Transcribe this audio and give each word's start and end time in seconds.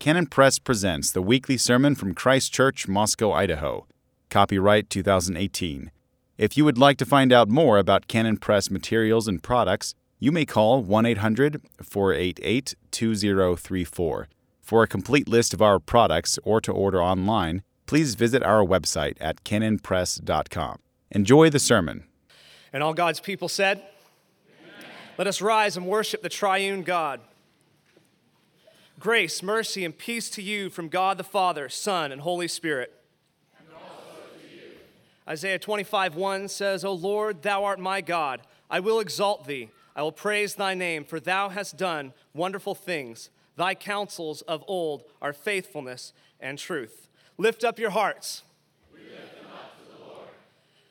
Canon 0.00 0.24
Press 0.24 0.58
presents 0.58 1.12
the 1.12 1.20
weekly 1.20 1.58
sermon 1.58 1.94
from 1.94 2.14
Christ 2.14 2.54
Church, 2.54 2.88
Moscow, 2.88 3.32
Idaho. 3.32 3.86
Copyright 4.30 4.88
2018. 4.88 5.90
If 6.38 6.56
you 6.56 6.64
would 6.64 6.78
like 6.78 6.96
to 6.96 7.04
find 7.04 7.34
out 7.34 7.50
more 7.50 7.76
about 7.76 8.08
Canon 8.08 8.38
Press 8.38 8.70
materials 8.70 9.28
and 9.28 9.42
products, 9.42 9.94
you 10.18 10.32
may 10.32 10.46
call 10.46 10.82
1 10.82 11.04
800 11.04 11.60
488 11.82 12.74
2034. 12.90 14.28
For 14.62 14.82
a 14.82 14.88
complete 14.88 15.28
list 15.28 15.52
of 15.52 15.60
our 15.60 15.78
products 15.78 16.38
or 16.44 16.62
to 16.62 16.72
order 16.72 17.02
online, 17.02 17.62
please 17.84 18.14
visit 18.14 18.42
our 18.42 18.64
website 18.64 19.18
at 19.20 19.44
canonpress.com. 19.44 20.78
Enjoy 21.10 21.50
the 21.50 21.58
sermon. 21.58 22.04
And 22.72 22.82
all 22.82 22.94
God's 22.94 23.20
people 23.20 23.48
said, 23.48 23.82
Let 25.18 25.26
us 25.26 25.42
rise 25.42 25.76
and 25.76 25.86
worship 25.86 26.22
the 26.22 26.30
triune 26.30 26.84
God. 26.84 27.20
Grace, 29.00 29.42
mercy, 29.42 29.82
and 29.82 29.96
peace 29.96 30.28
to 30.28 30.42
you 30.42 30.68
from 30.68 30.90
God 30.90 31.16
the 31.16 31.24
Father, 31.24 31.70
Son, 31.70 32.12
and 32.12 32.20
Holy 32.20 32.46
Spirit. 32.46 32.92
Isaiah 35.26 35.58
25, 35.58 36.16
1 36.16 36.48
says, 36.48 36.84
O 36.84 36.92
Lord, 36.92 37.40
thou 37.40 37.64
art 37.64 37.80
my 37.80 38.02
God. 38.02 38.42
I 38.68 38.80
will 38.80 39.00
exalt 39.00 39.46
thee. 39.46 39.70
I 39.96 40.02
will 40.02 40.12
praise 40.12 40.54
thy 40.54 40.74
name, 40.74 41.04
for 41.04 41.18
thou 41.18 41.48
hast 41.48 41.78
done 41.78 42.12
wonderful 42.34 42.74
things. 42.74 43.30
Thy 43.56 43.74
counsels 43.74 44.42
of 44.42 44.62
old 44.68 45.04
are 45.22 45.32
faithfulness 45.32 46.12
and 46.38 46.58
truth. 46.58 47.08
Lift 47.38 47.64
up 47.64 47.78
your 47.78 47.90
hearts. 47.90 48.42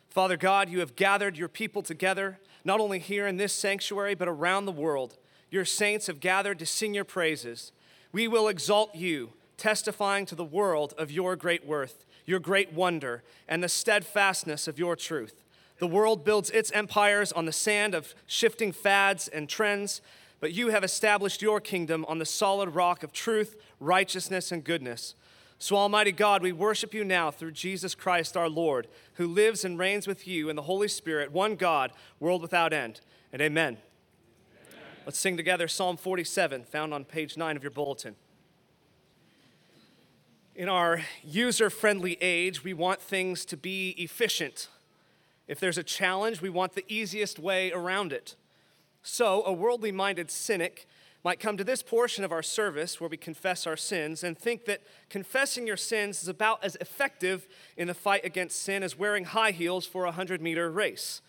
Father 0.10 0.36
God, 0.36 0.68
you 0.68 0.80
have 0.80 0.96
gathered 0.96 1.38
your 1.38 1.48
people 1.48 1.84
together, 1.84 2.40
not 2.66 2.80
only 2.80 2.98
here 2.98 3.28
in 3.28 3.38
this 3.38 3.54
sanctuary, 3.54 4.16
but 4.16 4.28
around 4.28 4.66
the 4.66 4.72
world. 4.72 5.16
Your 5.52 5.66
saints 5.66 6.08
have 6.08 6.20
gathered 6.20 6.58
to 6.58 6.66
sing 6.66 6.96
your 6.96 7.06
praises. 7.06 7.72
We 8.12 8.28
will 8.28 8.48
exalt 8.48 8.96
you, 8.96 9.34
testifying 9.58 10.26
to 10.28 10.36
the 10.36 10.44
world 10.44 10.94
of 10.98 11.12
your 11.12 11.36
great 11.36 11.66
worth, 11.66 12.06
your 12.26 12.40
great 12.40 12.74
wonder, 12.74 13.24
and 13.48 13.64
the 13.64 13.70
steadfastness 13.70 14.68
of 14.68 14.80
your 14.80 14.96
truth. 14.96 15.44
The 15.80 15.88
world 15.88 16.26
builds 16.26 16.50
its 16.50 16.72
empires 16.72 17.32
on 17.32 17.46
the 17.46 17.54
sand 17.54 17.96
of 17.96 18.14
shifting 18.28 18.72
fads 18.72 19.28
and 19.28 19.48
trends, 19.48 20.02
but 20.40 20.54
you 20.54 20.70
have 20.70 20.84
established 20.84 21.42
your 21.42 21.62
kingdom 21.62 22.06
on 22.08 22.20
the 22.20 22.26
solid 22.26 22.70
rock 22.70 23.04
of 23.04 23.14
truth, 23.14 23.56
righteousness, 23.80 24.52
and 24.52 24.64
goodness. 24.64 25.16
So, 25.58 25.76
Almighty 25.76 26.14
God, 26.14 26.42
we 26.42 26.54
worship 26.54 26.94
you 26.94 27.04
now 27.04 27.32
through 27.32 27.52
Jesus 27.52 27.94
Christ 27.94 28.38
our 28.38 28.50
Lord, 28.50 28.88
who 29.16 29.28
lives 29.28 29.66
and 29.66 29.78
reigns 29.78 30.08
with 30.08 30.26
you 30.26 30.50
in 30.50 30.56
the 30.56 30.62
Holy 30.62 30.88
Spirit, 30.88 31.32
one 31.32 31.56
God, 31.56 31.92
world 32.20 32.42
without 32.42 32.72
end. 32.72 33.02
And 33.34 33.42
amen. 33.42 33.78
Let's 35.06 35.18
sing 35.18 35.38
together 35.38 35.68
Psalm 35.68 35.98
47, 35.98 36.66
found 36.66 36.94
on 36.94 37.06
page 37.06 37.38
9 37.38 37.56
of 37.56 37.64
your 37.64 37.72
bulletin. 37.72 38.16
In 40.56 40.68
our 40.68 41.02
user 41.24 41.70
friendly 41.70 42.18
age, 42.22 42.64
we 42.64 42.74
want 42.74 43.02
things 43.02 43.46
to 43.46 43.58
be 43.58 43.92
efficient. 43.98 44.68
If 45.48 45.60
there's 45.60 45.78
a 45.78 45.84
challenge, 45.84 46.42
we 46.42 46.50
want 46.50 46.74
the 46.74 46.84
easiest 46.88 47.40
way 47.40 47.72
around 47.72 48.12
it. 48.12 48.36
So, 49.02 49.44
a 49.46 49.54
worldly 49.54 49.92
minded 49.92 50.30
cynic 50.30 50.86
might 51.24 51.40
come 51.40 51.56
to 51.58 51.64
this 51.64 51.82
portion 51.82 52.24
of 52.24 52.32
our 52.32 52.44
service 52.44 53.00
where 53.00 53.10
we 53.10 53.18
confess 53.18 53.66
our 53.66 53.78
sins 53.78 54.24
and 54.24 54.38
think 54.38 54.66
that 54.66 54.82
confessing 55.10 55.66
your 55.66 55.78
sins 55.78 56.22
is 56.22 56.28
about 56.28 56.64
as 56.64 56.76
effective 56.82 57.48
in 57.78 57.88
the 57.88 57.94
fight 57.94 58.26
against 58.26 58.62
sin 58.62 58.84
as 58.84 58.98
wearing 58.98 59.26
high 59.26 59.52
heels 59.52 59.86
for 59.86 60.04
a 60.04 60.10
100 60.10 60.42
meter 60.42 60.70
race. 60.70 61.22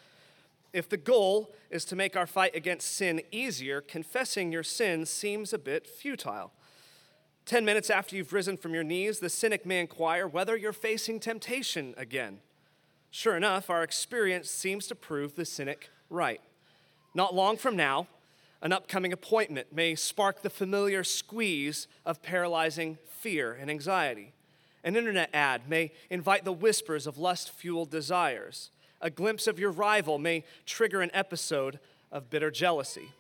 If 0.73 0.89
the 0.89 0.97
goal 0.97 1.53
is 1.71 1.85
to 1.87 1.97
make 1.97 2.17
our 2.17 2.27
fight 2.27 2.55
against 2.55 2.95
sin 2.95 3.23
easier, 3.33 3.81
confessing 3.81 4.53
your 4.53 4.63
sins 4.63 5.11
seems 5.11 5.53
a 5.53 5.59
bit 5.59 5.87
futile. 5.87 6.53
Ten 7.45 7.65
minutes 7.65 7.91
after 7.91 8.15
you've 8.15 8.33
risen 8.33 8.57
from 8.57 8.75
your 8.75 8.85
knees, 8.85 9.19
the 9.19 9.29
cynic 9.29 9.67
may 9.67 9.81
inquire 9.81 10.29
whether 10.29 10.57
you're 10.57 10.73
facing 10.73 11.19
temptation 11.19 11.95
again. 11.97 12.39
Sure 13.11 13.37
enough, 13.37 13.69
our 13.69 13.83
experience 13.83 14.49
seems 14.49 14.87
to 14.87 14.95
prove 14.95 15.35
the 15.35 15.45
cynic 15.45 15.91
right. 16.09 16.41
Not 17.15 17.35
long 17.35 17.57
from 17.57 17.75
now, 17.75 18.07
an 18.63 18.73
upcoming 18.73 19.13
appointment 19.13 19.73
may 19.73 19.97
spark 19.97 20.43
the 20.43 20.51
familiar 20.51 21.03
squeeze 21.03 21.89
of 22.07 22.23
paralyzing 22.23 22.99
fear 23.09 23.53
and 23.53 23.69
anxiety. 23.69 24.35
An 24.85 24.95
internet 24.95 25.31
ad 25.33 25.69
may 25.69 25.91
invite 26.09 26.45
the 26.45 26.53
whispers 26.53 27.07
of 27.07 27.19
lust 27.19 27.51
fueled 27.51 27.91
desires 27.91 28.71
a 29.01 29.11
glimpse 29.11 29.47
of 29.47 29.59
your 29.59 29.71
rival 29.71 30.19
may 30.19 30.45
trigger 30.67 31.01
an 31.01 31.11
episode 31.15 31.79
of 32.13 32.31
bitter 32.31 32.51
jealousy. 32.51 33.13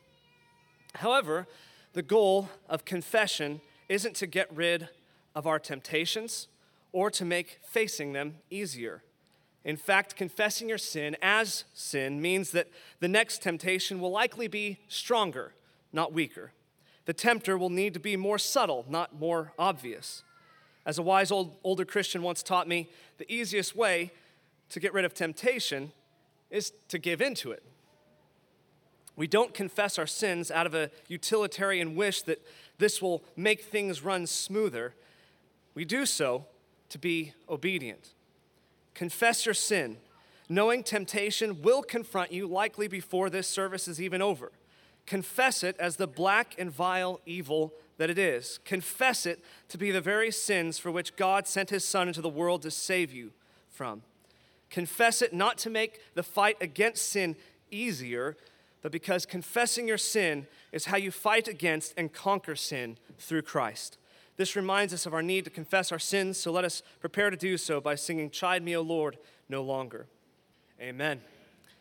However, 0.97 1.47
the 1.93 2.03
goal 2.03 2.49
of 2.69 2.85
confession 2.85 3.61
isn't 3.89 4.17
to 4.17 4.27
get 4.27 4.55
rid 4.55 4.89
of 5.35 5.47
our 5.47 5.59
temptations 5.59 6.49
or 6.93 7.11
to 7.11 7.25
make 7.25 7.59
facing 7.63 8.13
them 8.13 8.37
easier. 8.51 9.03
In 9.65 9.77
fact, 9.77 10.17
confessing 10.17 10.69
your 10.69 10.79
sin 10.79 11.17
as 11.21 11.65
sin 11.75 12.21
means 12.21 12.51
that 12.53 12.69
the 13.01 13.09
next 13.09 13.43
temptation 13.43 14.01
will 14.01 14.11
likely 14.11 14.49
be 14.49 14.79
stronger, 14.89 15.53
not 15.93 16.12
weaker. 16.12 16.53
The 17.05 17.12
tempter 17.12 17.59
will 17.59 17.71
need 17.71 17.95
to 17.95 18.01
be 18.01 18.17
more 18.17 18.39
subtle, 18.39 18.87
not 18.89 19.19
more 19.19 19.53
obvious. 19.59 20.23
As 20.87 20.99
a 20.99 21.03
wise 21.03 21.31
old, 21.31 21.57
older 21.62 21.85
Christian 21.85 22.23
once 22.23 22.43
taught 22.43 22.69
me, 22.69 22.89
the 23.19 23.31
easiest 23.31 23.77
way 23.77 24.12
to 24.70 24.81
get 24.81 24.92
rid 24.92 25.04
of 25.04 25.14
temptation 25.14 25.92
is 26.50 26.72
to 26.88 26.98
give 26.98 27.20
into 27.20 27.53
it. 27.53 27.62
We 29.16 29.26
don't 29.26 29.53
confess 29.53 29.98
our 29.98 30.06
sins 30.06 30.50
out 30.50 30.66
of 30.66 30.75
a 30.75 30.91
utilitarian 31.08 31.94
wish 31.94 32.22
that 32.22 32.44
this 32.78 33.03
will 33.03 33.22
make 33.36 33.62
things 33.62 34.03
run 34.03 34.26
smoother. 34.26 34.94
We 35.75 35.84
do 35.84 36.06
so 36.06 36.47
to 36.88 36.98
be 36.98 37.34
obedient. 37.48 38.14
Confess 38.94 39.44
your 39.44 39.54
sin, 39.54 39.98
knowing 40.48 40.82
temptation 40.82 41.62
will 41.62 41.82
confront 41.82 42.32
you 42.32 42.47
likely 42.47 42.88
before 42.88 43.31
this 43.31 43.47
service 43.47 43.87
is 43.88 44.00
even 44.00 44.22
over. 44.22 44.52
Confess 45.06 45.62
it 45.62 45.76
as 45.78 45.97
the 45.97 46.06
black 46.06 46.54
and 46.58 46.70
vile 46.70 47.20
evil 47.26 47.75
that 47.98 48.10
it 48.10 48.19
is. 48.19 48.58
Confess 48.64 49.26
it 49.26 49.44
to 49.69 49.76
be 49.76 49.91
the 49.91 50.00
very 50.00 50.31
sins 50.31 50.78
for 50.78 50.91
which 50.91 51.16
God 51.16 51.47
sent 51.47 51.70
his 51.70 51.84
Son 51.84 52.08
into 52.08 52.22
the 52.22 52.28
world 52.28 52.62
to 52.62 52.70
save 52.70 53.12
you 53.12 53.32
from. 53.69 54.02
Confess 54.70 55.20
it 55.20 55.32
not 55.32 55.58
to 55.58 55.70
make 55.70 56.00
the 56.14 56.22
fight 56.22 56.56
against 56.60 57.08
sin 57.08 57.36
easier, 57.70 58.36
but 58.82 58.92
because 58.92 59.26
confessing 59.26 59.88
your 59.88 59.98
sin 59.98 60.47
is 60.72 60.86
how 60.86 60.97
you 60.97 61.10
fight 61.10 61.48
against 61.48 61.92
and 61.97 62.12
conquer 62.12 62.56
sin 62.56 62.97
through 63.19 63.42
Christ. 63.42 63.98
This 64.36 64.56
reminds 64.56 64.94
us 64.94 65.04
of 65.04 65.12
our 65.12 65.22
need 65.22 65.44
to 65.44 65.50
confess 65.50 65.92
our 65.92 65.98
sins, 65.98 66.38
so 66.38 66.50
let 66.50 66.64
us 66.64 66.82
prepare 67.00 67.28
to 67.28 67.36
do 67.36 67.58
so 67.58 67.81
by 67.81 67.94
singing, 67.94 68.31
Chide 68.31 68.62
me, 68.62 68.75
O 68.75 68.81
Lord, 68.81 69.19
no 69.48 69.62
longer. 69.62 70.06
Amen. 70.81 71.20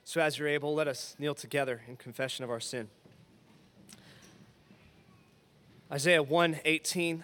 So, 0.04 0.20
as 0.20 0.38
you're 0.38 0.48
able, 0.48 0.74
let 0.74 0.88
us 0.88 1.16
kneel 1.20 1.36
together 1.36 1.82
in 1.88 1.96
confession 1.96 2.44
of 2.44 2.50
our 2.50 2.60
sin. 2.60 2.90
Isaiah 5.92 6.22
1 6.22 6.60
18. 6.66 7.24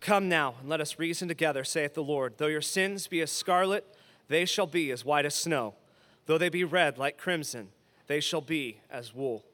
Come 0.00 0.28
now 0.28 0.54
and 0.60 0.68
let 0.68 0.80
us 0.80 0.98
reason 0.98 1.28
together, 1.28 1.64
saith 1.64 1.94
the 1.94 2.02
Lord. 2.02 2.34
Though 2.38 2.46
your 2.46 2.62
sins 2.62 3.06
be 3.06 3.20
as 3.20 3.30
scarlet, 3.30 3.84
they 4.30 4.44
shall 4.44 4.66
be 4.66 4.92
as 4.92 5.04
white 5.04 5.26
as 5.26 5.34
snow. 5.34 5.74
Though 6.26 6.38
they 6.38 6.48
be 6.48 6.62
red 6.62 6.96
like 6.96 7.18
crimson, 7.18 7.68
they 8.06 8.20
shall 8.20 8.40
be 8.40 8.78
as 8.88 9.12
wool. 9.12 9.44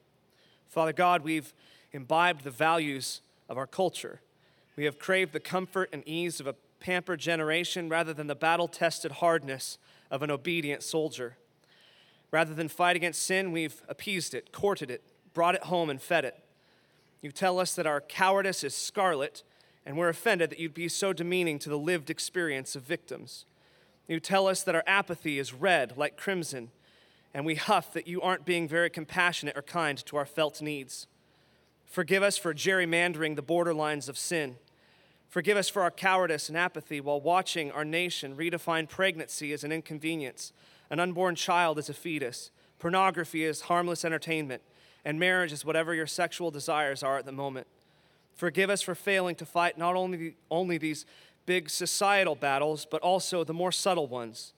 Father 0.69 0.93
God, 0.93 1.23
we've 1.23 1.51
imbibed 1.91 2.43
the 2.43 2.51
values 2.51 3.21
of 3.49 3.57
our 3.57 3.65
culture. 3.65 4.21
We 4.75 4.85
have 4.85 4.99
craved 4.99 5.33
the 5.33 5.39
comfort 5.39 5.89
and 5.91 6.07
ease 6.07 6.39
of 6.39 6.45
a 6.45 6.53
pampered 6.79 7.19
generation 7.19 7.89
rather 7.89 8.13
than 8.13 8.27
the 8.27 8.35
battle 8.35 8.67
tested 8.67 9.13
hardness 9.13 9.79
of 10.11 10.21
an 10.21 10.29
obedient 10.29 10.83
soldier. 10.83 11.37
Rather 12.29 12.53
than 12.53 12.67
fight 12.67 12.95
against 12.95 13.23
sin, 13.23 13.51
we've 13.51 13.81
appeased 13.89 14.35
it, 14.35 14.51
courted 14.51 14.91
it, 14.91 15.01
brought 15.33 15.55
it 15.55 15.63
home, 15.63 15.89
and 15.89 15.99
fed 15.99 16.23
it. 16.23 16.37
You 17.23 17.31
tell 17.31 17.59
us 17.59 17.73
that 17.73 17.87
our 17.87 17.99
cowardice 17.99 18.63
is 18.63 18.75
scarlet, 18.75 19.41
and 19.87 19.97
we're 19.97 20.09
offended 20.09 20.51
that 20.51 20.59
you'd 20.59 20.75
be 20.75 20.87
so 20.87 21.13
demeaning 21.13 21.57
to 21.59 21.69
the 21.69 21.79
lived 21.79 22.11
experience 22.11 22.75
of 22.75 22.83
victims. 22.83 23.45
You 24.07 24.19
tell 24.19 24.47
us 24.47 24.63
that 24.63 24.75
our 24.75 24.83
apathy 24.87 25.37
is 25.37 25.53
red 25.53 25.97
like 25.97 26.17
crimson, 26.17 26.71
and 27.33 27.45
we 27.45 27.55
huff 27.55 27.91
that 27.93 28.07
you 28.07 28.21
aren't 28.21 28.45
being 28.45 28.67
very 28.67 28.89
compassionate 28.89 29.57
or 29.57 29.61
kind 29.61 29.97
to 30.05 30.17
our 30.17 30.25
felt 30.25 30.61
needs. 30.61 31.07
Forgive 31.85 32.23
us 32.23 32.37
for 32.37 32.53
gerrymandering 32.53 33.35
the 33.35 33.43
borderlines 33.43 34.07
of 34.07 34.17
sin. 34.17 34.55
Forgive 35.29 35.57
us 35.57 35.67
for 35.67 35.81
our 35.81 35.91
cowardice 35.91 36.47
and 36.47 36.57
apathy 36.57 37.01
while 37.01 37.19
watching 37.19 37.71
our 37.71 37.83
nation 37.83 38.35
redefine 38.35 38.87
pregnancy 38.87 39.51
as 39.51 39.63
an 39.63 39.71
inconvenience, 39.71 40.53
an 40.89 40.99
unborn 40.99 41.35
child 41.35 41.77
as 41.77 41.89
a 41.89 41.93
fetus, 41.93 42.49
pornography 42.79 43.43
as 43.45 43.61
harmless 43.61 44.05
entertainment, 44.05 44.61
and 45.03 45.19
marriage 45.19 45.51
as 45.51 45.65
whatever 45.65 45.93
your 45.93 46.07
sexual 46.07 46.49
desires 46.49 47.03
are 47.03 47.17
at 47.17 47.25
the 47.25 47.31
moment. 47.31 47.67
Forgive 48.35 48.69
us 48.69 48.81
for 48.81 48.95
failing 48.95 49.35
to 49.35 49.45
fight 49.45 49.77
not 49.77 49.95
only, 49.95 50.35
only 50.51 50.77
these 50.77 51.05
big 51.47 51.71
societal 51.71 52.35
battles, 52.35 52.85
but 52.85 53.01
also 53.01 53.43
the 53.43 53.53
more 53.53 53.71
subtle 53.71 54.05
ones. 54.05 54.53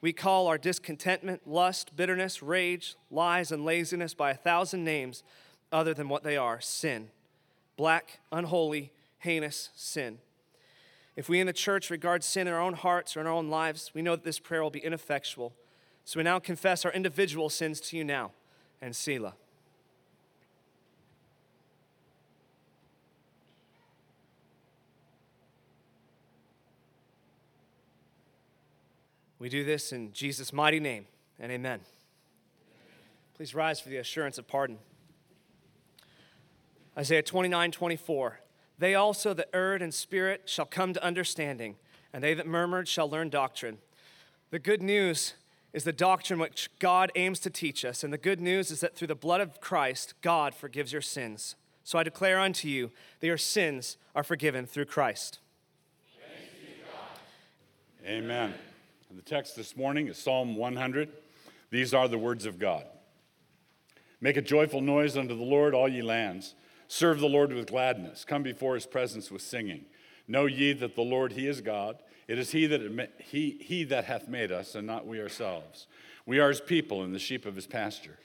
We 0.00 0.12
call 0.12 0.48
our 0.48 0.58
discontentment, 0.58 1.46
lust, 1.46 1.94
bitterness, 1.94 2.42
rage, 2.42 2.96
lies, 3.10 3.52
and 3.52 3.64
laziness 3.64 4.14
by 4.14 4.32
a 4.32 4.34
thousand 4.34 4.82
names 4.82 5.22
other 5.70 5.94
than 5.94 6.08
what 6.08 6.24
they 6.24 6.36
are 6.36 6.60
sin. 6.60 7.10
Black, 7.76 8.18
unholy, 8.32 8.90
heinous 9.18 9.68
sin. 9.76 10.18
If 11.14 11.28
we 11.28 11.38
in 11.38 11.46
the 11.46 11.52
church 11.52 11.90
regard 11.90 12.24
sin 12.24 12.48
in 12.48 12.54
our 12.54 12.60
own 12.60 12.72
hearts 12.72 13.16
or 13.16 13.20
in 13.20 13.26
our 13.26 13.32
own 13.32 13.50
lives, 13.50 13.92
we 13.94 14.00
know 14.00 14.16
that 14.16 14.24
this 14.24 14.38
prayer 14.38 14.62
will 14.62 14.70
be 14.70 14.80
ineffectual. 14.80 15.52
So 16.06 16.18
we 16.18 16.24
now 16.24 16.38
confess 16.38 16.84
our 16.84 16.92
individual 16.92 17.50
sins 17.50 17.80
to 17.82 17.96
you 17.96 18.04
now 18.04 18.32
and 18.80 18.96
Selah. 18.96 19.34
We 29.40 29.48
do 29.48 29.64
this 29.64 29.90
in 29.90 30.12
Jesus' 30.12 30.52
mighty 30.52 30.80
name, 30.80 31.06
and 31.38 31.50
amen. 31.50 31.80
Please 33.34 33.54
rise 33.54 33.80
for 33.80 33.88
the 33.88 33.96
assurance 33.96 34.36
of 34.36 34.46
pardon. 34.46 34.76
Isaiah 36.96 37.22
29 37.22 37.72
24. 37.72 38.40
They 38.78 38.94
also 38.94 39.32
that 39.32 39.48
erred 39.54 39.80
in 39.80 39.92
spirit 39.92 40.42
shall 40.44 40.66
come 40.66 40.92
to 40.92 41.02
understanding, 41.02 41.76
and 42.12 42.22
they 42.22 42.34
that 42.34 42.46
murmured 42.46 42.86
shall 42.86 43.08
learn 43.08 43.30
doctrine. 43.30 43.78
The 44.50 44.58
good 44.58 44.82
news 44.82 45.34
is 45.72 45.84
the 45.84 45.92
doctrine 45.92 46.38
which 46.38 46.68
God 46.78 47.10
aims 47.14 47.40
to 47.40 47.50
teach 47.50 47.82
us, 47.82 48.04
and 48.04 48.12
the 48.12 48.18
good 48.18 48.42
news 48.42 48.70
is 48.70 48.80
that 48.80 48.94
through 48.94 49.08
the 49.08 49.14
blood 49.14 49.40
of 49.40 49.58
Christ, 49.58 50.12
God 50.20 50.54
forgives 50.54 50.92
your 50.92 51.02
sins. 51.02 51.56
So 51.82 51.98
I 51.98 52.02
declare 52.02 52.38
unto 52.38 52.68
you 52.68 52.90
that 53.20 53.26
your 53.26 53.38
sins 53.38 53.96
are 54.14 54.22
forgiven 54.22 54.66
through 54.66 54.84
Christ. 54.84 55.38
Amen. 58.06 58.54
The 59.12 59.22
text 59.22 59.56
this 59.56 59.76
morning 59.76 60.06
is 60.06 60.18
Psalm 60.18 60.54
100. 60.54 61.08
These 61.72 61.92
are 61.92 62.06
the 62.06 62.16
words 62.16 62.46
of 62.46 62.60
God. 62.60 62.84
Make 64.20 64.36
a 64.36 64.42
joyful 64.42 64.80
noise 64.80 65.16
unto 65.16 65.36
the 65.36 65.42
Lord, 65.42 65.74
all 65.74 65.88
ye 65.88 66.00
lands. 66.00 66.54
Serve 66.86 67.18
the 67.18 67.28
Lord 67.28 67.52
with 67.52 67.66
gladness. 67.66 68.24
Come 68.24 68.44
before 68.44 68.76
his 68.76 68.86
presence 68.86 69.28
with 69.28 69.42
singing. 69.42 69.86
Know 70.28 70.46
ye 70.46 70.74
that 70.74 70.94
the 70.94 71.02
Lord, 71.02 71.32
he 71.32 71.48
is 71.48 71.60
God. 71.60 71.98
It 72.28 72.38
is 72.38 72.52
he 72.52 72.66
that, 72.66 73.10
he, 73.18 73.58
he 73.60 73.82
that 73.84 74.04
hath 74.04 74.28
made 74.28 74.52
us, 74.52 74.76
and 74.76 74.86
not 74.86 75.08
we 75.08 75.20
ourselves. 75.20 75.88
We 76.24 76.38
are 76.38 76.48
his 76.48 76.60
people 76.60 77.02
and 77.02 77.12
the 77.12 77.18
sheep 77.18 77.46
of 77.46 77.56
his 77.56 77.66
pasture. 77.66 78.18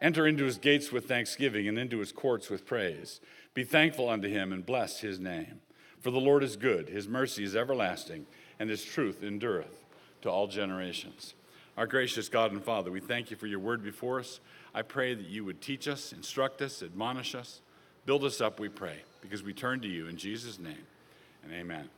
Enter 0.00 0.24
into 0.24 0.44
his 0.44 0.58
gates 0.58 0.92
with 0.92 1.08
thanksgiving 1.08 1.66
and 1.66 1.76
into 1.76 1.98
his 1.98 2.12
courts 2.12 2.48
with 2.48 2.64
praise. 2.64 3.20
Be 3.54 3.64
thankful 3.64 4.08
unto 4.08 4.28
him 4.28 4.52
and 4.52 4.64
bless 4.64 5.00
his 5.00 5.18
name. 5.18 5.62
For 5.98 6.12
the 6.12 6.20
Lord 6.20 6.44
is 6.44 6.54
good, 6.54 6.90
his 6.90 7.08
mercy 7.08 7.42
is 7.42 7.56
everlasting, 7.56 8.26
and 8.60 8.70
his 8.70 8.84
truth 8.84 9.24
endureth 9.24 9.87
to 10.22 10.30
all 10.30 10.46
generations. 10.46 11.34
Our 11.76 11.86
gracious 11.86 12.28
God 12.28 12.52
and 12.52 12.62
Father, 12.62 12.90
we 12.90 13.00
thank 13.00 13.30
you 13.30 13.36
for 13.36 13.46
your 13.46 13.60
word 13.60 13.84
before 13.84 14.18
us. 14.18 14.40
I 14.74 14.82
pray 14.82 15.14
that 15.14 15.26
you 15.26 15.44
would 15.44 15.60
teach 15.60 15.86
us, 15.86 16.12
instruct 16.12 16.60
us, 16.60 16.82
admonish 16.82 17.34
us, 17.34 17.60
build 18.04 18.24
us 18.24 18.40
up, 18.40 18.58
we 18.58 18.68
pray, 18.68 18.96
because 19.22 19.42
we 19.42 19.52
turn 19.52 19.80
to 19.80 19.88
you 19.88 20.08
in 20.08 20.16
Jesus' 20.16 20.58
name. 20.58 20.86
And 21.44 21.52
amen. 21.52 21.88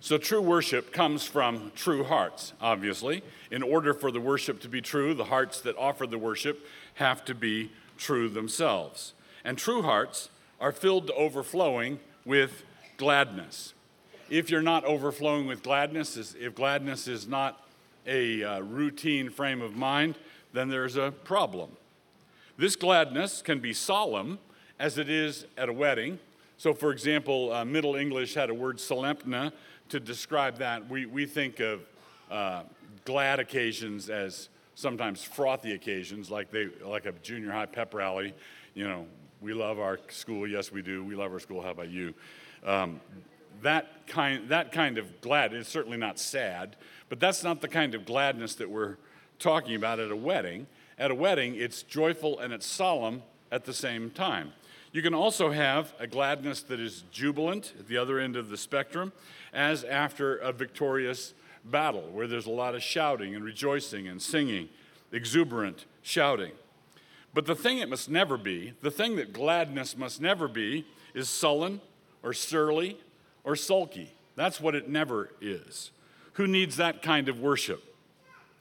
So, 0.00 0.18
true 0.18 0.40
worship 0.40 0.92
comes 0.92 1.24
from 1.24 1.72
true 1.74 2.04
hearts, 2.04 2.52
obviously. 2.60 3.24
In 3.50 3.62
order 3.62 3.92
for 3.92 4.12
the 4.12 4.20
worship 4.20 4.60
to 4.60 4.68
be 4.68 4.80
true, 4.80 5.14
the 5.14 5.24
hearts 5.24 5.60
that 5.62 5.76
offer 5.76 6.06
the 6.06 6.16
worship 6.16 6.64
have 6.94 7.24
to 7.24 7.34
be 7.34 7.72
true 7.98 8.28
themselves. 8.28 9.14
And 9.44 9.58
true 9.58 9.82
hearts 9.82 10.28
are 10.60 10.70
filled 10.70 11.08
to 11.08 11.14
overflowing 11.14 11.98
with 12.26 12.64
gladness. 12.98 13.72
If 14.28 14.50
you're 14.50 14.60
not 14.60 14.84
overflowing 14.84 15.46
with 15.46 15.62
gladness, 15.62 16.34
if 16.38 16.54
gladness 16.54 17.08
is 17.08 17.26
not 17.26 17.64
a 18.06 18.42
uh, 18.42 18.60
routine 18.60 19.30
frame 19.30 19.62
of 19.62 19.76
mind, 19.76 20.16
then 20.52 20.68
there's 20.68 20.96
a 20.96 21.12
problem. 21.24 21.70
This 22.58 22.76
gladness 22.76 23.40
can 23.40 23.60
be 23.60 23.72
solemn, 23.72 24.38
as 24.78 24.98
it 24.98 25.08
is 25.08 25.46
at 25.56 25.68
a 25.68 25.72
wedding. 25.72 26.18
So, 26.58 26.72
for 26.72 26.90
example, 26.90 27.52
uh, 27.52 27.64
Middle 27.64 27.96
English 27.96 28.34
had 28.34 28.50
a 28.50 28.54
word 28.54 28.78
solemna 28.78 29.52
to 29.90 30.00
describe 30.00 30.58
that. 30.58 30.88
We, 30.88 31.06
we 31.06 31.26
think 31.26 31.60
of 31.60 31.80
uh, 32.30 32.62
glad 33.04 33.38
occasions 33.38 34.10
as 34.10 34.48
sometimes 34.74 35.22
frothy 35.22 35.72
occasions, 35.72 36.30
like, 36.30 36.50
they, 36.50 36.68
like 36.84 37.06
a 37.06 37.12
junior 37.22 37.52
high 37.52 37.66
pep 37.66 37.94
rally. 37.94 38.34
You 38.74 38.88
know, 38.88 39.06
we 39.40 39.52
love 39.52 39.78
our 39.78 39.98
school. 40.08 40.46
Yes, 40.46 40.72
we 40.72 40.82
do. 40.82 41.04
We 41.04 41.14
love 41.14 41.32
our 41.32 41.40
school. 41.40 41.62
How 41.62 41.70
about 41.70 41.90
you? 41.90 42.14
Um, 42.64 43.00
that 43.62 44.06
kind, 44.06 44.48
that 44.48 44.72
kind 44.72 44.98
of 44.98 45.20
glad 45.20 45.52
is 45.52 45.68
certainly 45.68 45.98
not 45.98 46.18
sad, 46.18 46.76
but 47.08 47.20
that's 47.20 47.42
not 47.42 47.60
the 47.60 47.68
kind 47.68 47.94
of 47.94 48.04
gladness 48.04 48.54
that 48.56 48.70
we're 48.70 48.96
talking 49.38 49.74
about 49.74 50.00
at 50.00 50.10
a 50.10 50.16
wedding. 50.16 50.66
At 50.98 51.10
a 51.10 51.14
wedding, 51.14 51.54
it's 51.56 51.82
joyful 51.82 52.38
and 52.38 52.52
it's 52.52 52.66
solemn 52.66 53.22
at 53.50 53.64
the 53.64 53.74
same 53.74 54.10
time. 54.10 54.52
You 54.92 55.02
can 55.02 55.14
also 55.14 55.50
have 55.50 55.92
a 55.98 56.06
gladness 56.06 56.62
that 56.62 56.80
is 56.80 57.04
jubilant 57.10 57.74
at 57.78 57.86
the 57.86 57.98
other 57.98 58.18
end 58.18 58.36
of 58.36 58.48
the 58.48 58.56
spectrum, 58.56 59.12
as 59.52 59.84
after 59.84 60.36
a 60.36 60.52
victorious 60.52 61.34
battle, 61.64 62.08
where 62.12 62.26
there's 62.26 62.46
a 62.46 62.50
lot 62.50 62.74
of 62.74 62.82
shouting 62.82 63.34
and 63.34 63.44
rejoicing 63.44 64.08
and 64.08 64.22
singing, 64.22 64.70
exuberant 65.12 65.84
shouting. 66.02 66.52
But 67.34 67.46
the 67.46 67.54
thing 67.54 67.78
it 67.78 67.88
must 67.88 68.08
never 68.08 68.36
be, 68.36 68.72
the 68.80 68.90
thing 68.90 69.16
that 69.16 69.32
gladness 69.32 69.96
must 69.96 70.20
never 70.20 70.48
be, 70.48 70.86
is 71.14 71.28
sullen 71.28 71.80
or 72.22 72.32
surly 72.32 72.98
or 73.44 73.56
sulky. 73.56 74.12
That's 74.36 74.60
what 74.60 74.74
it 74.74 74.88
never 74.88 75.30
is. 75.40 75.90
Who 76.34 76.46
needs 76.46 76.76
that 76.76 77.02
kind 77.02 77.28
of 77.28 77.40
worship? 77.40 77.82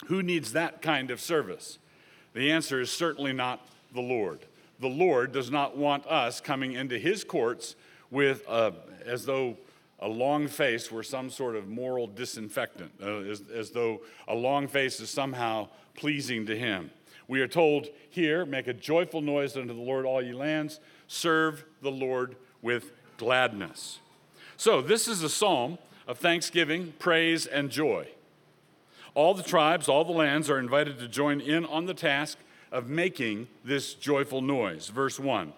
Who 0.07 0.23
needs 0.23 0.53
that 0.53 0.81
kind 0.81 1.11
of 1.11 1.19
service? 1.19 1.79
The 2.33 2.51
answer 2.51 2.81
is 2.81 2.91
certainly 2.91 3.33
not 3.33 3.65
the 3.93 4.01
Lord. 4.01 4.39
The 4.79 4.87
Lord 4.87 5.31
does 5.31 5.49
not 5.49 5.77
want 5.77 6.05
us 6.07 6.41
coming 6.41 6.73
into 6.73 6.97
his 6.97 7.23
courts 7.23 7.75
with, 8.11 8.47
a, 8.47 8.73
as 9.05 9.25
though 9.25 9.57
a 9.99 10.07
long 10.07 10.47
face 10.47 10.91
were 10.91 11.03
some 11.03 11.29
sort 11.29 11.55
of 11.55 11.67
moral 11.67 12.07
disinfectant, 12.07 12.91
uh, 13.01 13.19
as, 13.19 13.41
as 13.53 13.71
though 13.71 14.01
a 14.27 14.35
long 14.35 14.67
face 14.67 14.99
is 14.99 15.09
somehow 15.09 15.67
pleasing 15.95 16.45
to 16.45 16.57
him. 16.57 16.91
We 17.27 17.41
are 17.41 17.47
told 17.47 17.87
here, 18.09 18.45
make 18.45 18.67
a 18.67 18.73
joyful 18.73 19.21
noise 19.21 19.57
unto 19.57 19.73
the 19.73 19.81
Lord, 19.81 20.05
all 20.05 20.21
ye 20.21 20.33
lands, 20.33 20.79
serve 21.07 21.65
the 21.81 21.91
Lord 21.91 22.35
with 22.61 22.91
gladness. 23.17 23.99
So, 24.57 24.81
this 24.81 25.07
is 25.07 25.23
a 25.23 25.29
psalm 25.29 25.77
of 26.07 26.17
thanksgiving, 26.17 26.93
praise, 26.99 27.45
and 27.45 27.69
joy. 27.69 28.07
All 29.13 29.33
the 29.33 29.43
tribes, 29.43 29.87
all 29.87 30.05
the 30.05 30.11
lands 30.11 30.49
are 30.49 30.59
invited 30.59 30.99
to 30.99 31.07
join 31.07 31.41
in 31.41 31.65
on 31.65 31.85
the 31.85 31.93
task 31.93 32.37
of 32.71 32.89
making 32.89 33.47
this 33.63 33.93
joyful 33.93 34.41
noise. 34.41 34.89
Verse 34.89 35.19
1 35.19 35.53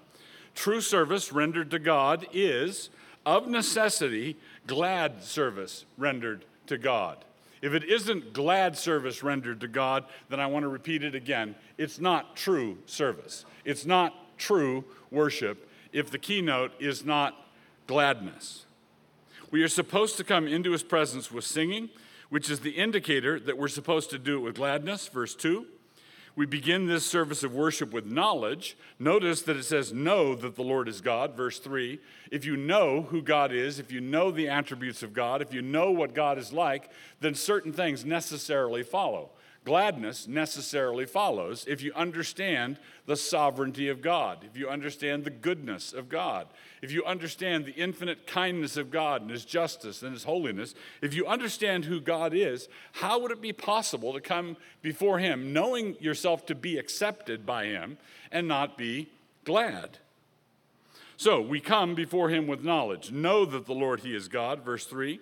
True 0.55 0.81
service 0.81 1.31
rendered 1.31 1.71
to 1.71 1.80
God 1.80 2.27
is, 2.33 2.89
of 3.25 3.47
necessity, 3.47 4.37
glad 4.65 5.23
service 5.23 5.85
rendered 5.97 6.45
to 6.68 6.77
God. 6.77 7.18
If 7.61 7.73
it 7.73 7.83
isn't 7.83 8.33
glad 8.33 8.78
service 8.78 9.23
rendered 9.23 9.61
to 9.61 9.68
God, 9.68 10.06
then 10.30 10.40
I 10.40 10.45
want 10.47 10.64
to 10.64 10.69
repeat 10.69 11.04
it 11.04 11.16
again. 11.16 11.56
It's 11.78 11.99
not 11.99 12.35
true 12.35 12.78
service. 12.85 13.45
It's 13.66 13.85
not 13.85 14.37
true 14.37 14.83
worship 15.11 15.69
if 15.92 16.11
the 16.11 16.19
keynote 16.19 16.71
is 16.80 17.06
not 17.06 17.35
gladness. 17.87 18.66
We 19.49 19.64
are 19.64 19.69
supposed 19.69 20.18
to 20.18 20.23
come 20.23 20.47
into 20.47 20.71
his 20.71 20.83
presence 20.83 21.31
with 21.31 21.45
singing, 21.45 21.90
which 22.30 22.49
is 22.49 22.59
the 22.59 22.71
indicator 22.71 23.40
that 23.40 23.57
we're 23.57 23.69
supposed 23.69 24.09
to 24.09 24.19
do 24.19 24.37
it 24.37 24.42
with 24.42 24.56
gladness, 24.56 25.07
verse 25.07 25.33
2. 25.33 25.66
We 26.37 26.45
begin 26.45 26.85
this 26.85 27.03
service 27.03 27.41
of 27.41 27.56
worship 27.56 27.91
with 27.91 28.06
knowledge. 28.06 28.77
Notice 28.99 29.41
that 29.41 29.57
it 29.57 29.63
says, 29.63 29.91
Know 29.91 30.35
that 30.35 30.56
the 30.56 30.61
Lord 30.61 30.87
is 30.87 31.01
God, 31.01 31.35
verse 31.35 31.57
3. 31.57 31.99
If 32.29 32.45
you 32.45 32.56
know 32.56 33.01
who 33.01 33.23
God 33.23 33.51
is, 33.51 33.79
if 33.79 33.91
you 33.91 34.01
know 34.01 34.29
the 34.29 34.47
attributes 34.47 35.01
of 35.01 35.13
God, 35.13 35.41
if 35.41 35.51
you 35.51 35.63
know 35.63 35.89
what 35.89 36.13
God 36.13 36.37
is 36.37 36.53
like, 36.53 36.91
then 37.21 37.33
certain 37.33 37.73
things 37.73 38.06
necessarily 38.06 38.83
follow. 38.83 39.31
Gladness 39.68 40.30
necessarily 40.30 41.06
follows 41.06 41.66
if 41.68 41.81
you 41.81 41.92
understand 41.94 42.80
the 43.06 43.18
sovereignty 43.18 43.90
of 43.90 44.02
God, 44.02 44.45
if 44.50 44.57
you 44.57 44.69
understand 44.69 45.26
the 45.26 45.30
goodness 45.30 45.92
of 45.92 46.07
God, 46.07 46.47
if 46.81 46.90
you 46.90 47.04
understand 47.04 47.66
the 47.66 47.74
infinite 47.74 48.26
kindness 48.26 48.78
of 48.78 48.90
God 48.90 49.24
and 49.24 49.30
His 49.30 49.44
justice 49.44 50.04
and 50.04 50.14
His 50.14 50.24
holiness, 50.24 50.74
if 51.02 51.14
you 51.14 51.28
understand 51.28 51.83
who 51.83 52.00
God 52.00 52.33
is, 52.33 52.69
how 52.94 53.19
would 53.19 53.31
it 53.31 53.42
be 53.42 53.52
possible 53.52 54.14
to 54.14 54.21
come 54.21 54.56
before 54.81 55.19
Him 55.19 55.52
knowing 55.52 55.97
yourself 56.00 56.45
to 56.45 56.56
be 56.56 56.78
accepted 56.78 57.45
by 57.45 57.66
Him 57.66 57.97
and 58.31 58.47
not 58.47 58.78
be 58.78 59.09
glad? 59.44 59.97
So 61.18 61.42
we 61.42 61.59
come 61.59 61.94
before 61.94 62.30
Him 62.30 62.47
with 62.47 62.64
knowledge. 62.64 63.12
Know 63.12 63.44
that 63.44 63.66
the 63.66 63.74
Lord, 63.74 64.00
He 64.00 64.16
is 64.16 64.30
God, 64.30 64.64
verse 64.64 64.86
3. 64.86 65.19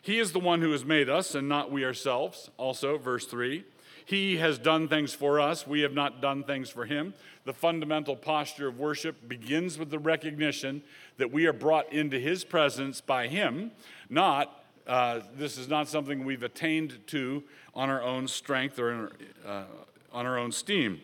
He 0.00 0.20
is 0.20 0.30
the 0.30 0.38
one 0.38 0.62
who 0.62 0.70
has 0.70 0.84
made 0.84 1.08
us 1.08 1.34
and 1.34 1.48
not 1.48 1.72
we 1.72 1.84
ourselves, 1.84 2.48
also, 2.58 2.96
verse 2.96 3.26
3. 3.26 3.64
He 4.08 4.38
has 4.38 4.56
done 4.56 4.88
things 4.88 5.12
for 5.12 5.38
us, 5.38 5.66
we 5.66 5.82
have 5.82 5.92
not 5.92 6.22
done 6.22 6.42
things 6.42 6.70
for 6.70 6.86
him. 6.86 7.12
The 7.44 7.52
fundamental 7.52 8.16
posture 8.16 8.66
of 8.68 8.78
worship 8.78 9.28
begins 9.28 9.78
with 9.78 9.90
the 9.90 9.98
recognition 9.98 10.80
that 11.18 11.30
we 11.30 11.44
are 11.44 11.52
brought 11.52 11.92
into 11.92 12.18
his 12.18 12.42
presence 12.42 13.02
by 13.02 13.28
him, 13.28 13.70
not 14.08 14.64
uh, 14.86 15.20
this 15.36 15.58
is 15.58 15.68
not 15.68 15.88
something 15.88 16.24
we've 16.24 16.42
attained 16.42 17.06
to 17.08 17.44
on 17.74 17.90
our 17.90 18.02
own 18.02 18.26
strength 18.26 18.78
or 18.78 19.12
uh, 19.46 19.64
on 20.10 20.24
our 20.24 20.38
own 20.38 20.52
steam. 20.52 21.02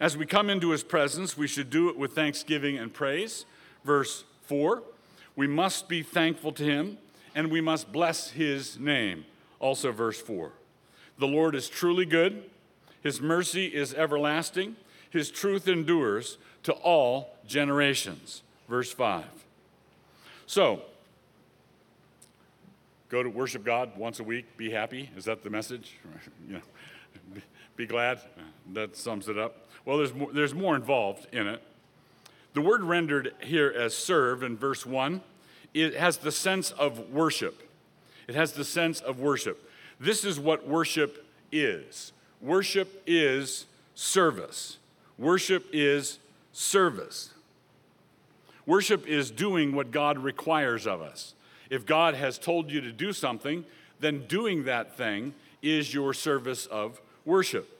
As 0.00 0.16
we 0.16 0.26
come 0.26 0.50
into 0.50 0.70
his 0.70 0.82
presence, 0.82 1.36
we 1.36 1.46
should 1.46 1.70
do 1.70 1.88
it 1.88 1.96
with 1.96 2.12
thanksgiving 2.12 2.76
and 2.76 2.92
praise. 2.92 3.44
Verse 3.84 4.24
4 4.46 4.82
We 5.36 5.46
must 5.46 5.88
be 5.88 6.02
thankful 6.02 6.50
to 6.54 6.64
him 6.64 6.98
and 7.36 7.52
we 7.52 7.60
must 7.60 7.92
bless 7.92 8.30
his 8.30 8.80
name. 8.80 9.26
Also, 9.60 9.92
verse 9.92 10.20
4. 10.20 10.50
The 11.22 11.28
Lord 11.28 11.54
is 11.54 11.68
truly 11.68 12.04
good, 12.04 12.50
his 13.00 13.20
mercy 13.20 13.66
is 13.66 13.94
everlasting, 13.94 14.74
his 15.08 15.30
truth 15.30 15.68
endures 15.68 16.36
to 16.64 16.72
all 16.72 17.36
generations. 17.46 18.42
Verse 18.68 18.90
5. 18.92 19.24
So, 20.48 20.82
go 23.08 23.22
to 23.22 23.28
worship 23.28 23.62
God 23.62 23.96
once 23.96 24.18
a 24.18 24.24
week, 24.24 24.56
be 24.56 24.72
happy. 24.72 25.10
Is 25.16 25.24
that 25.26 25.44
the 25.44 25.50
message? 25.50 25.96
you 26.48 26.54
know, 26.54 27.40
be 27.76 27.86
glad. 27.86 28.20
That 28.72 28.96
sums 28.96 29.28
it 29.28 29.38
up. 29.38 29.68
Well, 29.84 29.98
there's 29.98 30.12
more, 30.12 30.32
there's 30.32 30.54
more 30.54 30.74
involved 30.74 31.28
in 31.32 31.46
it. 31.46 31.62
The 32.54 32.62
word 32.62 32.82
rendered 32.82 33.32
here 33.40 33.72
as 33.72 33.96
serve 33.96 34.42
in 34.42 34.56
verse 34.56 34.84
1, 34.84 35.20
it 35.72 35.94
has 35.94 36.16
the 36.16 36.32
sense 36.32 36.72
of 36.72 37.10
worship. 37.10 37.62
It 38.26 38.34
has 38.34 38.54
the 38.54 38.64
sense 38.64 39.00
of 39.00 39.20
worship. 39.20 39.68
This 40.02 40.24
is 40.24 40.40
what 40.40 40.66
worship 40.66 41.24
is 41.52 42.12
worship 42.40 43.02
is 43.06 43.66
service. 43.94 44.78
Worship 45.16 45.64
is 45.72 46.18
service. 46.52 47.30
Worship 48.66 49.06
is 49.06 49.30
doing 49.30 49.76
what 49.76 49.92
God 49.92 50.18
requires 50.18 50.88
of 50.88 51.00
us. 51.00 51.34
If 51.70 51.86
God 51.86 52.14
has 52.14 52.36
told 52.36 52.68
you 52.68 52.80
to 52.80 52.90
do 52.90 53.12
something, 53.12 53.64
then 54.00 54.26
doing 54.26 54.64
that 54.64 54.96
thing 54.96 55.34
is 55.62 55.94
your 55.94 56.12
service 56.12 56.66
of 56.66 57.00
worship. 57.24 57.78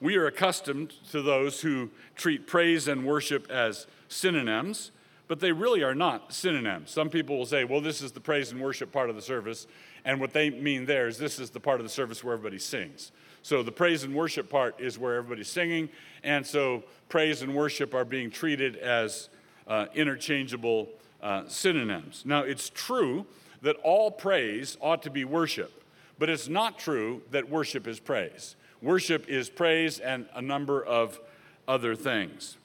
We 0.00 0.14
are 0.16 0.26
accustomed 0.26 0.92
to 1.10 1.20
those 1.20 1.62
who 1.62 1.90
treat 2.14 2.46
praise 2.46 2.86
and 2.86 3.04
worship 3.04 3.50
as 3.50 3.86
synonyms, 4.08 4.92
but 5.26 5.40
they 5.40 5.50
really 5.50 5.82
are 5.82 5.94
not 5.94 6.32
synonyms. 6.32 6.90
Some 6.90 7.10
people 7.10 7.36
will 7.38 7.46
say, 7.46 7.64
well, 7.64 7.80
this 7.80 8.02
is 8.02 8.12
the 8.12 8.20
praise 8.20 8.52
and 8.52 8.60
worship 8.60 8.92
part 8.92 9.10
of 9.10 9.16
the 9.16 9.22
service, 9.22 9.66
and 10.04 10.20
what 10.20 10.32
they 10.32 10.50
mean 10.50 10.86
there 10.86 11.08
is 11.08 11.18
this 11.18 11.38
is 11.38 11.50
the 11.50 11.60
part 11.60 11.80
of 11.80 11.84
the 11.84 11.90
service 11.90 12.22
where 12.22 12.34
everybody 12.34 12.58
sings. 12.58 13.12
So 13.42 13.62
the 13.62 13.72
praise 13.72 14.04
and 14.04 14.14
worship 14.14 14.48
part 14.48 14.80
is 14.80 14.98
where 14.98 15.16
everybody's 15.16 15.48
singing, 15.48 15.88
and 16.22 16.46
so 16.46 16.84
praise 17.08 17.42
and 17.42 17.54
worship 17.54 17.94
are 17.94 18.04
being 18.04 18.30
treated 18.30 18.76
as 18.76 19.28
uh, 19.66 19.86
interchangeable 19.94 20.88
uh, 21.22 21.44
synonyms. 21.46 22.22
Now, 22.26 22.40
it's 22.40 22.70
true 22.70 23.26
that 23.62 23.76
all 23.82 24.10
praise 24.10 24.76
ought 24.80 25.02
to 25.02 25.10
be 25.10 25.24
worship, 25.24 25.82
but 26.18 26.28
it's 26.28 26.48
not 26.48 26.78
true 26.78 27.22
that 27.30 27.48
worship 27.48 27.86
is 27.86 27.98
praise. 27.98 28.56
Worship 28.82 29.28
is 29.28 29.48
praise 29.48 29.98
and 29.98 30.26
a 30.34 30.42
number 30.42 30.84
of 30.84 31.18
other 31.66 31.94
things. 31.94 32.58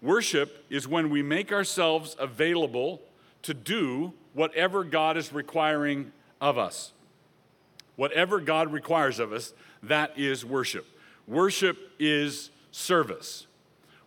Worship 0.00 0.64
is 0.68 0.88
when 0.88 1.10
we 1.10 1.22
make 1.22 1.52
ourselves 1.52 2.16
available 2.18 3.00
to 3.42 3.54
do 3.54 4.12
whatever 4.34 4.82
God 4.82 5.16
is 5.16 5.32
requiring 5.32 6.10
of 6.42 6.58
us. 6.58 6.92
Whatever 7.96 8.40
God 8.40 8.72
requires 8.72 9.18
of 9.20 9.32
us, 9.32 9.54
that 9.82 10.18
is 10.18 10.44
worship. 10.44 10.86
Worship 11.26 11.78
is 11.98 12.50
service. 12.72 13.46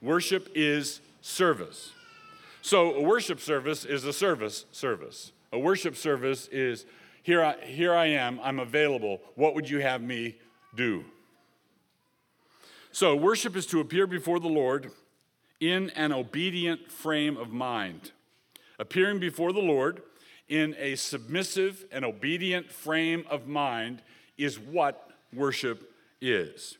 Worship 0.01 0.49
is 0.53 0.99
service. 1.21 1.91
So, 2.61 2.93
a 2.95 3.01
worship 3.01 3.39
service 3.39 3.85
is 3.85 4.03
a 4.03 4.13
service 4.13 4.65
service. 4.71 5.31
A 5.53 5.59
worship 5.59 5.95
service 5.95 6.47
is 6.49 6.85
here 7.23 7.43
I, 7.43 7.55
here 7.63 7.93
I 7.93 8.07
am, 8.07 8.39
I'm 8.43 8.59
available. 8.59 9.21
What 9.35 9.55
would 9.55 9.69
you 9.69 9.79
have 9.79 10.01
me 10.01 10.35
do? 10.75 11.05
So, 12.91 13.15
worship 13.15 13.55
is 13.55 13.65
to 13.67 13.79
appear 13.79 14.07
before 14.07 14.39
the 14.39 14.47
Lord 14.47 14.91
in 15.59 15.89
an 15.91 16.11
obedient 16.11 16.91
frame 16.91 17.37
of 17.37 17.51
mind. 17.51 18.11
Appearing 18.77 19.19
before 19.19 19.53
the 19.53 19.61
Lord 19.61 20.01
in 20.47 20.75
a 20.77 20.95
submissive 20.95 21.85
and 21.91 22.05
obedient 22.05 22.71
frame 22.71 23.25
of 23.29 23.47
mind 23.47 24.01
is 24.37 24.59
what 24.59 25.09
worship 25.33 25.91
is. 26.21 26.77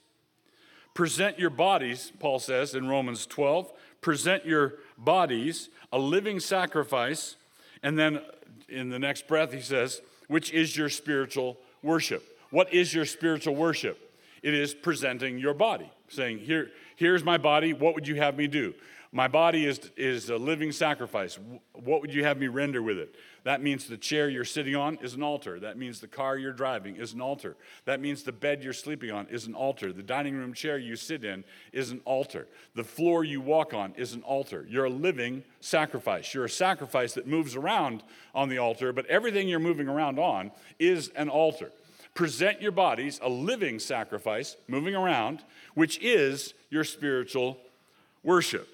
Present 0.93 1.38
your 1.38 1.50
bodies, 1.50 2.12
Paul 2.19 2.39
says 2.39 2.74
in 2.74 2.88
Romans 2.88 3.25
12, 3.25 3.72
present 4.01 4.45
your 4.45 4.75
bodies 4.98 5.69
a 5.91 5.98
living 5.98 6.39
sacrifice. 6.39 7.36
And 7.84 7.98
then 7.98 8.22
in 8.69 8.89
the 8.89 9.00
next 9.00 9.27
breath, 9.27 9.51
he 9.51 9.62
says, 9.62 10.01
which 10.27 10.51
is 10.51 10.75
your 10.75 10.89
spiritual 10.89 11.57
worship. 11.81 12.24
What 12.50 12.74
is 12.74 12.93
your 12.93 13.05
spiritual 13.05 13.55
worship? 13.55 13.98
It 14.41 14.53
is 14.53 14.74
presenting 14.74 15.39
your 15.39 15.53
body, 15.53 15.89
saying, 16.07 16.39
Here, 16.39 16.72
here's 16.95 17.23
my 17.23 17.37
body. 17.37 17.73
What 17.73 17.95
would 17.95 18.07
you 18.07 18.15
have 18.15 18.37
me 18.37 18.47
do? 18.47 18.73
My 19.15 19.29
body 19.29 19.65
is, 19.65 19.79
is 19.95 20.29
a 20.29 20.35
living 20.35 20.73
sacrifice. 20.73 21.39
What 21.71 22.01
would 22.01 22.13
you 22.13 22.25
have 22.25 22.37
me 22.37 22.47
render 22.47 22.81
with 22.81 22.97
it? 22.97 23.15
That 23.45 23.61
means 23.61 23.87
the 23.87 23.95
chair 23.95 24.27
you're 24.27 24.43
sitting 24.43 24.75
on 24.75 24.97
is 25.01 25.13
an 25.13 25.23
altar. 25.23 25.57
That 25.57 25.77
means 25.77 26.01
the 26.01 26.07
car 26.07 26.37
you're 26.37 26.51
driving 26.51 26.97
is 26.97 27.13
an 27.13 27.21
altar. 27.21 27.55
That 27.85 28.01
means 28.01 28.23
the 28.23 28.33
bed 28.33 28.61
you're 28.61 28.73
sleeping 28.73 29.11
on 29.11 29.27
is 29.27 29.47
an 29.47 29.53
altar. 29.53 29.93
The 29.93 30.03
dining 30.03 30.35
room 30.35 30.53
chair 30.53 30.77
you 30.77 30.97
sit 30.97 31.23
in 31.23 31.45
is 31.71 31.91
an 31.91 32.01
altar. 32.03 32.45
The 32.73 32.83
floor 32.83 33.23
you 33.23 33.39
walk 33.39 33.73
on 33.73 33.93
is 33.95 34.15
an 34.15 34.21
altar. 34.23 34.65
You're 34.69 34.85
a 34.85 34.89
living 34.89 35.45
sacrifice. 35.61 36.33
You're 36.33 36.43
a 36.43 36.49
sacrifice 36.49 37.13
that 37.13 37.25
moves 37.25 37.55
around 37.55 38.03
on 38.33 38.49
the 38.49 38.57
altar, 38.57 38.91
but 38.91 39.05
everything 39.05 39.47
you're 39.47 39.59
moving 39.59 39.87
around 39.87 40.19
on 40.19 40.51
is 40.77 41.07
an 41.15 41.29
altar 41.29 41.71
present 42.15 42.62
your 42.62 42.72
bodies 42.72 43.19
a 43.22 43.29
living 43.29 43.77
sacrifice, 43.77 44.55
moving 44.67 44.95
around, 44.95 45.43
which 45.75 46.00
is 46.01 46.55
your 46.72 46.84
spiritual 46.84 47.57
worship. 48.24 48.67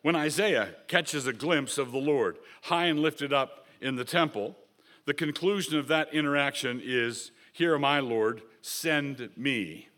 When 0.00 0.16
Isaiah 0.16 0.76
catches 0.86 1.26
a 1.26 1.32
glimpse 1.32 1.76
of 1.76 1.92
the 1.92 1.98
Lord 1.98 2.38
high 2.62 2.86
and 2.86 3.00
lifted 3.00 3.32
up 3.32 3.66
in 3.80 3.96
the 3.96 4.04
temple, 4.04 4.56
the 5.04 5.12
conclusion 5.12 5.78
of 5.78 5.88
that 5.88 6.14
interaction 6.14 6.80
is 6.82 7.32
Here 7.52 7.74
am 7.74 7.84
I, 7.84 8.00
Lord, 8.00 8.42
send 8.62 9.30
me. 9.36 9.88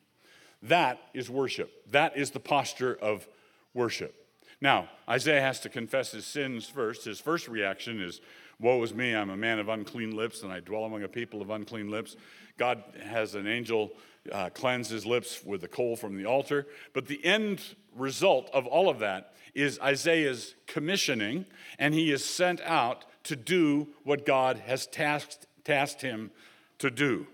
That 0.63 1.01
is 1.15 1.29
worship. 1.31 1.71
That 1.91 2.17
is 2.17 2.31
the 2.31 2.41
posture 2.41 2.95
of 3.01 3.29
worship. 3.75 4.15
Now, 4.61 4.89
Isaiah 5.09 5.41
has 5.41 5.61
to 5.61 5.69
confess 5.69 6.13
his 6.13 6.27
sins 6.27 6.69
first. 6.69 7.05
His 7.05 7.21
first 7.21 7.49
reaction 7.49 8.01
is, 8.01 8.21
Woe 8.61 8.83
is 8.83 8.95
me, 8.95 9.15
I'm 9.15 9.31
a 9.31 9.37
man 9.37 9.59
of 9.59 9.69
unclean 9.69 10.15
lips, 10.15 10.43
and 10.43 10.53
I 10.53 10.61
dwell 10.61 10.85
among 10.85 11.03
a 11.03 11.09
people 11.09 11.41
of 11.41 11.49
unclean 11.51 11.91
lips. 11.91 12.17
God 12.59 12.83
has 13.03 13.35
an 13.35 13.47
angel 13.47 13.93
uh, 14.31 14.51
cleanse 14.51 14.91
his 14.91 15.07
lips 15.07 15.43
with 15.45 15.63
the 15.63 15.69
coal 15.69 15.97
from 15.97 16.17
the 16.17 16.27
altar. 16.27 16.67
But 16.93 17.07
the 17.07 17.25
end 17.25 17.63
result 17.97 18.51
of 18.53 18.67
all 18.67 18.91
of 18.91 18.99
that 18.99 19.33
is 19.55 19.81
Isaiah's 19.81 20.55
commissioning, 20.67 21.47
and 21.79 21.95
he 21.95 22.13
is 22.13 22.25
sent 22.25 22.61
out 22.61 23.07
to 23.25 23.35
do 23.35 23.89
what 24.05 24.27
God 24.27 24.59
has 24.59 24.87
tasked, 24.87 25.47
tasked 25.65 26.03
him 26.03 26.31
to 26.79 26.91
do. 26.91 27.27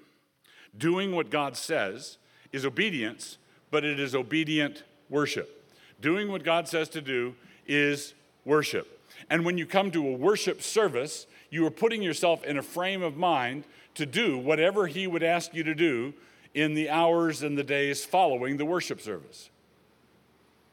Doing 0.79 1.15
what 1.15 1.31
God 1.31 1.57
says 1.57 2.19
is 2.53 2.65
obedience, 2.65 3.39
but 3.71 3.85
it 3.85 3.99
is 3.99 4.15
obedient 4.15 4.85
worship. 5.09 5.75
Doing 6.01 6.31
what 6.31 6.45
God 6.45 6.69
says 6.69 6.89
to 6.91 7.01
do 7.01 7.35
is 7.67 8.15
worship. 8.45 8.96
And 9.31 9.45
when 9.45 9.59
you 9.59 9.67
come 9.67 9.91
to 9.93 10.07
a 10.07 10.13
worship 10.13 10.63
service, 10.63 11.27
you 11.51 11.67
are 11.67 11.71
putting 11.71 12.03
yourself 12.03 12.45
in 12.45 12.59
a 12.59 12.63
frame 12.63 13.03
of 13.03 13.17
mind 13.17 13.65
to 13.95 14.07
do 14.07 14.39
whatever 14.39 14.87
He 14.87 15.07
would 15.07 15.23
ask 15.23 15.55
you 15.55 15.63
to 15.65 15.75
do 15.75 16.15
in 16.55 16.75
the 16.75 16.89
hours 16.89 17.43
and 17.43 17.57
the 17.57 17.65
days 17.65 18.05
following 18.05 18.57
the 18.57 18.65
worship 18.65 19.01
service. 19.01 19.51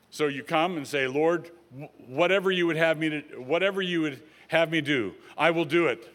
So 0.10 0.28
you 0.28 0.44
come 0.44 0.78
and 0.78 0.88
say, 0.88 1.08
Lord, 1.08 1.50
whatever 2.08 2.52
you 2.52 2.68
would 2.68 2.78
have 2.78 2.98
me 2.98 3.10
to, 3.10 3.22
whatever 3.42 3.82
you 3.82 4.02
would 4.02 4.22
have 4.50 4.72
me 4.72 4.82
do, 4.82 5.14
I 5.38 5.52
will 5.52 5.66
do 5.66 5.88
it. 5.88 6.14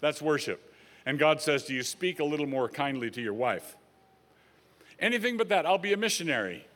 That's 0.00 0.20
worship. 0.20 0.74
And 1.06 1.18
God 1.18 1.40
says, 1.40 1.64
Do 1.64 1.74
you 1.74 1.82
speak 1.82 2.18
a 2.18 2.24
little 2.24 2.46
more 2.46 2.68
kindly 2.68 3.10
to 3.12 3.22
your 3.22 3.34
wife? 3.34 3.76
Anything 4.98 5.36
but 5.36 5.48
that. 5.50 5.66
I'll 5.66 5.78
be 5.78 5.92
a 5.92 5.96
missionary. 5.96 6.66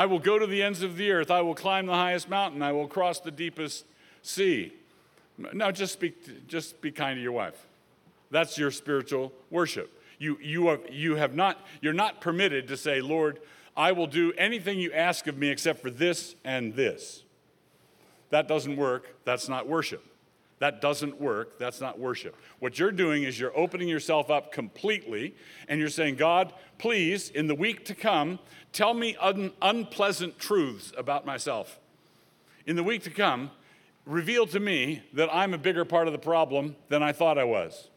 I 0.00 0.06
will 0.06 0.18
go 0.18 0.38
to 0.38 0.46
the 0.46 0.62
ends 0.62 0.82
of 0.82 0.96
the 0.96 1.12
earth. 1.12 1.30
I 1.30 1.42
will 1.42 1.54
climb 1.54 1.84
the 1.84 1.92
highest 1.92 2.30
mountain. 2.30 2.62
I 2.62 2.72
will 2.72 2.88
cross 2.88 3.20
the 3.20 3.30
deepest 3.30 3.84
sea. 4.22 4.72
No, 5.36 5.70
just 5.70 5.92
speak, 5.92 6.48
just 6.48 6.80
be 6.80 6.90
kind 6.90 7.18
to 7.18 7.22
your 7.22 7.32
wife. 7.32 7.66
That's 8.30 8.56
your 8.56 8.70
spiritual 8.70 9.30
worship. 9.50 9.92
You, 10.18 10.38
you, 10.40 10.68
are, 10.68 10.80
you 10.90 11.16
have 11.16 11.34
not, 11.34 11.66
you're 11.82 11.92
not 11.92 12.22
permitted 12.22 12.66
to 12.68 12.78
say, 12.78 13.02
Lord, 13.02 13.40
I 13.76 13.92
will 13.92 14.06
do 14.06 14.32
anything 14.38 14.78
you 14.78 14.90
ask 14.90 15.26
of 15.26 15.36
me 15.36 15.50
except 15.50 15.82
for 15.82 15.90
this 15.90 16.34
and 16.46 16.74
this. 16.74 17.24
That 18.30 18.48
doesn't 18.48 18.78
work. 18.78 19.14
That's 19.26 19.50
not 19.50 19.68
worship. 19.68 20.02
That 20.60 20.82
doesn't 20.82 21.18
work. 21.18 21.58
That's 21.58 21.80
not 21.80 21.98
worship. 21.98 22.36
What 22.58 22.78
you're 22.78 22.92
doing 22.92 23.24
is 23.24 23.40
you're 23.40 23.56
opening 23.58 23.88
yourself 23.88 24.30
up 24.30 24.52
completely 24.52 25.34
and 25.68 25.80
you're 25.80 25.88
saying, 25.88 26.16
God, 26.16 26.52
please, 26.78 27.30
in 27.30 27.46
the 27.46 27.54
week 27.54 27.86
to 27.86 27.94
come, 27.94 28.38
tell 28.72 28.92
me 28.92 29.16
un- 29.20 29.52
unpleasant 29.62 30.38
truths 30.38 30.92
about 30.98 31.24
myself. 31.24 31.80
In 32.66 32.76
the 32.76 32.84
week 32.84 33.02
to 33.04 33.10
come, 33.10 33.50
reveal 34.04 34.46
to 34.48 34.60
me 34.60 35.02
that 35.14 35.30
I'm 35.32 35.54
a 35.54 35.58
bigger 35.58 35.86
part 35.86 36.06
of 36.06 36.12
the 36.12 36.18
problem 36.18 36.76
than 36.90 37.02
I 37.02 37.12
thought 37.12 37.38
I 37.38 37.44
was. 37.44 37.88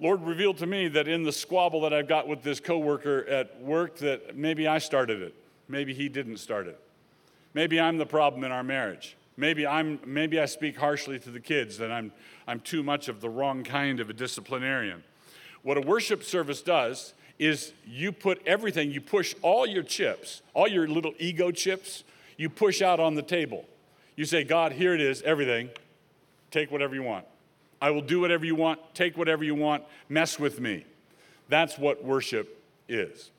Lord 0.00 0.22
revealed 0.22 0.56
to 0.58 0.66
me 0.66 0.88
that 0.88 1.06
in 1.06 1.22
the 1.22 1.32
squabble 1.32 1.82
that 1.82 1.92
I've 1.92 2.08
got 2.08 2.26
with 2.26 2.42
this 2.42 2.60
coworker 2.60 3.26
at 3.28 3.60
work, 3.60 3.98
that 3.98 4.36
maybe 4.36 4.66
I 4.66 4.78
started 4.78 5.20
it. 5.20 5.34
Maybe 5.68 5.92
he 5.92 6.08
didn't 6.08 6.38
start 6.38 6.66
it. 6.66 6.80
Maybe 7.52 7.78
I'm 7.78 7.98
the 7.98 8.06
problem 8.06 8.42
in 8.42 8.50
our 8.52 8.64
marriage. 8.64 9.16
Maybe, 9.36 9.66
I'm, 9.66 9.98
maybe 10.04 10.38
I 10.38 10.44
speak 10.44 10.76
harshly 10.76 11.18
to 11.20 11.30
the 11.30 11.40
kids, 11.40 11.78
that 11.78 11.90
I'm, 11.90 12.12
I'm 12.46 12.60
too 12.60 12.82
much 12.82 13.08
of 13.08 13.20
the 13.20 13.30
wrong 13.30 13.64
kind 13.64 14.00
of 14.00 14.10
a 14.10 14.12
disciplinarian. 14.12 15.02
What 15.62 15.76
a 15.76 15.80
worship 15.80 16.22
service 16.22 16.60
does 16.60 17.14
is 17.38 17.72
you 17.86 18.12
put 18.12 18.40
everything, 18.46 18.90
you 18.90 19.00
push 19.00 19.34
all 19.42 19.66
your 19.66 19.82
chips, 19.82 20.42
all 20.54 20.68
your 20.68 20.86
little 20.86 21.12
ego 21.18 21.50
chips, 21.50 22.04
you 22.36 22.48
push 22.48 22.82
out 22.82 23.00
on 23.00 23.14
the 23.14 23.22
table. 23.22 23.64
You 24.16 24.24
say, 24.24 24.44
God, 24.44 24.72
here 24.72 24.94
it 24.94 25.00
is, 25.00 25.22
everything. 25.22 25.70
Take 26.50 26.70
whatever 26.70 26.94
you 26.94 27.02
want. 27.02 27.24
I 27.80 27.90
will 27.90 28.02
do 28.02 28.20
whatever 28.20 28.44
you 28.44 28.54
want, 28.54 28.80
take 28.94 29.16
whatever 29.16 29.42
you 29.42 29.54
want, 29.54 29.82
mess 30.08 30.38
with 30.38 30.60
me. 30.60 30.84
That's 31.48 31.78
what 31.78 32.04
worship 32.04 32.62
is. 32.88 33.30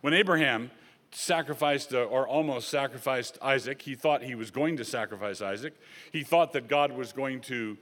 When 0.00 0.14
Abraham 0.14 0.70
sacrificed 1.12 1.92
uh, 1.92 2.04
or 2.04 2.26
almost 2.26 2.68
sacrificed 2.68 3.38
Isaac. 3.42 3.82
He 3.82 3.94
thought 3.94 4.22
he 4.22 4.34
was 4.34 4.50
going 4.50 4.76
to 4.76 4.84
sacrifice 4.84 5.40
Isaac. 5.40 5.74
He 6.12 6.22
thought 6.22 6.52
that 6.52 6.68
God 6.68 6.92
was 6.92 7.12
going 7.12 7.40
to 7.42 7.76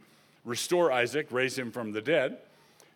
restore 0.45 0.91
Isaac, 0.91 1.29
raise 1.31 1.59
him 1.59 1.71
from 1.71 1.93
the 1.93 2.01
dead. 2.01 2.39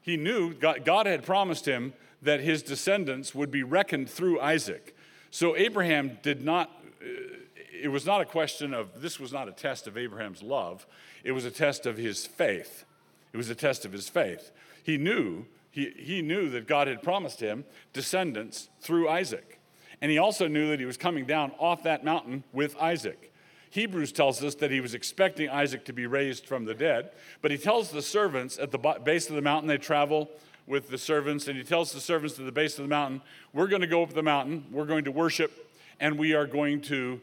He 0.00 0.16
knew 0.16 0.54
God, 0.54 0.84
God 0.84 1.06
had 1.06 1.24
promised 1.24 1.66
him 1.66 1.92
that 2.22 2.40
his 2.40 2.62
descendants 2.62 3.34
would 3.34 3.50
be 3.50 3.62
reckoned 3.62 4.08
through 4.08 4.40
Isaac. 4.40 4.96
So 5.30 5.56
Abraham 5.56 6.18
did 6.22 6.42
not, 6.42 6.70
uh, 7.02 7.36
it 7.72 7.88
was 7.88 8.06
not 8.06 8.20
a 8.20 8.24
question 8.24 8.74
of, 8.74 9.00
this 9.00 9.18
was 9.18 9.32
not 9.32 9.48
a 9.48 9.52
test 9.52 9.86
of 9.86 9.96
Abraham's 9.96 10.42
love, 10.42 10.86
it 11.24 11.32
was 11.32 11.44
a 11.44 11.50
test 11.50 11.86
of 11.86 11.96
his 11.96 12.26
faith. 12.26 12.84
It 13.32 13.36
was 13.36 13.48
a 13.48 13.54
test 13.54 13.84
of 13.84 13.92
his 13.92 14.08
faith. 14.08 14.50
He 14.82 14.98
knew, 14.98 15.46
he, 15.70 15.90
he 15.96 16.20
knew 16.20 16.50
that 16.50 16.66
God 16.66 16.86
had 16.86 17.02
promised 17.02 17.40
him 17.40 17.64
descendants 17.92 18.68
through 18.80 19.08
Isaac. 19.08 19.58
And 20.02 20.10
he 20.10 20.18
also 20.18 20.48
knew 20.48 20.68
that 20.70 20.80
he 20.80 20.84
was 20.84 20.96
coming 20.96 21.24
down 21.24 21.52
off 21.60 21.84
that 21.84 22.04
mountain 22.04 22.42
with 22.52 22.76
Isaac. 22.78 23.32
Hebrews 23.70 24.10
tells 24.12 24.42
us 24.42 24.56
that 24.56 24.72
he 24.72 24.80
was 24.80 24.94
expecting 24.94 25.48
Isaac 25.48 25.84
to 25.86 25.92
be 25.92 26.06
raised 26.06 26.44
from 26.44 26.64
the 26.66 26.74
dead, 26.74 27.12
but 27.40 27.52
he 27.52 27.56
tells 27.56 27.90
the 27.90 28.02
servants 28.02 28.58
at 28.58 28.72
the 28.72 28.78
base 28.78 29.30
of 29.30 29.36
the 29.36 29.40
mountain, 29.40 29.68
they 29.68 29.78
travel 29.78 30.28
with 30.66 30.90
the 30.90 30.98
servants, 30.98 31.46
and 31.48 31.56
he 31.56 31.62
tells 31.62 31.92
the 31.92 32.00
servants 32.00 32.38
at 32.38 32.44
the 32.44 32.52
base 32.52 32.78
of 32.78 32.84
the 32.84 32.88
mountain, 32.88 33.22
We're 33.52 33.68
going 33.68 33.80
to 33.80 33.86
go 33.86 34.02
up 34.02 34.12
the 34.12 34.22
mountain, 34.22 34.66
we're 34.72 34.84
going 34.86 35.04
to 35.04 35.12
worship, 35.12 35.70
and 36.00 36.18
we 36.18 36.34
are 36.34 36.46
going 36.46 36.82
to 36.82 37.20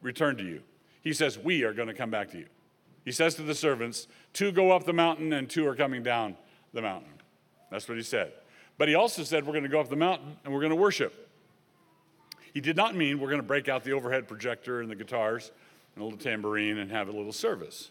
return 0.00 0.36
to 0.36 0.44
you. 0.44 0.62
He 1.02 1.12
says, 1.12 1.36
We 1.36 1.64
are 1.64 1.74
going 1.74 1.88
to 1.88 1.94
come 1.94 2.10
back 2.10 2.30
to 2.30 2.38
you. 2.38 2.46
He 3.04 3.12
says 3.12 3.34
to 3.34 3.42
the 3.42 3.54
servants, 3.54 4.06
Two 4.32 4.52
go 4.52 4.70
up 4.70 4.84
the 4.84 4.92
mountain, 4.92 5.32
and 5.32 5.50
two 5.50 5.66
are 5.66 5.74
coming 5.74 6.02
down 6.02 6.36
the 6.72 6.80
mountain. 6.80 7.12
That's 7.70 7.88
what 7.88 7.98
he 7.98 8.04
said. 8.04 8.32
But 8.78 8.88
he 8.88 8.94
also 8.94 9.24
said, 9.24 9.44
We're 9.44 9.52
going 9.52 9.64
to 9.64 9.68
go 9.68 9.80
up 9.80 9.90
the 9.90 9.96
mountain 9.96 10.36
and 10.44 10.54
we're 10.54 10.60
going 10.60 10.70
to 10.70 10.76
worship. 10.76 11.26
He 12.52 12.60
did 12.60 12.76
not 12.76 12.96
mean 12.96 13.20
we're 13.20 13.28
going 13.28 13.40
to 13.40 13.46
break 13.46 13.68
out 13.68 13.84
the 13.84 13.92
overhead 13.92 14.28
projector 14.28 14.80
and 14.80 14.90
the 14.90 14.94
guitars 14.94 15.50
and 15.94 16.02
a 16.02 16.04
little 16.04 16.18
tambourine 16.18 16.78
and 16.78 16.90
have 16.90 17.08
a 17.08 17.12
little 17.12 17.32
service. 17.32 17.90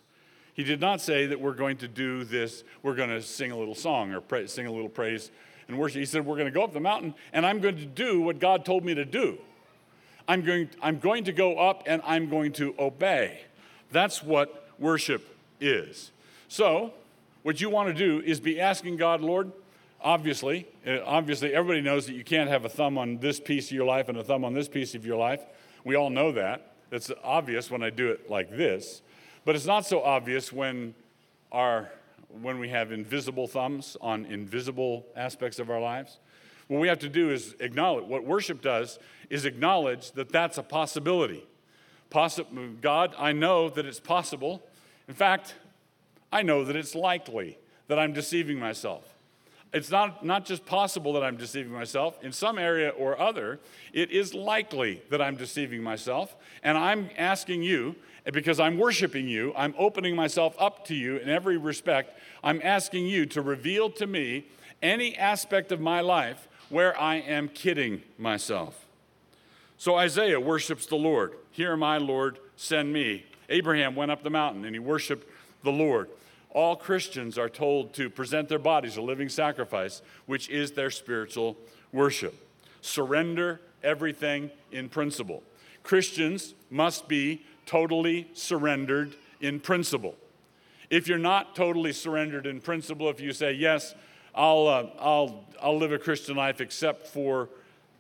He 0.54 0.64
did 0.64 0.82
not 0.82 1.00
say 1.00 1.26
that 1.28 1.40
we're 1.40 1.54
going 1.54 1.78
to 1.78 1.88
do 1.88 2.24
this, 2.24 2.64
we're 2.84 2.96
going 2.96 3.10
to 3.10 3.22
sing 3.22 3.52
a 3.52 3.58
little 3.58 3.76
song 3.76 4.12
or 4.12 4.20
pray, 4.20 4.46
sing 4.48 4.66
a 4.66 4.72
little 4.72 4.90
praise 4.90 5.32
and 5.68 5.78
worship. 5.78 6.00
He 6.00 6.06
said, 6.06 6.26
We're 6.26 6.36
going 6.36 6.48
to 6.48 6.52
go 6.52 6.64
up 6.64 6.74
the 6.74 6.80
mountain 6.80 7.14
and 7.32 7.46
I'm 7.46 7.60
going 7.60 7.78
to 7.78 7.86
do 7.86 8.22
what 8.22 8.40
God 8.40 8.66
told 8.66 8.84
me 8.84 8.94
to 8.96 9.06
do. 9.06 9.38
I'm 10.28 10.44
going, 10.44 10.70
I'm 10.82 11.00
going 11.00 11.24
to 11.24 11.32
go 11.32 11.58
up 11.58 11.84
and 11.86 12.02
I'm 12.06 12.30
going 12.30 12.52
to 12.54 12.76
obey. 12.78 13.40
That's 13.92 14.22
what 14.22 14.70
worship 14.78 15.26
is. 15.60 16.12
So, 16.48 16.94
what 17.44 17.62
you 17.62 17.70
want 17.70 17.88
to 17.88 17.94
do 17.94 18.24
is 18.26 18.40
be 18.40 18.60
asking 18.60 18.98
God, 18.98 19.22
Lord, 19.22 19.52
obviously, 20.02 20.68
uh, 20.86 21.00
obviously, 21.06 21.54
everybody 21.54 21.82
knows 21.82 22.06
that 22.08 22.14
you 22.14 22.24
can't 22.24 22.50
have 22.50 22.66
a 22.66 22.70
thumb 22.70 22.98
on 22.98 23.18
this 23.18 23.40
piece 23.40 23.68
of 23.68 23.74
your 23.74 23.86
life 23.86 24.10
and 24.10 24.18
a 24.18 24.24
thumb 24.24 24.44
on 24.44 24.54
this 24.54 24.68
piece 24.68 24.96
of 24.96 25.06
your 25.06 25.18
life. 25.18 25.42
We 25.84 25.96
all 25.96 26.10
know 26.10 26.32
that. 26.32 26.74
It's 26.92 27.12
obvious 27.24 27.70
when 27.70 27.84
I 27.84 27.90
do 27.90 28.10
it 28.10 28.30
like 28.30 28.50
this, 28.50 29.02
but 29.46 29.56
it's 29.56 29.66
not 29.66 29.86
so 29.86 30.02
obvious 30.02 30.52
when 30.52 30.96
our 31.52 31.90
when 32.42 32.60
we 32.60 32.70
have 32.70 32.92
invisible 32.92 33.48
thumbs 33.48 33.98
on 34.02 34.26
invisible 34.26 35.06
aspects 35.16 35.58
of 35.58 35.70
our 35.70 35.80
lives. 35.80 36.20
What 36.68 36.80
we 36.80 36.88
have 36.88 37.00
to 37.00 37.10
do 37.10 37.32
is 37.32 37.56
acknowledge 37.60 38.06
what 38.06 38.24
worship 38.24 38.62
does 38.62 39.00
is 39.30 39.46
acknowledge 39.46 40.12
that 40.12 40.30
that's 40.30 40.60
a 40.60 40.64
possibility. 40.64 41.44
Possi- 42.12 42.82
God, 42.82 43.16
I 43.18 43.32
know 43.32 43.70
that 43.70 43.86
it's 43.86 44.00
possible. 44.00 44.62
In 45.08 45.16
fact, 45.16 45.56
I 46.32 46.44
know 46.44 46.64
that 46.64 46.76
it's 46.76 46.94
likely 46.94 47.58
that 47.88 47.98
I'm 47.98 48.14
deceiving 48.14 48.60
myself 48.60 49.16
it's 49.72 49.92
not, 49.92 50.26
not 50.26 50.46
just 50.46 50.66
possible 50.66 51.14
that 51.14 51.24
I'm 51.24 51.38
deceiving 51.38 51.72
myself. 51.72 52.24
In 52.24 52.32
some 52.32 52.58
area 52.58 52.90
or 52.90 53.20
other, 53.20 53.60
it 53.94 54.10
is 54.10 54.34
likely 54.34 55.02
that 55.10 55.22
I'm 55.22 55.36
deceiving 55.36 55.84
myself. 55.84 56.36
And 56.64 56.78
I'm 56.78 57.10
asking 57.18 57.62
you, 57.64 57.96
because 58.34 58.60
I'm 58.60 58.78
worshiping 58.78 59.28
you, 59.28 59.54
I'm 59.56 59.76
opening 59.78 60.16
myself 60.16 60.56
up 60.60 60.86
to 60.88 60.96
you 60.96 61.18
in 61.18 61.30
every 61.30 61.58
respect. 61.58 62.20
I'm 62.44 62.62
asking 62.64 63.06
you 63.06 63.26
to 63.28 63.42
reveal 63.42 63.92
to 63.92 64.08
me 64.08 64.46
any 64.82 65.16
aspect 65.16 65.72
of 65.72 65.80
my 65.80 66.02
life 66.02 66.48
where 66.70 67.00
I 67.00 67.16
am 67.16 67.48
kidding 67.48 68.02
myself. 68.18 68.86
So 69.78 69.96
Isaiah 69.96 70.40
worships 70.40 70.88
the 70.88 70.96
Lord. 70.96 71.34
Here, 71.52 71.78
my 71.78 71.98
Lord, 71.98 72.40
send 72.56 72.92
me. 72.92 73.26
Abraham 73.50 73.96
went 73.96 74.12
up 74.12 74.24
the 74.24 74.30
mountain 74.30 74.66
and 74.66 74.76
he 74.76 74.80
worshiped 74.80 75.28
the 75.64 75.72
Lord 75.72 76.10
all 76.52 76.76
Christians 76.76 77.38
are 77.38 77.50
told 77.50 77.94
to 77.94 78.10
present 78.10 78.50
their 78.50 78.60
bodies 78.60 78.98
a 78.98 79.02
living 79.02 79.30
sacrifice, 79.30 80.02
which 80.26 80.50
is 80.50 80.72
their 80.72 80.90
spiritual 80.90 81.58
worship. 81.92 82.36
Surrender 82.82 83.62
everything 83.84 84.50
in 84.72 84.90
principle. 84.90 85.44
Christians 85.84 86.56
must 86.70 87.08
be 87.08 87.44
totally 87.66 88.30
surrendered 88.34 89.16
in 89.42 89.60
principle. 89.60 90.16
If 90.90 91.08
you're 91.08 91.20
not 91.20 91.56
totally 91.56 91.94
surrendered 91.94 92.48
in 92.48 92.62
principle, 92.62 93.10
if 93.10 93.20
you 93.20 93.32
say, 93.32 93.54
Yes, 93.54 93.94
I'll, 94.34 94.68
uh, 94.68 94.88
I'll, 95.00 95.46
I'll 95.62 95.78
live 95.78 95.92
a 95.92 96.00
Christian 96.00 96.36
life 96.36 96.62
except 96.62 97.08
for 97.08 97.50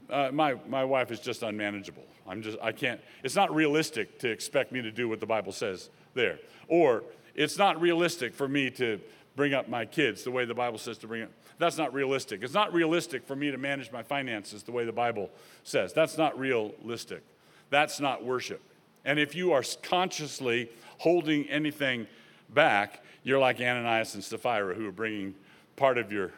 uh, 0.10 0.30
my, 0.32 0.56
my 0.68 0.84
wife 0.84 1.12
is 1.12 1.20
just 1.20 1.44
unmanageable. 1.44 2.04
I'm 2.28 2.42
just, 2.42 2.58
I 2.62 2.72
can't, 2.72 3.02
it's 3.24 3.36
not 3.36 3.54
realistic 3.54 4.20
to 4.20 4.30
expect 4.30 4.72
me 4.72 4.82
to 4.82 4.92
do 4.92 5.08
what 5.10 5.20
the 5.20 5.26
Bible 5.26 5.52
says 5.52 5.90
there. 6.14 6.40
Or 6.68 7.04
it's 7.40 7.58
not 7.58 7.80
realistic 7.80 8.34
for 8.36 8.50
me 8.50 8.70
to 8.72 9.00
bring 9.38 9.54
up 9.54 9.70
my 9.70 9.86
kids 9.86 10.26
the 10.26 10.32
way 10.32 10.44
the 10.44 10.54
Bible 10.54 10.78
says 10.78 10.98
to 10.98 11.08
bring 11.08 11.24
up. 11.24 11.32
That's 11.58 11.78
not 11.78 11.94
realistic. 11.94 12.44
It's 12.44 12.54
not 12.54 12.74
realistic 12.74 13.26
for 13.26 13.36
me 13.36 13.50
to 13.50 13.58
manage 13.58 13.92
my 13.94 14.04
finances 14.04 14.62
the 14.62 14.74
way 14.74 14.84
the 14.84 14.92
Bible 14.92 15.30
says. 15.64 15.94
That's 15.94 16.18
not 16.18 16.38
realistic. 16.38 17.24
That's 17.70 18.02
not 18.02 18.26
worship. 18.26 18.62
And 19.06 19.18
if 19.18 19.36
you 19.36 19.54
are 19.54 19.64
consciously 19.82 20.70
holding 20.98 21.50
anything 21.50 22.08
back, 22.50 23.04
you're 23.24 23.40
like 23.40 23.62
Ananias 23.62 24.16
and 24.16 24.24
Sapphira 24.24 24.76
who 24.76 24.86
are 24.86 24.92
bringing 24.92 25.34
part 25.78 25.98
of 25.98 26.12
your 26.12 26.34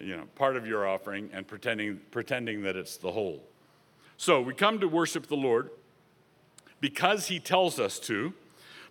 you 0.00 0.16
know, 0.16 0.24
part 0.36 0.56
of 0.56 0.66
your 0.66 0.86
offering 0.86 1.28
and 1.34 1.46
pretending, 1.46 2.00
pretending 2.10 2.62
that 2.62 2.74
it's 2.74 2.96
the 2.96 3.12
whole. 3.12 3.44
So 4.16 4.40
we 4.40 4.54
come 4.54 4.80
to 4.80 4.88
worship 4.88 5.26
the 5.26 5.36
Lord 5.36 5.68
because 6.80 7.26
he 7.26 7.38
tells 7.38 7.78
us 7.78 7.98
to, 8.00 8.32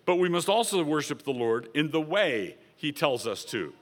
but 0.04 0.16
we 0.16 0.28
must 0.28 0.48
also 0.48 0.82
worship 0.82 1.22
the 1.22 1.32
Lord 1.32 1.68
in 1.74 1.90
the 1.90 2.00
way 2.00 2.56
He 2.76 2.92
tells 2.92 3.26
us 3.26 3.44
to. 3.46 3.72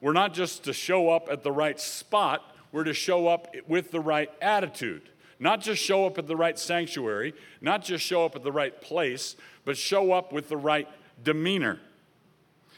We're 0.00 0.12
not 0.12 0.34
just 0.34 0.64
to 0.64 0.72
show 0.72 1.10
up 1.10 1.28
at 1.30 1.42
the 1.42 1.52
right 1.52 1.78
spot, 1.80 2.42
we're 2.72 2.84
to 2.84 2.94
show 2.94 3.28
up 3.28 3.54
with 3.68 3.90
the 3.90 4.00
right 4.00 4.30
attitude. 4.40 5.08
Not 5.38 5.60
just 5.60 5.82
show 5.82 6.06
up 6.06 6.18
at 6.18 6.26
the 6.26 6.36
right 6.36 6.58
sanctuary, 6.58 7.34
not 7.60 7.82
just 7.82 8.04
show 8.04 8.24
up 8.24 8.36
at 8.36 8.42
the 8.42 8.52
right 8.52 8.80
place, 8.80 9.36
but 9.64 9.76
show 9.76 10.12
up 10.12 10.32
with 10.32 10.48
the 10.48 10.56
right 10.56 10.88
demeanor. 11.22 11.80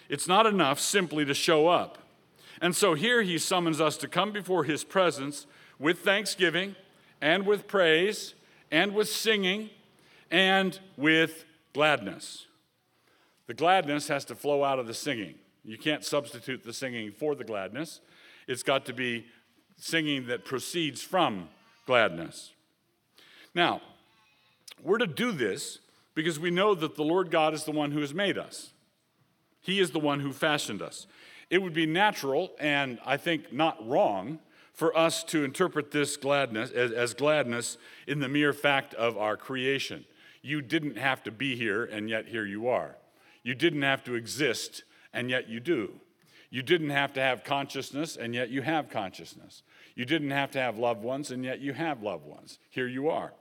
It's 0.09 0.29
not 0.29 0.47
enough 0.47 0.81
simply 0.81 1.25
to 1.25 1.35
show 1.35 1.69
up. 1.69 1.99
And 2.61 2.75
so 2.75 2.95
here 2.95 3.23
he 3.23 3.39
summons 3.39 3.81
us 3.81 3.97
to 3.99 4.09
come 4.09 4.33
before 4.33 4.65
his 4.65 4.85
presence 4.85 5.47
with 5.79 6.01
thanksgiving 6.01 6.77
and 7.21 7.47
with 7.47 7.67
praise 7.67 8.35
and 8.71 8.95
with 8.95 9.09
singing 9.09 9.71
and 10.31 10.79
with 10.97 11.45
gladness. 11.73 12.47
The 13.47 13.55
gladness 13.55 14.09
has 14.09 14.25
to 14.27 14.35
flow 14.35 14.65
out 14.65 14.79
of 14.79 14.87
the 14.87 14.95
singing. 14.95 15.35
You 15.65 15.79
can't 15.79 16.05
substitute 16.05 16.63
the 16.63 16.73
singing 16.73 17.13
for 17.13 17.35
the 17.35 17.45
gladness. 17.45 18.01
It's 18.47 18.63
got 18.63 18.87
to 18.87 18.93
be 18.93 19.27
singing 19.77 20.27
that 20.27 20.45
proceeds 20.45 21.03
from 21.03 21.49
gladness. 21.87 22.53
Now, 23.55 23.81
we're 24.83 24.99
to 24.99 25.07
do 25.07 25.33
this 25.33 25.79
because 26.15 26.39
we 26.39 26.51
know 26.51 26.75
that 26.75 26.97
the 26.97 27.03
Lord 27.03 27.31
God 27.31 27.55
is 27.55 27.65
the 27.65 27.73
one 27.73 27.91
who 27.91 28.01
has 28.01 28.15
made 28.15 28.39
us. 28.39 28.73
He 29.61 29.81
is 29.81 29.91
the 29.91 30.01
one 30.01 30.21
who 30.21 30.33
fashioned 30.33 30.83
us. 30.83 31.07
It 31.51 31.63
would 31.63 31.73
be 31.73 31.87
natural 31.87 32.53
and 32.59 32.99
I 33.05 33.17
think 33.17 33.53
not 33.53 33.87
wrong 33.87 34.39
for 34.75 34.97
us 34.97 35.23
to 35.25 35.45
interpret 35.45 35.91
this 35.91 36.17
gladness 36.17 36.71
as, 36.71 36.91
as, 36.91 37.15
gladness 37.15 37.79
in 38.09 38.19
the 38.19 38.29
mere 38.29 38.53
fact 38.53 38.93
of 38.95 39.17
our 39.17 39.37
creation. 39.37 40.05
You 40.43 40.61
didn't 40.61 40.99
have 40.99 41.23
to 41.23 41.31
be 41.31 41.55
here, 41.55 41.85
and 41.85 42.11
yet 42.11 42.27
here 42.27 42.45
you 42.45 42.69
are. 42.69 42.97
You 43.45 43.55
didn't 43.55 43.83
have 43.83 44.03
to 44.05 44.15
exist, 44.15 44.83
and 45.13 45.31
yet 45.31 45.49
you 45.49 45.61
do. 45.61 46.01
You 46.51 46.63
didn't 46.63 46.91
have 46.91 47.13
to 47.13 47.21
have 47.21 47.45
consciousness, 47.45 48.17
and 48.17 48.35
yet 48.35 48.49
you 48.49 48.63
have 48.63 48.89
consciousness. 48.89 49.63
You 49.95 50.05
didn't 50.05 50.31
have 50.31 50.51
to 50.53 50.59
have 50.59 50.79
loved 50.79 51.03
ones, 51.03 51.31
and 51.31 51.45
yet 51.45 51.61
you 51.61 51.73
have 51.75 52.03
loved 52.03 52.27
ones. 52.27 52.59
Here 52.71 52.89
you 52.89 53.09
are. 53.09 53.33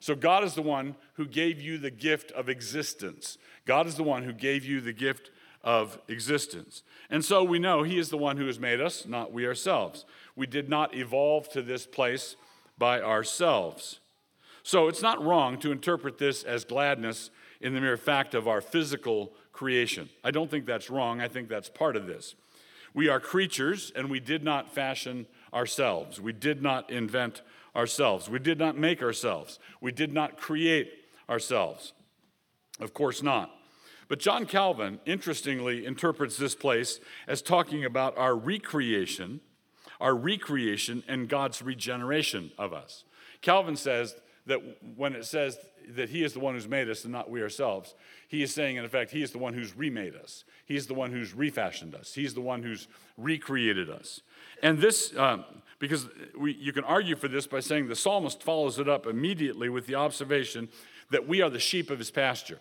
So, 0.00 0.14
God 0.14 0.42
is 0.42 0.54
the 0.54 0.62
one 0.62 0.96
who 1.14 1.26
gave 1.26 1.60
you 1.60 1.78
the 1.78 1.90
gift 1.90 2.32
of 2.32 2.48
existence. 2.48 3.38
God 3.64 3.86
is 3.86 3.94
the 3.94 4.02
one 4.02 4.24
who 4.24 4.32
gave 4.32 4.64
you 4.64 4.80
the 4.80 4.92
gift 4.92 5.30
of 5.62 5.98
existence. 6.08 6.82
And 7.08 7.24
so 7.24 7.44
we 7.44 7.58
know 7.58 7.82
He 7.82 7.98
is 7.98 8.08
the 8.08 8.18
one 8.18 8.36
who 8.36 8.46
has 8.46 8.58
made 8.58 8.80
us, 8.80 9.06
not 9.06 9.32
we 9.32 9.46
ourselves. 9.46 10.04
We 10.34 10.46
did 10.46 10.68
not 10.68 10.94
evolve 10.94 11.48
to 11.50 11.62
this 11.62 11.86
place 11.86 12.36
by 12.78 13.00
ourselves. 13.00 14.00
So 14.62 14.88
it's 14.88 15.02
not 15.02 15.24
wrong 15.24 15.58
to 15.58 15.72
interpret 15.72 16.18
this 16.18 16.42
as 16.42 16.64
gladness 16.64 17.30
in 17.62 17.74
the 17.74 17.80
mere 17.80 17.96
fact 17.96 18.34
of 18.34 18.48
our 18.48 18.60
physical 18.60 19.32
creation. 19.52 20.08
I 20.24 20.30
don't 20.30 20.50
think 20.50 20.66
that's 20.66 20.90
wrong. 20.90 21.20
I 21.20 21.28
think 21.28 21.48
that's 21.48 21.68
part 21.68 21.96
of 21.96 22.06
this. 22.06 22.34
We 22.94 23.08
are 23.08 23.20
creatures 23.20 23.92
and 23.94 24.10
we 24.10 24.20
did 24.20 24.42
not 24.42 24.74
fashion 24.74 25.26
ourselves. 25.54 26.20
We 26.20 26.32
did 26.32 26.62
not 26.62 26.90
invent 26.90 27.42
ourselves. 27.74 28.28
We 28.28 28.38
did 28.38 28.58
not 28.58 28.76
make 28.76 29.02
ourselves. 29.02 29.58
We 29.80 29.92
did 29.92 30.12
not 30.12 30.36
create 30.36 30.92
ourselves. 31.28 31.92
Of 32.80 32.92
course 32.92 33.22
not. 33.22 33.50
But 34.08 34.18
John 34.18 34.44
Calvin, 34.44 35.00
interestingly, 35.06 35.86
interprets 35.86 36.36
this 36.36 36.54
place 36.54 37.00
as 37.26 37.40
talking 37.40 37.84
about 37.84 38.16
our 38.18 38.34
recreation, 38.36 39.40
our 40.00 40.14
recreation 40.14 41.02
and 41.08 41.28
God's 41.28 41.62
regeneration 41.62 42.52
of 42.58 42.74
us. 42.74 43.04
Calvin 43.40 43.76
says 43.76 44.14
that 44.46 44.60
when 44.96 45.14
it 45.14 45.24
says 45.24 45.58
that 45.90 46.10
he 46.10 46.24
is 46.24 46.32
the 46.32 46.40
one 46.40 46.54
who's 46.54 46.68
made 46.68 46.88
us 46.88 47.04
and 47.04 47.12
not 47.12 47.30
we 47.30 47.42
ourselves, 47.42 47.94
he 48.28 48.42
is 48.42 48.52
saying, 48.52 48.76
in 48.76 48.84
effect, 48.84 49.10
he 49.10 49.22
is 49.22 49.30
the 49.30 49.38
one 49.38 49.54
who's 49.54 49.76
remade 49.76 50.14
us. 50.14 50.44
He's 50.64 50.86
the 50.86 50.94
one 50.94 51.10
who's 51.10 51.34
refashioned 51.34 51.94
us. 51.94 52.14
He's 52.14 52.34
the 52.34 52.40
one 52.40 52.62
who's 52.62 52.88
recreated 53.16 53.90
us. 53.90 54.20
And 54.62 54.78
this, 54.78 55.16
um, 55.16 55.44
because 55.78 56.08
we, 56.38 56.52
you 56.54 56.72
can 56.72 56.84
argue 56.84 57.16
for 57.16 57.28
this 57.28 57.46
by 57.46 57.60
saying 57.60 57.88
the 57.88 57.96
psalmist 57.96 58.42
follows 58.42 58.78
it 58.78 58.88
up 58.88 59.06
immediately 59.06 59.68
with 59.68 59.86
the 59.86 59.96
observation 59.96 60.68
that 61.10 61.28
we 61.28 61.42
are 61.42 61.50
the 61.50 61.58
sheep 61.58 61.90
of 61.90 61.98
his 61.98 62.10
pasture. 62.10 62.58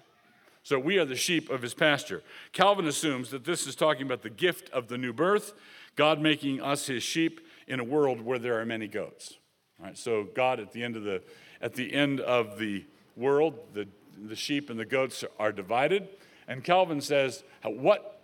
So 0.63 0.77
we 0.77 0.99
are 0.99 1.05
the 1.05 1.15
sheep 1.15 1.49
of 1.49 1.62
his 1.62 1.73
pasture. 1.73 2.21
Calvin 2.51 2.86
assumes 2.86 3.31
that 3.31 3.45
this 3.45 3.65
is 3.65 3.75
talking 3.75 4.03
about 4.03 4.21
the 4.21 4.29
gift 4.29 4.69
of 4.71 4.88
the 4.88 4.97
new 4.97 5.13
birth, 5.13 5.53
God 5.95 6.21
making 6.21 6.62
us 6.62 6.88
his 6.88 7.03
sheep 7.03 7.41
in 7.67 7.79
a 7.79 7.84
world 7.84 8.21
where 8.21 8.39
there 8.39 8.60
are 8.60 8.65
many 8.65 8.88
goats. 8.88 9.38
All 9.79 9.88
right, 9.88 9.97
so 9.97 10.27
God 10.36 10.60
at 10.60 10.71
the 10.71 10.84
end 10.84 10.95
of 10.95 11.03
the 11.03 11.23
at 11.62 11.73
the 11.73 11.93
end 11.93 12.19
of 12.19 12.60
the 12.60 12.86
world, 13.21 13.57
the, 13.73 13.88
the 14.27 14.36
sheep 14.36 14.69
and 14.69 14.77
the 14.77 14.86
goats 14.86 15.23
are 15.39 15.53
divided. 15.53 16.10
And 16.47 16.63
Calvin 16.63 16.99
says, 16.99 17.43
what, 17.63 18.21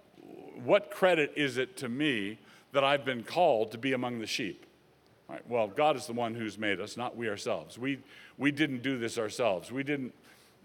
what 0.63 0.91
credit 0.91 1.31
is 1.37 1.57
it 1.57 1.77
to 1.77 1.87
me 1.87 2.39
that 2.73 2.83
I've 2.83 3.05
been 3.05 3.23
called 3.23 3.71
to 3.71 3.77
be 3.77 3.93
among 3.93 4.19
the 4.19 4.27
sheep? 4.27 4.65
Right, 5.29 5.47
well, 5.49 5.67
God 5.67 5.95
is 5.95 6.07
the 6.07 6.13
one 6.13 6.35
who's 6.35 6.57
made 6.57 6.79
us, 6.79 6.97
not 6.97 7.15
we 7.15 7.29
ourselves. 7.29 7.77
We, 7.77 7.99
we 8.37 8.51
didn't 8.51 8.81
do 8.81 8.97
this 8.97 9.17
ourselves. 9.17 9.71
We 9.71 9.83
didn't, 9.83 10.13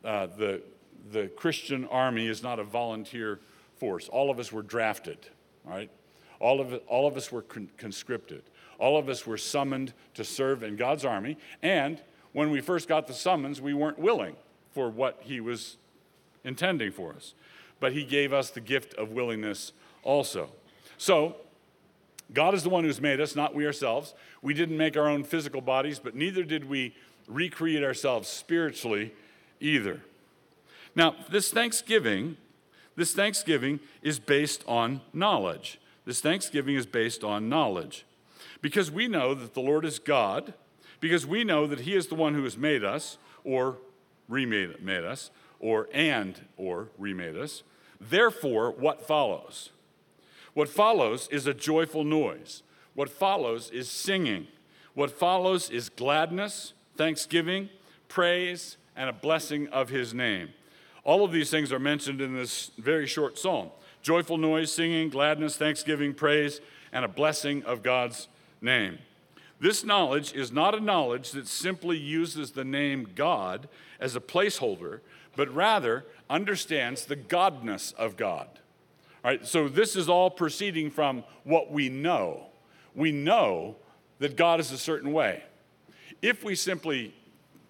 uh, 0.05 0.27
the, 0.27 0.63
the 1.11 1.29
Christian 1.29 1.87
army 1.87 2.27
is 2.27 2.43
not 2.43 2.59
a 2.59 2.65
volunteer 2.65 3.41
force. 3.77 4.09
All 4.09 4.31
of 4.31 4.39
us 4.39 4.53
were 4.53 4.63
drafted, 4.63 5.19
right? 5.65 5.91
All 6.39 6.61
of, 6.61 6.75
all 6.87 7.07
of 7.09 7.17
us 7.17 7.33
were 7.33 7.43
conscripted. 7.77 8.43
All 8.79 8.97
of 8.97 9.09
us 9.09 9.27
were 9.27 9.37
summoned 9.37 9.93
to 10.15 10.25
serve 10.25 10.63
in 10.63 10.77
God's 10.77 11.05
army. 11.05 11.39
And 11.63 12.01
when 12.33 12.51
we 12.51 12.61
first 12.61 12.89
got 12.89 13.07
the 13.07 13.15
summons, 13.15 13.61
we 13.61 13.75
weren't 13.75 13.99
willing 13.99 14.37
for 14.73 14.91
what 14.91 15.21
He 15.23 15.41
was 15.41 15.77
intending 16.45 16.91
for 16.91 17.13
us. 17.13 17.35
But 17.81 17.93
He 17.93 18.05
gave 18.05 18.33
us 18.33 18.51
the 18.51 18.61
gift 18.61 18.95
of 18.95 19.11
willingness 19.11 19.73
also. 20.03 20.51
So, 20.97 21.37
God 22.33 22.55
is 22.55 22.63
the 22.63 22.71
one 22.71 22.85
who's 22.85 23.01
made 23.01 23.21
us, 23.21 23.37
not 23.37 23.55
we 23.55 23.67
ourselves. 23.67 24.15
We 24.41 24.55
didn't 24.55 24.77
make 24.77 24.97
our 24.97 25.09
own 25.09 25.25
physical 25.25 25.61
bodies, 25.61 25.99
but 25.99 26.15
neither 26.15 26.45
did 26.45 26.69
we 26.69 26.95
recreate 27.29 27.85
ourselves 27.85 28.29
spiritually 28.29 29.13
either. 29.61 30.01
Now, 30.95 31.15
this 31.31 31.51
Thanksgiving, 31.51 32.37
this 32.97 33.13
Thanksgiving 33.13 33.81
is 34.03 34.19
based 34.19 34.65
on 34.67 35.01
knowledge. 35.13 35.79
This 36.05 36.21
Thanksgiving 36.21 36.75
is 36.75 36.87
based 36.87 37.23
on 37.23 37.49
knowledge. 37.49 38.05
Because 38.61 38.91
we 38.91 39.09
know 39.09 39.35
that 39.35 39.55
the 39.55 39.61
Lord 39.61 39.85
is 39.85 39.99
God, 39.99 40.55
because 41.03 41.27
we 41.27 41.43
know 41.43 41.67
that 41.67 41.81
He 41.81 41.95
is 41.95 42.07
the 42.07 42.15
one 42.15 42.33
who 42.33 42.45
has 42.45 42.57
made 42.57 42.85
us, 42.85 43.19
or 43.43 43.77
remade 44.29 44.81
made 44.81 45.05
us, 45.05 45.33
or 45.59 45.89
and 45.93 46.41
or 46.57 46.89
remade 46.97 47.37
us. 47.37 47.65
Therefore, 48.01 48.71
what 48.71 49.05
follows? 49.05 49.71
What 50.55 50.69
follows 50.69 51.29
is 51.33 51.47
a 51.47 51.53
joyful 51.53 52.05
noise. 52.05 52.63
What 52.95 53.11
follows 53.11 53.69
is 53.71 53.91
singing. 53.91 54.47
What 54.95 55.11
follows 55.11 55.71
is 55.71 55.89
gladness, 55.89 56.73
thanksgiving, 56.97 57.69
praise, 58.07 58.77
and 58.95 59.11
a 59.11 59.13
blessing 59.13 59.67
of 59.69 59.89
his 59.89 60.15
name. 60.15 60.51
All 61.03 61.25
of 61.25 61.33
these 61.33 61.51
things 61.51 61.73
are 61.73 61.81
mentioned 61.81 62.21
in 62.21 62.37
this 62.37 62.71
very 62.79 63.07
short 63.07 63.39
psalm 63.39 63.71
joyful 64.03 64.39
noise, 64.39 64.73
singing, 64.73 65.09
gladness, 65.09 65.57
thanksgiving, 65.57 66.15
praise, 66.15 66.61
and 66.93 67.05
a 67.05 67.09
blessing 67.09 67.65
of 67.65 67.83
God's 67.83 68.29
name. 68.61 68.99
This 69.63 69.85
knowledge 69.85 70.33
is 70.33 70.51
not 70.51 70.75
a 70.75 70.81
knowledge 70.81 71.31
that 71.31 71.47
simply 71.47 71.97
uses 71.97 72.51
the 72.51 72.65
name 72.65 73.11
God 73.15 73.69
as 74.01 74.17
a 74.17 74.21
placeholder, 74.21 74.99
but 75.37 75.55
rather 75.55 76.05
understands 76.29 77.05
the 77.05 77.15
godness 77.15 77.95
of 77.95 78.17
God. 78.17 78.49
All 79.25 79.31
right, 79.31 79.47
so 79.47 79.69
this 79.69 79.95
is 79.95 80.09
all 80.09 80.31
proceeding 80.31 80.91
from 80.91 81.23
what 81.45 81.71
we 81.71 81.89
know. 81.89 82.47
We 82.97 83.13
know 83.13 83.77
that 84.19 84.37
God 84.37 84.59
is 84.59 84.73
a 84.73 84.79
certain 84.79 85.13
way. 85.13 85.45
If 86.23 86.43
we 86.43 86.57
simply 86.57 87.15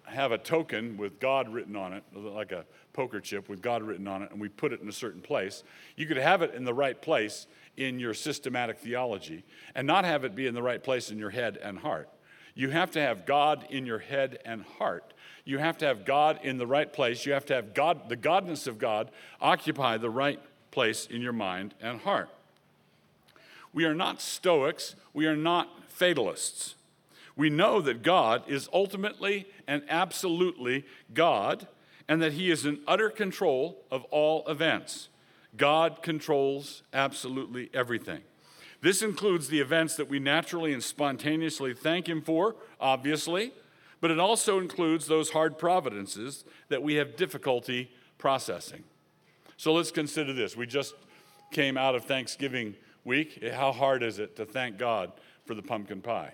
have 0.05 0.31
a 0.31 0.39
token 0.39 0.97
with 0.97 1.19
God 1.19 1.47
written 1.47 1.75
on 1.75 1.93
it, 1.93 2.03
like 2.15 2.51
a 2.51 2.65
poker 2.93 3.19
chip 3.19 3.47
with 3.47 3.61
God 3.61 3.83
written 3.83 4.07
on 4.07 4.23
it, 4.23 4.31
and 4.31 4.41
we 4.41 4.49
put 4.49 4.73
it 4.73 4.81
in 4.81 4.89
a 4.89 4.93
certain 4.93 5.21
place, 5.21 5.63
you 5.95 6.07
could 6.07 6.17
have 6.17 6.41
it 6.41 6.55
in 6.55 6.65
the 6.65 6.73
right 6.73 6.99
place 6.99 7.45
in 7.77 7.99
your 7.99 8.13
systematic 8.13 8.79
theology 8.79 9.43
and 9.75 9.87
not 9.87 10.05
have 10.05 10.23
it 10.23 10.35
be 10.35 10.47
in 10.47 10.53
the 10.53 10.61
right 10.61 10.83
place 10.83 11.11
in 11.11 11.17
your 11.17 11.31
head 11.31 11.57
and 11.57 11.79
heart. 11.79 12.09
You 12.55 12.69
have 12.69 12.91
to 12.91 13.01
have 13.01 13.25
God 13.25 13.65
in 13.69 13.85
your 13.85 13.99
head 13.99 14.39
and 14.45 14.63
heart. 14.63 15.13
You 15.45 15.57
have 15.57 15.77
to 15.79 15.85
have 15.85 16.05
God 16.05 16.39
in 16.43 16.57
the 16.57 16.67
right 16.67 16.91
place. 16.91 17.25
You 17.25 17.33
have 17.33 17.45
to 17.47 17.55
have 17.55 17.73
God, 17.73 18.09
the 18.09 18.17
godness 18.17 18.67
of 18.67 18.77
God, 18.77 19.09
occupy 19.41 19.97
the 19.97 20.09
right 20.09 20.39
place 20.71 21.07
in 21.07 21.21
your 21.21 21.33
mind 21.33 21.73
and 21.81 21.99
heart. 21.99 22.29
We 23.73 23.85
are 23.85 23.95
not 23.95 24.21
Stoics. 24.21 24.95
We 25.13 25.25
are 25.25 25.35
not 25.35 25.67
fatalists. 25.89 26.75
We 27.35 27.49
know 27.49 27.81
that 27.81 28.03
God 28.03 28.43
is 28.47 28.69
ultimately 28.71 29.47
and 29.67 29.83
absolutely 29.89 30.85
God 31.13 31.67
and 32.07 32.21
that 32.21 32.33
He 32.33 32.51
is 32.51 32.65
in 32.65 32.81
utter 32.87 33.09
control 33.09 33.83
of 33.89 34.03
all 34.05 34.47
events. 34.47 35.09
God 35.55 36.01
controls 36.01 36.83
absolutely 36.93 37.69
everything. 37.73 38.21
This 38.81 39.01
includes 39.01 39.47
the 39.47 39.59
events 39.59 39.95
that 39.95 40.09
we 40.09 40.19
naturally 40.19 40.73
and 40.73 40.83
spontaneously 40.83 41.73
thank 41.73 42.07
Him 42.09 42.21
for, 42.21 42.55
obviously, 42.79 43.53
but 44.01 44.11
it 44.11 44.19
also 44.19 44.59
includes 44.59 45.07
those 45.07 45.29
hard 45.29 45.57
providences 45.57 46.43
that 46.67 46.83
we 46.83 46.95
have 46.95 47.15
difficulty 47.15 47.91
processing. 48.17 48.83
So 49.55 49.73
let's 49.73 49.91
consider 49.91 50.33
this. 50.33 50.57
We 50.57 50.67
just 50.67 50.95
came 51.51 51.77
out 51.77 51.95
of 51.95 52.03
Thanksgiving 52.03 52.75
week. 53.05 53.41
How 53.53 53.71
hard 53.71 54.03
is 54.03 54.19
it 54.19 54.35
to 54.35 54.45
thank 54.45 54.77
God 54.77 55.13
for 55.45 55.55
the 55.55 55.61
pumpkin 55.61 56.01
pie? 56.01 56.33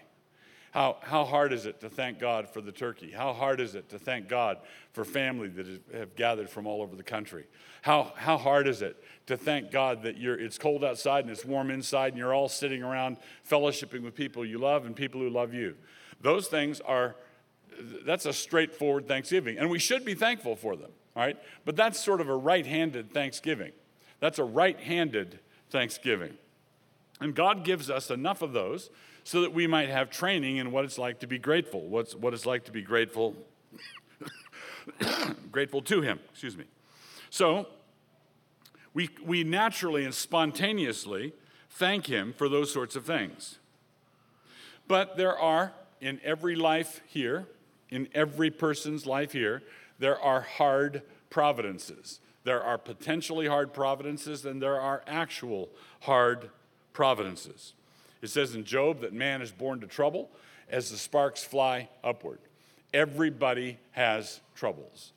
How, 0.72 0.98
how 1.02 1.26
hard 1.26 1.52
is 1.52 1.66
it 1.66 1.82
to 1.82 1.90
thank 1.90 2.20
God 2.20 2.48
for 2.48 2.62
the 2.62 2.72
turkey? 2.72 3.12
How 3.12 3.34
hard 3.34 3.60
is 3.60 3.74
it 3.74 3.90
to 3.90 3.98
thank 3.98 4.28
God 4.28 4.60
for 4.94 5.04
family 5.04 5.48
that 5.50 5.82
have 5.94 6.16
gathered 6.16 6.50
from 6.50 6.68
all 6.68 6.82
over 6.82 6.96
the 6.96 7.04
country? 7.04 7.46
How, 7.82 8.14
how 8.16 8.38
hard 8.38 8.68
is 8.68 8.82
it 8.82 9.04
to 9.28 9.36
thank 9.36 9.72
God 9.72 10.04
that 10.04 10.18
you're, 10.18 10.40
it's 10.40 10.60
cold 10.60 10.84
outside 10.84 11.24
and 11.24 11.32
it's 11.32 11.44
warm 11.44 11.72
inside 11.72 12.10
and 12.10 12.18
you're 12.18 12.34
all 12.34 12.50
sitting 12.50 12.84
around 12.84 13.18
fellowshipping 13.50 14.04
with 14.04 14.14
people 14.14 14.46
you 14.46 14.60
love 14.60 14.86
and 14.86 14.96
people 14.96 15.22
who 15.22 15.30
love 15.30 15.54
you? 15.54 15.76
Those 16.22 16.48
things 16.48 16.82
are, 16.82 17.16
that's 18.06 18.28
a 18.28 18.34
straightforward 18.34 19.08
Thanksgiving. 19.08 19.58
And 19.58 19.72
we 19.72 19.80
should 19.80 20.06
be 20.06 20.14
thankful 20.14 20.56
for 20.56 20.76
them, 20.76 20.92
right? 21.16 21.38
But 21.66 21.78
that's 21.78 22.00
sort 22.00 22.22
of 22.22 22.30
a 22.30 22.36
right 22.36 22.66
handed 22.66 23.12
Thanksgiving. 23.12 23.72
That's 24.20 24.38
a 24.38 24.44
right 24.44 24.80
handed 24.80 25.40
Thanksgiving. 25.72 26.38
And 27.22 27.34
God 27.34 27.64
gives 27.64 27.90
us 27.90 28.12
enough 28.12 28.42
of 28.42 28.54
those 28.54 28.92
so 29.24 29.42
that 29.42 29.54
we 29.54 29.68
might 29.68 29.90
have 29.90 30.10
training 30.10 30.58
in 30.58 30.72
what 30.72 30.86
it's 30.86 30.98
like 30.98 31.20
to 31.20 31.28
be 31.28 31.38
grateful, 31.38 31.82
what's, 31.82 32.16
what 32.16 32.34
it's 32.34 32.46
like 32.46 32.66
to 32.66 32.72
be 32.72 32.82
grateful, 32.82 33.36
grateful 35.52 35.82
to 35.84 36.02
Him, 36.02 36.20
excuse 36.32 36.58
me. 36.58 36.66
So, 37.30 37.68
we, 38.94 39.10
we 39.24 39.44
naturally 39.44 40.04
and 40.04 40.14
spontaneously 40.14 41.34
thank 41.70 42.08
Him 42.08 42.34
for 42.34 42.50
those 42.50 42.74
sorts 42.74 42.96
of 42.96 43.06
things. 43.06 43.60
But 44.88 45.18
there 45.18 45.38
are, 45.38 45.74
in 46.02 46.20
every 46.24 46.56
life 46.56 47.02
here, 47.06 47.48
in 47.90 48.08
every 48.14 48.50
person's 48.50 49.06
life 49.06 49.32
here, 49.32 49.62
there 50.00 50.20
are 50.20 50.42
hard 50.42 51.04
providences. 51.30 52.20
There 52.44 52.62
are 52.64 52.78
potentially 52.78 53.48
hard 53.48 53.74
providences, 53.74 54.46
and 54.46 54.62
there 54.62 54.80
are 54.80 55.04
actual 55.06 55.70
hard 56.02 56.50
providences. 56.94 57.74
It 58.22 58.30
says 58.30 58.56
in 58.56 58.64
Job 58.64 59.02
that 59.02 59.14
man 59.14 59.42
is 59.42 59.52
born 59.52 59.80
to 59.82 59.88
trouble 59.88 60.30
as 60.70 60.92
the 60.92 60.98
sparks 60.98 61.44
fly 61.44 61.90
upward. 62.04 62.40
Everybody 62.94 63.78
has 63.92 64.42
troubles. 64.56 65.14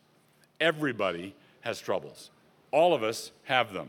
Everybody 0.60 1.34
has 1.62 1.80
troubles. 1.80 2.30
All 2.70 2.94
of 2.94 3.02
us 3.02 3.32
have 3.44 3.72
them. 3.72 3.88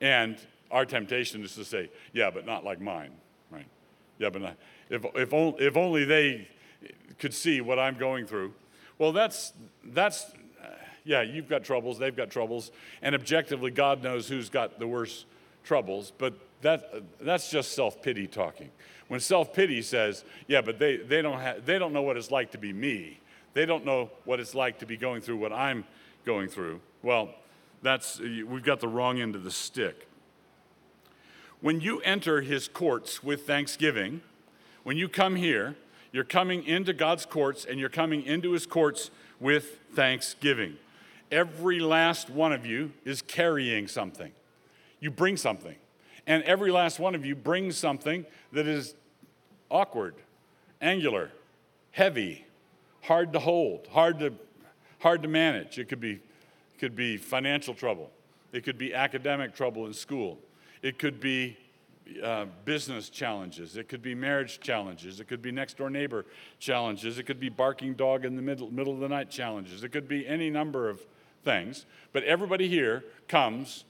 And 0.00 0.38
our 0.70 0.84
temptation 0.84 1.42
is 1.44 1.54
to 1.54 1.64
say, 1.64 1.90
yeah, 2.12 2.30
but 2.30 2.46
not 2.46 2.64
like 2.64 2.80
mine, 2.80 3.12
right? 3.50 3.66
Yeah, 4.18 4.30
but 4.30 4.42
not, 4.42 4.56
if, 4.90 5.04
if, 5.14 5.32
if 5.32 5.76
only 5.76 6.04
they 6.04 6.48
could 7.18 7.32
see 7.32 7.60
what 7.60 7.78
I'm 7.78 7.96
going 7.96 8.26
through. 8.26 8.52
Well, 8.98 9.12
that's, 9.12 9.52
that's 9.84 10.24
uh, 10.62 10.68
yeah, 11.04 11.22
you've 11.22 11.48
got 11.48 11.64
troubles, 11.64 11.98
they've 11.98 12.16
got 12.16 12.30
troubles, 12.30 12.72
and 13.02 13.14
objectively, 13.14 13.70
God 13.70 14.02
knows 14.02 14.28
who's 14.28 14.48
got 14.48 14.78
the 14.78 14.86
worst 14.86 15.26
troubles, 15.64 16.12
but 16.16 16.34
that, 16.66 16.90
that's 17.20 17.48
just 17.48 17.72
self 17.72 18.02
pity 18.02 18.26
talking. 18.26 18.70
When 19.06 19.20
self 19.20 19.54
pity 19.54 19.82
says, 19.82 20.24
yeah, 20.48 20.60
but 20.62 20.80
they, 20.80 20.96
they, 20.96 21.22
don't 21.22 21.38
ha- 21.38 21.54
they 21.64 21.78
don't 21.78 21.92
know 21.92 22.02
what 22.02 22.16
it's 22.16 22.32
like 22.32 22.50
to 22.52 22.58
be 22.58 22.72
me, 22.72 23.20
they 23.54 23.66
don't 23.66 23.84
know 23.84 24.10
what 24.24 24.40
it's 24.40 24.54
like 24.54 24.80
to 24.80 24.86
be 24.86 24.96
going 24.96 25.20
through 25.20 25.36
what 25.36 25.52
I'm 25.52 25.84
going 26.24 26.48
through, 26.48 26.80
well, 27.04 27.30
that's, 27.82 28.18
we've 28.18 28.64
got 28.64 28.80
the 28.80 28.88
wrong 28.88 29.20
end 29.20 29.36
of 29.36 29.44
the 29.44 29.50
stick. 29.50 30.08
When 31.60 31.80
you 31.80 32.00
enter 32.00 32.40
his 32.40 32.66
courts 32.66 33.22
with 33.22 33.46
thanksgiving, 33.46 34.22
when 34.82 34.96
you 34.96 35.08
come 35.08 35.36
here, 35.36 35.76
you're 36.10 36.24
coming 36.24 36.64
into 36.64 36.92
God's 36.92 37.26
courts 37.26 37.64
and 37.64 37.78
you're 37.78 37.88
coming 37.88 38.24
into 38.24 38.52
his 38.52 38.66
courts 38.66 39.10
with 39.38 39.78
thanksgiving. 39.94 40.78
Every 41.30 41.78
last 41.78 42.28
one 42.28 42.52
of 42.52 42.66
you 42.66 42.92
is 43.04 43.22
carrying 43.22 43.86
something. 43.86 44.32
You 44.98 45.12
bring 45.12 45.36
something. 45.36 45.76
And 46.26 46.42
every 46.42 46.72
last 46.72 46.98
one 46.98 47.14
of 47.14 47.24
you 47.24 47.34
brings 47.34 47.76
something 47.76 48.26
that 48.52 48.66
is 48.66 48.94
awkward, 49.70 50.14
angular, 50.80 51.30
heavy, 51.92 52.44
hard 53.02 53.32
to 53.32 53.38
hold, 53.38 53.86
hard 53.88 54.18
to, 54.18 54.32
hard 54.98 55.22
to 55.22 55.28
manage. 55.28 55.78
It 55.78 55.88
could 55.88 56.00
be, 56.00 56.20
could 56.78 56.96
be 56.96 57.16
financial 57.16 57.74
trouble, 57.74 58.10
it 58.52 58.64
could 58.64 58.78
be 58.78 58.92
academic 58.92 59.54
trouble 59.54 59.86
in 59.86 59.92
school, 59.92 60.38
it 60.82 60.98
could 60.98 61.20
be 61.20 61.56
uh, 62.22 62.46
business 62.64 63.08
challenges, 63.08 63.76
it 63.76 63.88
could 63.88 64.02
be 64.02 64.14
marriage 64.14 64.60
challenges, 64.60 65.20
it 65.20 65.28
could 65.28 65.42
be 65.42 65.50
next 65.50 65.76
door 65.76 65.90
neighbor 65.90 66.24
challenges, 66.58 67.18
it 67.18 67.24
could 67.24 67.40
be 67.40 67.48
barking 67.48 67.94
dog 67.94 68.24
in 68.24 68.36
the 68.36 68.42
middle, 68.42 68.70
middle 68.70 68.92
of 68.92 69.00
the 69.00 69.08
night 69.08 69.30
challenges, 69.30 69.82
it 69.82 69.90
could 69.90 70.08
be 70.08 70.26
any 70.26 70.50
number 70.50 70.88
of 70.88 71.00
things, 71.44 71.86
but 72.12 72.22
everybody 72.24 72.68
here 72.68 73.04
comes 73.28 73.84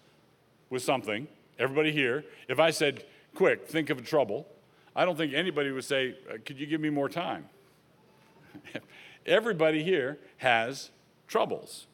with 0.71 0.83
something. 0.83 1.29
Everybody 1.59 1.93
here, 1.93 2.25
if 2.49 2.59
I 2.59 2.71
said, 2.71 3.05
quick, 3.35 3.67
think 3.67 3.91
of 3.91 3.99
a 3.99 4.03
trouble, 4.03 4.47
I 4.95 5.05
don't 5.05 5.17
think 5.17 5.35
anybody 5.35 5.71
would 5.71 5.85
say, 5.85 6.17
uh, 6.29 6.39
could 6.45 6.59
you 6.59 6.67
give 6.67 6.81
me 6.81 6.91
more 6.91 7.09
time? 7.09 7.49
everybody 9.27 9.83
here 9.83 10.19
has 10.39 10.91
troubles. 11.27 11.87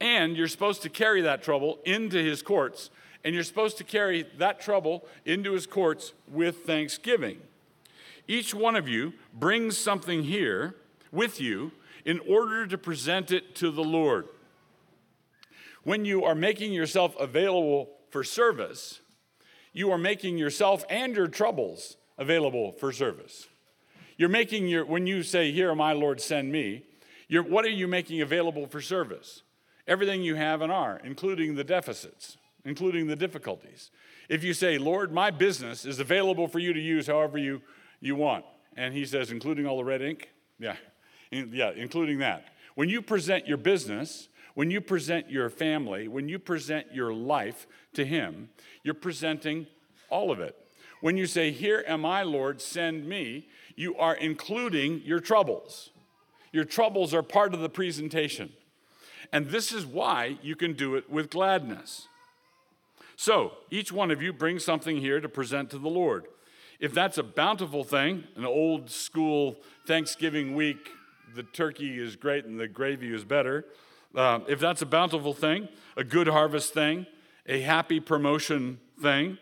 And 0.00 0.36
you're 0.36 0.48
supposed 0.48 0.82
to 0.82 0.88
carry 0.88 1.22
that 1.22 1.42
trouble 1.42 1.78
into 1.84 2.18
his 2.18 2.42
courts, 2.42 2.90
and 3.24 3.34
you're 3.34 3.44
supposed 3.44 3.78
to 3.78 3.84
carry 3.84 4.22
that 4.38 4.60
trouble 4.60 5.06
into 5.24 5.52
his 5.52 5.66
courts 5.66 6.12
with 6.28 6.64
thanksgiving. 6.64 7.40
Each 8.28 8.54
one 8.54 8.76
of 8.76 8.86
you 8.86 9.14
brings 9.34 9.76
something 9.76 10.22
here 10.22 10.76
with 11.10 11.40
you 11.40 11.72
in 12.04 12.20
order 12.28 12.66
to 12.66 12.78
present 12.78 13.32
it 13.32 13.54
to 13.56 13.70
the 13.70 13.82
Lord. 13.82 14.28
When 15.82 16.04
you 16.04 16.24
are 16.24 16.34
making 16.34 16.72
yourself 16.72 17.16
available 17.18 17.88
for 18.10 18.24
service, 18.24 19.00
you 19.72 19.90
are 19.90 19.98
making 19.98 20.38
yourself 20.38 20.84
and 20.88 21.14
your 21.14 21.28
troubles 21.28 21.96
available 22.16 22.72
for 22.72 22.92
service. 22.92 23.46
You're 24.16 24.28
making 24.28 24.66
your, 24.66 24.84
when 24.84 25.06
you 25.06 25.22
say, 25.22 25.52
Here, 25.52 25.74
my 25.74 25.92
Lord, 25.92 26.20
send 26.20 26.50
me, 26.50 26.82
what 27.30 27.64
are 27.64 27.70
you 27.70 27.86
making 27.86 28.20
available 28.20 28.66
for 28.66 28.80
service? 28.80 29.42
Everything 29.86 30.22
you 30.22 30.34
have 30.34 30.60
and 30.60 30.72
are, 30.72 31.00
including 31.04 31.54
the 31.54 31.64
deficits, 31.64 32.36
including 32.64 33.06
the 33.06 33.16
difficulties. 33.16 33.90
If 34.28 34.44
you 34.44 34.52
say, 34.52 34.76
Lord, 34.76 35.12
my 35.12 35.30
business 35.30 35.86
is 35.86 36.00
available 36.00 36.48
for 36.48 36.58
you 36.58 36.72
to 36.72 36.80
use 36.80 37.06
however 37.06 37.38
you, 37.38 37.62
you 38.00 38.16
want, 38.16 38.44
and 38.76 38.92
he 38.92 39.06
says, 39.06 39.30
including 39.30 39.66
all 39.66 39.78
the 39.78 39.84
red 39.84 40.02
ink, 40.02 40.30
yeah, 40.58 40.76
yeah, 41.30 41.70
including 41.74 42.18
that. 42.18 42.44
When 42.74 42.88
you 42.88 43.00
present 43.00 43.46
your 43.46 43.56
business, 43.56 44.28
when 44.58 44.72
you 44.72 44.80
present 44.80 45.30
your 45.30 45.48
family, 45.48 46.08
when 46.08 46.28
you 46.28 46.36
present 46.36 46.92
your 46.92 47.14
life 47.14 47.68
to 47.94 48.04
Him, 48.04 48.48
you're 48.82 48.92
presenting 48.92 49.68
all 50.10 50.32
of 50.32 50.40
it. 50.40 50.56
When 51.00 51.16
you 51.16 51.26
say, 51.26 51.52
Here 51.52 51.84
am 51.86 52.04
I, 52.04 52.24
Lord, 52.24 52.60
send 52.60 53.08
me, 53.08 53.46
you 53.76 53.94
are 53.94 54.16
including 54.16 55.02
your 55.04 55.20
troubles. 55.20 55.90
Your 56.50 56.64
troubles 56.64 57.14
are 57.14 57.22
part 57.22 57.54
of 57.54 57.60
the 57.60 57.68
presentation. 57.68 58.52
And 59.32 59.46
this 59.46 59.70
is 59.70 59.86
why 59.86 60.38
you 60.42 60.56
can 60.56 60.72
do 60.72 60.96
it 60.96 61.08
with 61.08 61.30
gladness. 61.30 62.08
So, 63.14 63.52
each 63.70 63.92
one 63.92 64.10
of 64.10 64.20
you 64.20 64.32
brings 64.32 64.64
something 64.64 64.96
here 64.96 65.20
to 65.20 65.28
present 65.28 65.70
to 65.70 65.78
the 65.78 65.88
Lord. 65.88 66.24
If 66.80 66.92
that's 66.92 67.16
a 67.16 67.22
bountiful 67.22 67.84
thing, 67.84 68.24
an 68.34 68.44
old 68.44 68.90
school 68.90 69.58
Thanksgiving 69.86 70.56
week 70.56 70.88
the 71.36 71.44
turkey 71.44 72.00
is 72.00 72.16
great 72.16 72.44
and 72.44 72.58
the 72.58 72.66
gravy 72.66 73.14
is 73.14 73.22
better, 73.22 73.64
uh, 74.14 74.40
if 74.48 74.60
that's 74.60 74.82
a 74.82 74.86
bountiful 74.86 75.34
thing, 75.34 75.68
a 75.96 76.04
good 76.04 76.28
harvest 76.28 76.72
thing, 76.74 77.06
a 77.46 77.60
happy 77.60 78.00
promotion 78.00 78.78
thing, 79.00 79.38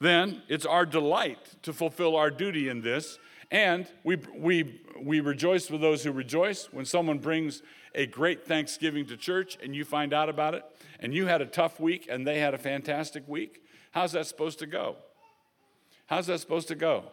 then 0.00 0.42
it's 0.48 0.66
our 0.66 0.84
delight 0.84 1.38
to 1.62 1.72
fulfill 1.72 2.16
our 2.16 2.30
duty 2.30 2.68
in 2.68 2.82
this. 2.82 3.18
And 3.50 3.86
we, 4.02 4.16
we, 4.34 4.80
we 5.00 5.20
rejoice 5.20 5.70
with 5.70 5.80
those 5.80 6.02
who 6.02 6.12
rejoice. 6.12 6.68
When 6.72 6.84
someone 6.84 7.18
brings 7.18 7.62
a 7.94 8.06
great 8.06 8.46
Thanksgiving 8.46 9.06
to 9.06 9.16
church 9.16 9.58
and 9.62 9.76
you 9.76 9.84
find 9.84 10.12
out 10.12 10.28
about 10.28 10.54
it, 10.54 10.64
and 10.98 11.14
you 11.14 11.26
had 11.26 11.40
a 11.40 11.46
tough 11.46 11.78
week 11.78 12.06
and 12.10 12.26
they 12.26 12.40
had 12.40 12.54
a 12.54 12.58
fantastic 12.58 13.28
week, 13.28 13.62
how's 13.90 14.12
that 14.12 14.26
supposed 14.26 14.58
to 14.60 14.66
go? 14.66 14.96
How's 16.06 16.26
that 16.26 16.40
supposed 16.40 16.68
to 16.68 16.74
go? 16.74 17.04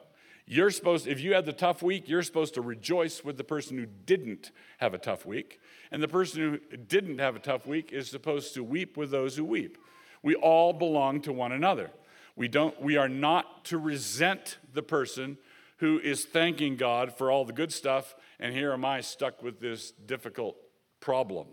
You're 0.52 0.72
supposed, 0.72 1.06
if 1.06 1.20
you 1.20 1.36
had 1.36 1.46
the 1.46 1.54
tough 1.54 1.84
week, 1.84 2.10
you're 2.10 2.24
supposed 2.24 2.56
to 2.56 2.62
rejoice 2.62 3.24
with 3.24 3.38
the 3.38 3.44
person 3.44 3.78
who 3.78 3.86
didn't 3.86 4.50
have 4.80 4.96
a 4.96 4.98
tough 4.98 5.24
week. 5.24 5.60
And 5.92 6.02
the 6.02 6.08
person 6.08 6.42
who 6.42 6.78
didn't 6.78 7.20
have 7.20 7.36
a 7.36 7.40
tough 7.40 7.68
week 7.68 7.94
is 7.94 8.10
supposed 8.10 8.56
to 8.56 8.64
weep 8.64 8.98
with 8.98 9.12
those 9.12 9.36
who 9.36 9.46
weep. 9.46 9.78
We 10.24 10.34
all 10.34 10.74
belong 10.74 11.22
to 11.22 11.32
one 11.32 11.52
another. 11.52 11.92
We, 12.36 12.48
don't, 12.48 12.82
we 12.82 12.98
are 12.98 13.08
not 13.08 13.64
to 13.66 13.78
resent 13.78 14.58
the 14.74 14.82
person 14.82 15.38
who 15.78 16.00
is 16.00 16.26
thanking 16.26 16.78
God 16.78 17.16
for 17.16 17.30
all 17.30 17.46
the 17.46 17.54
good 17.54 17.72
stuff, 17.72 18.16
and 18.40 18.52
here 18.52 18.74
am 18.74 18.84
I 18.84 19.02
stuck 19.02 19.44
with 19.44 19.60
this 19.60 19.92
difficult 19.92 20.58
problem. 21.00 21.46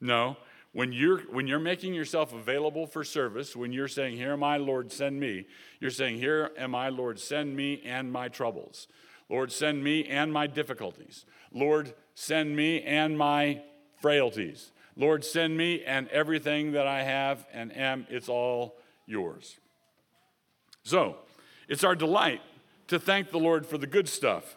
No, 0.00 0.38
when 0.72 0.92
you're, 0.92 1.20
when 1.32 1.46
you're 1.46 1.58
making 1.58 1.94
yourself 1.94 2.32
available 2.34 2.86
for 2.86 3.02
service, 3.02 3.56
when 3.56 3.72
you're 3.72 3.88
saying, 3.88 4.16
Here 4.16 4.32
am 4.32 4.44
I, 4.44 4.58
Lord, 4.58 4.92
send 4.92 5.18
me, 5.18 5.46
you're 5.80 5.90
saying, 5.90 6.18
Here 6.18 6.50
am 6.56 6.74
I, 6.74 6.88
Lord, 6.88 7.18
send 7.18 7.56
me 7.56 7.82
and 7.84 8.12
my 8.12 8.28
troubles. 8.28 8.86
Lord, 9.28 9.52
send 9.52 9.82
me 9.82 10.04
and 10.04 10.32
my 10.32 10.46
difficulties. 10.46 11.26
Lord, 11.52 11.92
send 12.14 12.56
me 12.56 12.82
and 12.82 13.16
my 13.16 13.62
frailties. 14.00 14.72
Lord, 14.96 15.24
send 15.24 15.56
me 15.56 15.84
and 15.84 16.08
everything 16.08 16.72
that 16.72 16.86
I 16.86 17.02
have 17.02 17.46
and 17.52 17.74
am, 17.76 18.06
it's 18.10 18.28
all 18.28 18.76
yours. 19.06 19.58
So, 20.82 21.16
it's 21.68 21.84
our 21.84 21.94
delight 21.94 22.40
to 22.88 22.98
thank 22.98 23.30
the 23.30 23.38
Lord 23.38 23.66
for 23.66 23.78
the 23.78 23.86
good 23.86 24.08
stuff. 24.08 24.56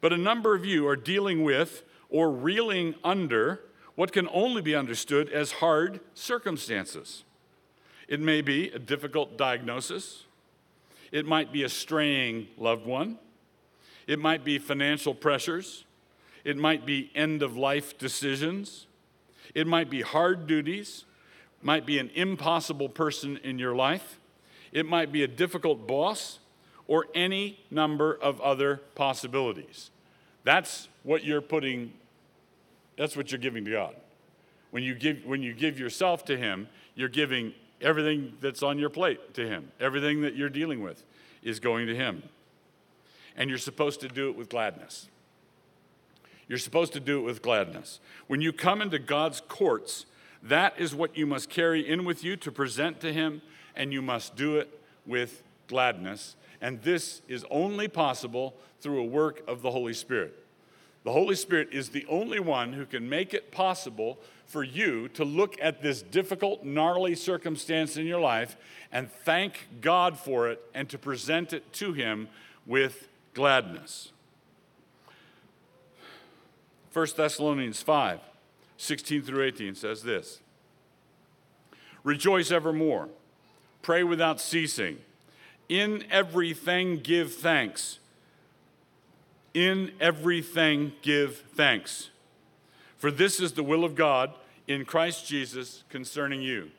But 0.00 0.12
a 0.12 0.18
number 0.18 0.54
of 0.54 0.64
you 0.64 0.86
are 0.86 0.96
dealing 0.96 1.42
with 1.42 1.82
or 2.10 2.30
reeling 2.30 2.94
under 3.02 3.60
what 3.94 4.12
can 4.12 4.28
only 4.32 4.60
be 4.60 4.74
understood 4.74 5.28
as 5.30 5.52
hard 5.52 6.00
circumstances. 6.14 7.24
It 8.08 8.20
may 8.20 8.40
be 8.40 8.70
a 8.70 8.78
difficult 8.78 9.38
diagnosis, 9.38 10.24
it 11.12 11.26
might 11.26 11.52
be 11.52 11.62
a 11.62 11.68
straying 11.68 12.48
loved 12.58 12.86
one, 12.86 13.18
it 14.06 14.18
might 14.18 14.44
be 14.44 14.58
financial 14.58 15.14
pressures, 15.14 15.84
it 16.44 16.56
might 16.56 16.84
be 16.84 17.10
end 17.14 17.42
of 17.42 17.56
life 17.56 17.96
decisions, 17.96 18.86
it 19.54 19.66
might 19.66 19.88
be 19.88 20.02
hard 20.02 20.46
duties, 20.46 21.04
might 21.62 21.86
be 21.86 21.98
an 21.98 22.10
impossible 22.14 22.88
person 22.88 23.38
in 23.42 23.58
your 23.58 23.74
life, 23.74 24.18
it 24.72 24.84
might 24.84 25.12
be 25.12 25.22
a 25.22 25.28
difficult 25.28 25.86
boss, 25.86 26.40
or 26.86 27.06
any 27.14 27.58
number 27.70 28.12
of 28.14 28.40
other 28.40 28.76
possibilities. 28.94 29.90
That's 30.42 30.88
what 31.02 31.24
you're 31.24 31.40
putting 31.40 31.92
that's 32.96 33.16
what 33.16 33.30
you're 33.30 33.40
giving 33.40 33.64
to 33.64 33.70
God. 33.70 33.96
When 34.70 34.82
you 34.82 34.94
give, 34.94 35.24
when 35.24 35.42
you 35.42 35.52
give 35.52 35.78
yourself 35.78 36.24
to 36.26 36.36
Him, 36.36 36.68
you're 36.94 37.08
giving 37.08 37.54
everything 37.80 38.34
that's 38.40 38.62
on 38.62 38.78
your 38.78 38.90
plate 38.90 39.34
to 39.34 39.46
Him. 39.46 39.70
Everything 39.80 40.22
that 40.22 40.34
you're 40.34 40.48
dealing 40.48 40.82
with 40.82 41.04
is 41.42 41.60
going 41.60 41.86
to 41.86 41.94
Him. 41.94 42.22
And 43.36 43.48
you're 43.48 43.58
supposed 43.58 44.00
to 44.00 44.08
do 44.08 44.28
it 44.28 44.36
with 44.36 44.48
gladness. 44.48 45.08
You're 46.48 46.58
supposed 46.58 46.92
to 46.92 47.00
do 47.00 47.18
it 47.20 47.22
with 47.22 47.42
gladness. 47.42 48.00
When 48.26 48.40
you 48.40 48.52
come 48.52 48.82
into 48.82 48.98
God's 48.98 49.40
courts, 49.48 50.06
that 50.42 50.74
is 50.78 50.94
what 50.94 51.16
you 51.16 51.26
must 51.26 51.48
carry 51.48 51.88
in 51.88 52.04
with 52.04 52.22
you 52.22 52.36
to 52.36 52.52
present 52.52 53.00
to 53.00 53.12
Him 53.12 53.42
and 53.74 53.92
you 53.92 54.02
must 54.02 54.36
do 54.36 54.58
it 54.58 54.80
with 55.06 55.42
gladness. 55.68 56.36
And 56.60 56.82
this 56.82 57.22
is 57.28 57.44
only 57.50 57.88
possible 57.88 58.54
through 58.80 59.00
a 59.00 59.04
work 59.04 59.42
of 59.48 59.62
the 59.62 59.70
Holy 59.70 59.94
Spirit. 59.94 60.43
The 61.04 61.12
Holy 61.12 61.34
Spirit 61.34 61.68
is 61.70 61.90
the 61.90 62.06
only 62.08 62.40
one 62.40 62.72
who 62.72 62.86
can 62.86 63.08
make 63.08 63.34
it 63.34 63.52
possible 63.52 64.18
for 64.46 64.64
you 64.64 65.08
to 65.10 65.24
look 65.24 65.56
at 65.60 65.82
this 65.82 66.00
difficult, 66.00 66.64
gnarly 66.64 67.14
circumstance 67.14 67.96
in 67.96 68.06
your 68.06 68.20
life 68.20 68.56
and 68.90 69.10
thank 69.10 69.68
God 69.82 70.18
for 70.18 70.48
it 70.48 70.62
and 70.72 70.88
to 70.88 70.98
present 70.98 71.52
it 71.52 71.72
to 71.74 71.92
Him 71.92 72.28
with 72.66 73.08
gladness. 73.34 74.12
1 76.92 77.06
Thessalonians 77.16 77.82
5 77.82 78.20
16 78.76 79.22
through 79.22 79.44
18 79.44 79.74
says 79.74 80.02
this 80.02 80.40
Rejoice 82.02 82.50
evermore, 82.50 83.08
pray 83.82 84.04
without 84.04 84.40
ceasing, 84.40 84.98
in 85.68 86.04
everything 86.10 86.98
give 86.98 87.34
thanks. 87.34 87.98
In 89.54 89.92
everything 90.00 90.92
give 91.00 91.38
thanks. 91.54 92.10
For 92.98 93.10
this 93.10 93.40
is 93.40 93.52
the 93.52 93.62
will 93.62 93.84
of 93.84 93.94
God 93.94 94.34
in 94.66 94.84
Christ 94.84 95.26
Jesus 95.26 95.84
concerning 95.88 96.42
you. 96.42 96.70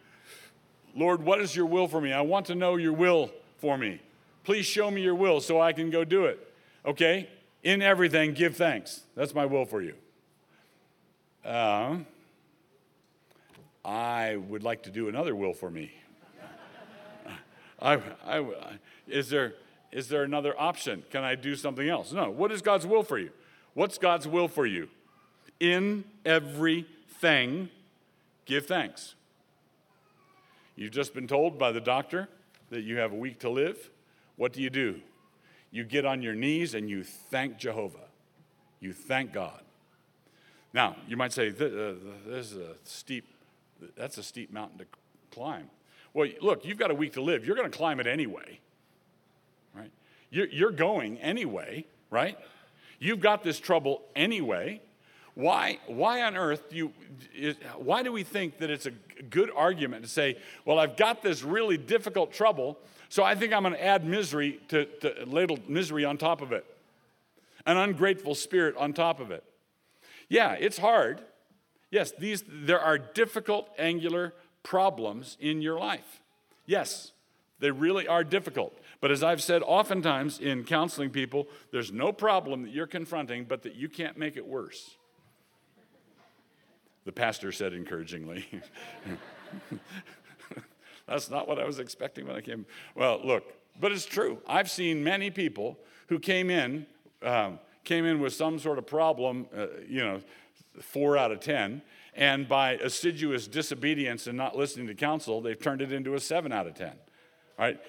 Lord, 0.96 1.24
what 1.24 1.42
is 1.42 1.56
your 1.56 1.66
will 1.66 1.88
for 1.88 2.02
me? 2.02 2.14
I 2.14 2.22
want 2.22 2.46
to 2.48 2.56
know 2.56 2.76
your 2.76 2.94
will 2.94 3.32
for 3.58 3.78
me. 3.78 4.02
Please 4.44 4.66
show 4.66 4.92
me 4.92 5.02
your 5.02 5.16
will 5.16 5.42
so 5.42 5.60
I 5.60 5.74
can 5.74 5.90
go 5.90 6.04
do 6.04 6.26
it. 6.26 6.40
Okay? 6.86 7.30
In 7.64 7.82
everything, 7.82 8.34
give 8.34 8.56
thanks. 8.56 9.02
That's 9.16 9.34
my 9.34 9.46
will 9.46 9.66
for 9.66 9.82
you. 9.82 9.96
Uh, 11.44 11.98
I 13.84 14.36
would 14.36 14.64
like 14.64 14.84
to 14.84 14.92
do 14.92 15.10
another 15.10 15.36
will 15.36 15.54
for 15.54 15.70
me. 15.70 15.92
I, 17.80 18.02
I, 18.26 18.46
is, 19.08 19.30
there, 19.30 19.54
is 19.96 20.10
there 20.10 20.24
another 20.24 20.54
option? 20.60 21.06
Can 21.10 21.24
I 21.24 21.36
do 21.36 21.56
something 21.56 21.88
else? 21.88 22.12
No. 22.12 22.30
What 22.30 22.52
is 22.52 22.62
God's 22.62 22.86
will 22.86 23.02
for 23.02 23.18
you? 23.18 23.30
What's 23.76 23.98
God's 23.98 24.28
will 24.28 24.50
for 24.50 24.66
you? 24.66 24.90
In 25.62 26.04
everything, 26.26 27.70
give 28.44 28.66
thanks. 28.66 29.16
You've 30.76 30.92
just 30.92 31.14
been 31.14 31.28
told 31.28 31.58
by 31.58 31.72
the 31.72 31.80
doctor 31.80 32.28
that 32.72 32.82
you 32.82 32.98
have 32.98 33.14
a 33.14 33.16
week 33.16 33.40
to 33.40 33.50
live. 33.50 33.90
What 34.36 34.52
do 34.52 34.62
you 34.62 34.70
do? 34.70 35.00
You 35.72 35.86
get 35.86 36.04
on 36.04 36.22
your 36.22 36.36
knees 36.36 36.74
and 36.74 36.90
you 36.90 37.06
thank 37.06 37.58
Jehovah. 37.58 38.10
You 38.82 38.92
thank 38.92 39.32
God. 39.32 39.62
Now, 40.74 40.98
you 41.08 41.16
might 41.16 41.32
say, 41.32 41.48
uh, 41.52 41.94
this 42.28 42.52
is 42.52 42.58
a 42.58 42.76
steep, 42.84 43.34
that's 43.96 44.18
a 44.18 44.24
steep 44.24 44.52
mountain 44.52 44.80
to 44.80 44.86
climb. 45.32 45.70
Well, 46.14 46.28
look, 46.42 46.66
you've 46.66 46.78
got 46.78 46.92
a 46.92 46.96
week 46.96 47.14
to 47.14 47.22
live. 47.22 47.46
You're 47.46 47.56
going 47.56 47.72
to 47.72 47.78
climb 47.78 48.02
it 48.02 48.08
anyway, 48.08 48.60
right? 49.76 49.92
You're, 50.32 50.72
going 50.72 51.18
anyway, 51.20 51.86
right? 52.10 52.38
You've 53.00 53.20
got 53.20 53.44
this 53.44 53.60
trouble 53.60 54.02
anyway. 54.16 54.82
Why, 55.34 55.80
why 55.88 56.24
on 56.24 56.38
earth 56.38 56.70
do 56.70 56.76
you, 56.76 56.94
is, 57.34 57.56
why 57.78 58.04
do 58.04 58.12
we 58.12 58.24
think 58.24 58.60
that 58.60 58.70
it's 58.70 58.86
a 58.86 58.92
good 59.30 59.52
argument 59.56 60.04
to 60.04 60.10
say, 60.10 60.38
well, 60.64 60.80
I've 60.80 60.98
got 60.98 61.22
this 61.22 61.44
really 61.44 61.78
difficult 61.78 62.32
trouble, 62.32 62.78
so 63.10 63.24
I 63.24 63.36
think 63.36 63.54
I'm 63.54 63.64
going 63.64 63.74
to 63.74 63.84
add 63.84 64.06
misery 64.06 64.60
to, 64.70 64.86
to 65.02 65.26
ladle 65.26 65.60
misery 65.68 66.06
on 66.06 66.18
top 66.18 66.42
of 66.42 66.52
it, 66.52 66.66
an 67.66 67.78
ungrateful 67.78 68.34
spirit 68.34 68.76
on 68.78 68.94
top 68.94 69.20
of 69.20 69.32
it. 69.32 69.44
Yeah, 70.30 70.54
it's 70.54 70.78
hard. 70.78 71.22
Yes, 71.92 72.12
these, 72.18 72.44
there 72.48 72.80
are 72.80 72.98
difficult 72.98 73.70
angular 73.78 74.34
problems 74.64 75.38
in 75.40 75.62
your 75.62 75.78
life. 75.78 76.22
Yes, 76.66 77.12
they 77.60 77.72
really 77.72 78.08
are 78.08 78.24
difficult. 78.24 78.78
But 79.02 79.12
as 79.12 79.24
I've 79.24 79.42
said 79.42 79.62
oftentimes 79.66 80.40
in 80.40 80.64
counseling 80.64 81.10
people, 81.10 81.48
there's 81.72 81.92
no 81.92 82.12
problem 82.12 82.64
that 82.64 82.72
you're 82.72 82.88
confronting, 82.88 83.46
but 83.46 83.64
that 83.64 83.76
you 83.76 83.90
can't 83.90 84.18
make 84.18 84.38
it 84.38 84.46
worse. 84.46 84.96
The 87.06 87.12
pastor 87.12 87.52
said 87.52 87.74
encouragingly. 87.74 88.46
That's 91.08 91.30
not 91.30 91.48
what 91.48 91.60
I 91.60 91.66
was 91.66 91.78
expecting 91.80 92.26
when 92.26 92.36
I 92.36 92.42
came. 92.42 92.66
Well, 92.96 93.22
look, 93.24 93.54
but 93.80 93.92
it's 93.92 94.06
true. 94.06 94.40
I've 94.48 94.72
seen 94.72 95.04
many 95.04 95.30
people 95.30 95.78
who 96.08 96.18
came 96.20 96.50
in 96.50 96.88
um, 97.22 97.60
came 97.84 98.06
in 98.06 98.20
with 98.20 98.34
some 98.34 98.60
sort 98.60 98.78
of 98.78 98.88
problem, 98.88 99.48
uh, 99.56 99.68
you 99.88 100.04
know, 100.04 100.20
four 100.82 101.18
out 101.18 101.32
of 101.32 101.40
10, 101.40 101.82
and 102.16 102.48
by 102.48 102.74
assiduous 102.74 103.48
disobedience 103.48 104.28
and 104.28 104.38
not 104.38 104.58
listening 104.58 104.88
to 104.88 104.96
counsel, 104.96 105.42
they've 105.42 105.60
turned 105.60 105.82
it 105.82 105.92
into 105.92 106.16
a 106.16 106.20
seven 106.20 106.52
out 106.52 106.68
of 106.68 106.74
10. 106.74 106.88
All 106.88 106.96
right? 107.60 107.80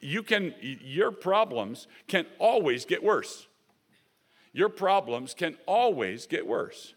You 0.00 0.22
can, 0.22 0.54
your 0.60 1.10
problems 1.10 1.86
can 2.06 2.26
always 2.38 2.84
get 2.84 3.02
worse. 3.02 3.46
Your 4.52 4.68
problems 4.68 5.34
can 5.34 5.56
always 5.66 6.26
get 6.26 6.46
worse. 6.46 6.94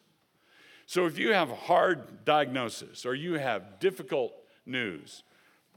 So 0.85 1.05
if 1.05 1.17
you 1.17 1.33
have 1.33 1.49
a 1.49 1.55
hard 1.55 2.25
diagnosis 2.25 3.05
or 3.05 3.15
you 3.15 3.33
have 3.33 3.79
difficult 3.79 4.33
news, 4.65 5.23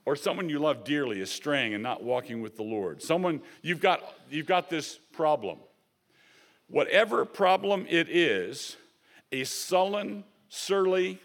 or 0.07 0.17
someone 0.17 0.51
you 0.51 0.59
love 0.59 0.85
dearly 0.85 1.21
is 1.21 1.31
straying 1.31 1.73
and 1.73 1.83
not 1.83 2.03
walking 2.03 2.43
with 2.43 2.57
the 2.57 2.63
Lord, 2.63 3.01
someone 3.01 3.41
you've 3.63 3.81
got, 3.81 4.03
you've 4.29 4.47
got 4.47 4.69
this 4.69 4.99
problem 5.13 5.59
Whatever 6.69 7.25
problem 7.25 7.87
it 7.89 8.09
is, 8.09 8.77
a 9.31 9.45
sullen, 9.45 10.25
surly, 10.49 11.19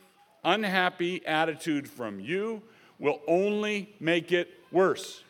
unhappy 0.43 1.25
attitude 1.25 1.87
from 1.87 2.19
you 2.19 2.61
will 2.97 3.21
only 3.27 3.95
make 3.99 4.31
it 4.31 4.49
worse. 4.71 5.23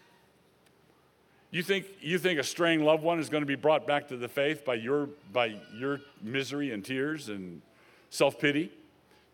You 1.52 1.64
think, 1.64 1.86
you 2.00 2.20
think 2.20 2.40
a 2.40 2.44
straying 2.44 2.84
loved 2.84 3.04
one 3.04 3.20
is 3.20 3.30
going 3.30 3.42
to 3.42 3.48
be 3.48 3.56
brought 3.56 3.88
back 3.88 4.08
to 4.10 4.18
the 4.18 4.28
faith 4.28 4.64
by 4.64 4.76
your, 4.76 5.10
by 5.34 5.58
your 5.76 6.00
misery 6.22 6.72
and 6.72 6.86
tears 6.86 7.30
and 7.30 7.62
self 8.10 8.40
pity? 8.40 8.72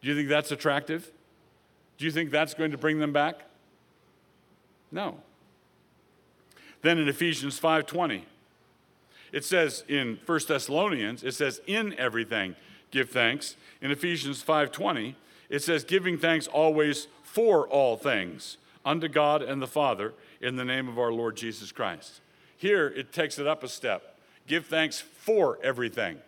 Do 0.01 0.07
you 0.07 0.15
think 0.15 0.29
that's 0.29 0.51
attractive? 0.51 1.11
Do 1.97 2.05
you 2.05 2.11
think 2.11 2.31
that's 2.31 2.53
going 2.53 2.71
to 2.71 2.77
bring 2.77 2.99
them 2.99 3.11
back? 3.11 3.43
No. 4.91 5.17
Then 6.81 6.99
in 6.99 7.07
Ephesians 7.07 7.59
5:20, 7.59 8.21
it 9.31 9.43
says 9.43 9.83
in 9.87 10.19
1 10.25 10.39
Thessalonians, 10.47 11.23
it 11.23 11.33
says, 11.33 11.59
in 11.67 11.93
everything 11.97 12.55
give 12.91 13.09
thanks. 13.09 13.55
In 13.81 13.91
Ephesians 13.91 14.43
5:20, 14.43 15.15
it 15.49 15.63
says, 15.63 15.83
giving 15.83 16.17
thanks 16.17 16.47
always 16.47 17.07
for 17.23 17.67
all 17.67 17.97
things 17.97 18.57
unto 18.85 19.07
God 19.07 19.41
and 19.41 19.61
the 19.61 19.67
Father 19.67 20.13
in 20.45 20.55
the 20.55 20.63
name 20.63 20.87
of 20.87 20.99
our 20.99 21.11
Lord 21.11 21.35
Jesus 21.35 21.71
Christ. 21.71 22.21
Here 22.55 22.87
it 22.87 23.11
takes 23.11 23.39
it 23.39 23.47
up 23.47 23.63
a 23.63 23.67
step. 23.67 24.19
Give 24.45 24.63
thanks 24.63 25.01
for 25.01 25.57
everything. 25.63 26.19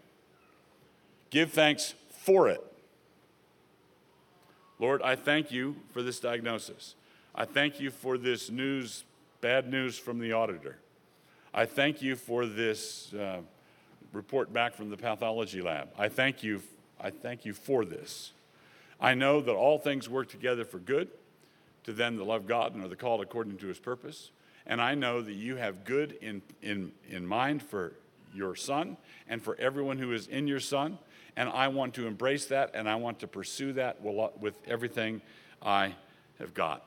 Give 1.29 1.51
thanks 1.51 1.93
for 2.09 2.49
it. 2.49 2.63
Lord, 4.79 5.03
I 5.03 5.15
thank 5.15 5.51
you 5.51 5.75
for 5.91 6.01
this 6.01 6.19
diagnosis. 6.19 6.95
I 7.35 7.45
thank 7.45 7.79
you 7.79 7.91
for 7.91 8.17
this 8.17 8.49
news, 8.49 9.03
bad 9.39 9.69
news 9.69 9.99
from 9.99 10.17
the 10.17 10.33
auditor. 10.33 10.77
I 11.53 11.65
thank 11.65 12.01
you 12.01 12.15
for 12.15 12.47
this 12.47 13.13
uh, 13.13 13.41
report 14.13 14.51
back 14.51 14.73
from 14.73 14.89
the 14.89 14.97
pathology 14.97 15.61
lab. 15.61 15.89
I 15.95 16.09
thank 16.09 16.41
you. 16.41 16.63
I 16.99 17.11
thank 17.11 17.45
you 17.45 17.53
for 17.53 17.85
this. 17.85 18.31
I 18.99 19.13
know 19.13 19.41
that 19.41 19.53
all 19.53 19.77
things 19.77 20.09
work 20.09 20.27
together 20.27 20.65
for 20.65 20.79
good 20.79 21.09
to 21.87 21.93
them 21.93 22.17
that 22.17 22.23
love 22.23 22.45
God 22.45 22.75
and 22.75 22.83
are 22.83 22.87
the 22.87 22.95
called 22.95 23.21
according 23.21 23.57
to 23.57 23.67
his 23.67 23.79
purpose. 23.79 24.29
And 24.67 24.79
I 24.79 24.93
know 24.93 25.21
that 25.21 25.33
you 25.33 25.55
have 25.55 25.83
good 25.83 26.17
in, 26.21 26.43
in, 26.61 26.91
in 27.09 27.25
mind 27.25 27.63
for 27.63 27.93
your 28.33 28.55
son 28.55 28.97
and 29.27 29.41
for 29.41 29.55
everyone 29.59 29.97
who 29.97 30.13
is 30.13 30.27
in 30.27 30.47
your 30.47 30.59
son. 30.59 30.99
And 31.35 31.49
I 31.49 31.69
want 31.69 31.95
to 31.95 32.05
embrace 32.05 32.45
that 32.47 32.71
and 32.75 32.87
I 32.87 32.95
want 32.95 33.19
to 33.19 33.27
pursue 33.27 33.73
that 33.73 34.01
with 34.01 34.55
everything 34.67 35.21
I 35.61 35.95
have 36.37 36.53
got. 36.53 36.85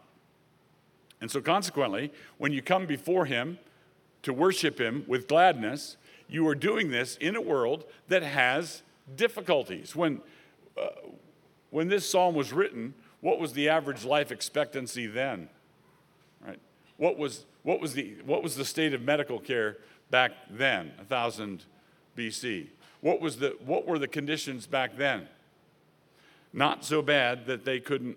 And 1.20 1.30
so, 1.30 1.40
consequently, 1.40 2.12
when 2.38 2.52
you 2.52 2.62
come 2.62 2.86
before 2.86 3.26
him, 3.26 3.58
to 4.22 4.32
worship 4.32 4.78
Him 4.78 5.04
with 5.06 5.28
gladness, 5.28 5.96
you 6.28 6.46
are 6.46 6.54
doing 6.54 6.90
this 6.90 7.16
in 7.16 7.36
a 7.36 7.40
world 7.40 7.84
that 8.08 8.22
has 8.22 8.82
difficulties. 9.16 9.96
When, 9.96 10.20
uh, 10.80 10.88
when 11.70 11.88
this 11.88 12.08
psalm 12.08 12.34
was 12.34 12.52
written, 12.52 12.94
what 13.20 13.38
was 13.38 13.52
the 13.52 13.68
average 13.68 14.04
life 14.04 14.32
expectancy 14.32 15.06
then? 15.06 15.48
Right? 16.46 16.60
What 16.96 17.18
was, 17.18 17.44
what 17.62 17.80
was, 17.80 17.94
the, 17.94 18.16
what 18.24 18.42
was 18.42 18.56
the 18.56 18.64
state 18.64 18.94
of 18.94 19.02
medical 19.02 19.38
care 19.38 19.78
back 20.10 20.32
then, 20.50 20.92
1000 20.96 21.64
BC? 22.16 22.68
What, 23.00 23.20
was 23.20 23.38
the, 23.38 23.56
what 23.64 23.86
were 23.86 23.98
the 23.98 24.08
conditions 24.08 24.66
back 24.66 24.96
then? 24.96 25.28
Not 26.52 26.84
so 26.84 27.02
bad 27.02 27.46
that 27.46 27.64
they 27.64 27.78
couldn't, 27.80 28.16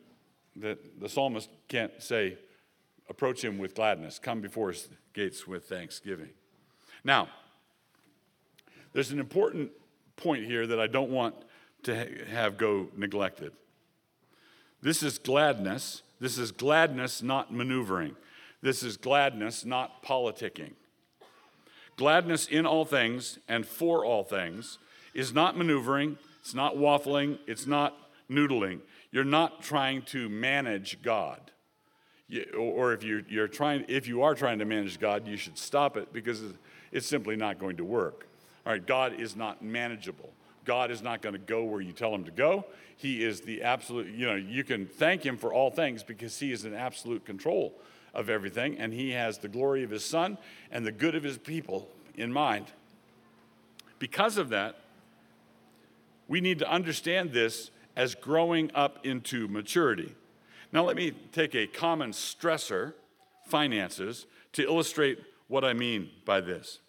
that 0.56 1.00
the 1.00 1.10
psalmist 1.10 1.50
can't 1.68 2.02
say, 2.02 2.38
approach 3.10 3.44
him 3.44 3.58
with 3.58 3.76
gladness, 3.76 4.20
come 4.20 4.42
before 4.42 4.72
his 4.72 4.88
gates 5.14 5.46
with 5.46 5.66
thanksgiving. 5.66 6.30
Now, 7.04 7.28
there's 8.94 9.12
an 9.12 9.20
important 9.20 9.72
point 10.16 10.46
here 10.46 10.66
that 10.68 10.80
I 10.80 10.88
don't 10.88 11.12
want 11.12 11.36
to 11.84 12.26
have 12.30 12.58
go 12.58 12.88
neglected. 12.96 13.52
This 14.84 15.02
is 15.02 15.18
gladness. 15.18 16.04
This 16.20 16.38
is 16.38 16.52
gladness, 16.52 17.24
not 17.24 17.54
maneuvering. 17.54 18.18
This 18.62 18.84
is 18.84 18.98
gladness, 18.98 19.64
not 19.64 20.04
politicking. 20.04 20.74
Gladness 21.96 22.48
in 22.48 22.66
all 22.66 22.84
things 22.84 23.40
and 23.48 23.66
for 23.66 24.06
all 24.06 24.24
things 24.24 24.80
is 25.14 25.34
not 25.34 25.58
maneuvering, 25.58 26.18
it's 26.42 26.54
not 26.54 26.76
waffling, 26.76 27.40
it's 27.48 27.66
not 27.66 27.96
noodling. 28.30 28.82
You're 29.12 29.24
not 29.24 29.62
trying 29.62 30.02
to 30.04 30.28
manage 30.28 31.02
God. 31.02 31.40
You, 32.28 32.46
or 32.58 32.94
if 32.94 33.04
you're, 33.04 33.22
you're 33.30 33.48
trying, 33.48 33.86
if 33.88 34.08
you 34.08 34.24
are 34.24 34.36
trying 34.36 34.60
to 34.60 34.66
manage 34.66 35.00
God, 35.00 35.28
you 35.28 35.38
should 35.38 35.58
stop 35.58 35.96
it 35.96 36.12
because 36.12 36.42
it's 36.92 37.08
simply 37.08 37.38
not 37.38 37.58
going 37.58 37.78
to 37.78 37.86
work. 37.86 38.28
All 38.66 38.74
right, 38.74 38.86
God 38.86 39.20
is 39.20 39.36
not 39.36 39.62
manageable. 39.64 40.34
God 40.66 40.92
is 40.92 41.02
not 41.02 41.22
going 41.22 41.34
to 41.34 41.40
go 41.40 41.64
where 41.64 41.82
you 41.82 41.92
tell 41.92 42.14
him 42.14 42.24
to 42.26 42.32
go. 42.32 42.66
He 42.98 43.24
is 43.24 43.42
the 43.42 43.64
absolute, 43.64 44.08
you 44.08 44.26
know, 44.26 44.36
you 44.36 44.64
can 44.64 44.86
thank 44.86 45.26
him 45.26 45.38
for 45.38 45.54
all 45.54 45.70
things 45.72 46.04
because 46.04 46.40
he 46.40 46.52
is 46.52 46.66
in 46.66 46.74
absolute 46.74 47.26
control 47.26 47.74
of 48.14 48.30
everything 48.30 48.78
and 48.78 48.94
he 48.94 49.12
has 49.12 49.40
the 49.40 49.48
glory 49.48 49.84
of 49.84 49.90
his 49.90 50.06
son 50.06 50.38
and 50.72 50.86
the 50.86 50.92
good 50.92 51.16
of 51.16 51.24
his 51.24 51.38
people 51.38 51.90
in 52.16 52.32
mind. 52.32 52.68
Because 54.00 54.38
of 54.38 54.50
that, 54.50 54.78
we 56.28 56.42
need 56.42 56.60
to 56.60 56.70
understand 56.70 57.32
this 57.32 57.72
as 57.96 58.16
growing 58.16 58.72
up 58.74 59.06
into 59.06 59.48
maturity. 59.48 60.16
Now, 60.72 60.84
let 60.84 60.96
me 60.96 61.12
take 61.32 61.54
a 61.56 61.68
common 61.68 62.12
stressor, 62.12 62.94
finances, 63.46 64.26
to 64.54 64.64
illustrate 64.64 65.20
what 65.48 65.64
I 65.64 65.74
mean 65.74 66.10
by 66.26 66.42
this. 66.42 66.80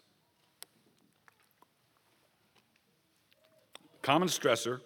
Common 4.04 4.28
stressor 4.28 4.82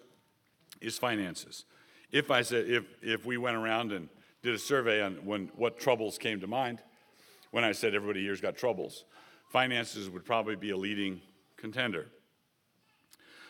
is 0.79 0.97
finances. 0.97 1.65
If 2.09 2.31
I 2.31 2.41
said, 2.41 2.69
if, 2.69 2.85
if 3.01 3.25
we 3.25 3.35
went 3.35 3.57
around 3.57 3.91
and 3.91 4.07
did 4.41 4.55
a 4.55 4.57
survey 4.57 5.01
on 5.01 5.15
when, 5.25 5.51
what 5.57 5.77
troubles 5.77 6.17
came 6.17 6.39
to 6.39 6.47
mind, 6.47 6.79
when 7.51 7.65
I 7.65 7.73
said 7.73 7.93
everybody 7.93 8.23
here's 8.23 8.39
got 8.39 8.55
troubles, 8.55 9.03
finances 9.49 10.09
would 10.09 10.23
probably 10.23 10.55
be 10.55 10.69
a 10.69 10.77
leading 10.77 11.19
contender. 11.57 12.07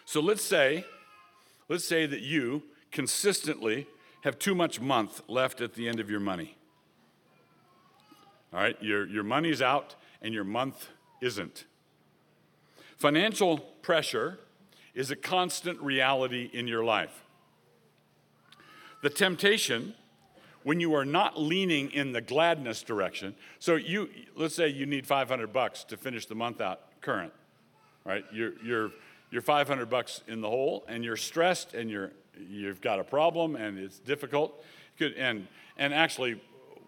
So 0.06 0.22
let's 0.22 0.42
say, 0.42 0.86
let's 1.68 1.86
say 1.86 2.08
that 2.08 2.22
you 2.22 2.64
consistently 2.92 3.86
have 4.24 4.40
too 4.40 4.56
much 4.56 4.82
month 4.82 5.22
left 5.28 5.62
at 5.62 5.76
the 5.76 5.88
end 5.88 6.00
of 6.00 6.10
your 6.10 6.20
money. 6.20 6.58
All 8.52 8.60
right, 8.60 8.76
your, 8.82 9.08
your 9.08 9.24
money's 9.24 9.62
out 9.62 9.94
and 10.20 10.34
your 10.34 10.46
month 10.46 10.88
isn't. 11.22 11.66
Financial 12.98 13.60
pressure 13.60 14.40
is 14.94 15.12
a 15.12 15.16
constant 15.16 15.80
reality 15.82 16.50
in 16.54 16.68
your 16.68 16.84
life. 16.84 17.24
The 19.02 19.10
temptation 19.10 19.94
when 20.64 20.80
you 20.80 20.94
are 20.94 21.06
not 21.06 21.40
leaning 21.40 21.90
in 21.92 22.12
the 22.12 22.22
gladness 22.22 22.84
direction. 22.84 23.36
So 23.60 23.76
you 23.76 24.10
let's 24.36 24.56
say 24.56 24.68
you 24.68 24.86
need 24.86 25.08
500 25.08 25.54
bucks 25.54 25.84
to 25.86 25.98
finish 25.98 26.26
the 26.26 26.36
month 26.36 26.62
out 26.62 26.82
current. 27.02 27.34
Right? 28.04 28.26
You're 28.32 28.54
you're 28.64 28.92
you're 29.32 29.42
500 29.42 29.90
bucks 29.90 30.22
in 30.28 30.42
the 30.42 30.50
hole 30.50 30.84
and 30.88 31.04
you're 31.04 31.18
stressed 31.18 31.74
and 31.74 31.90
you're 31.90 32.12
you've 32.50 32.82
got 32.82 33.00
a 33.00 33.04
problem 33.04 33.56
and 33.56 33.78
it's 33.78 34.00
difficult. 34.00 34.64
And 35.00 35.48
and 35.78 35.94
actually 35.94 36.42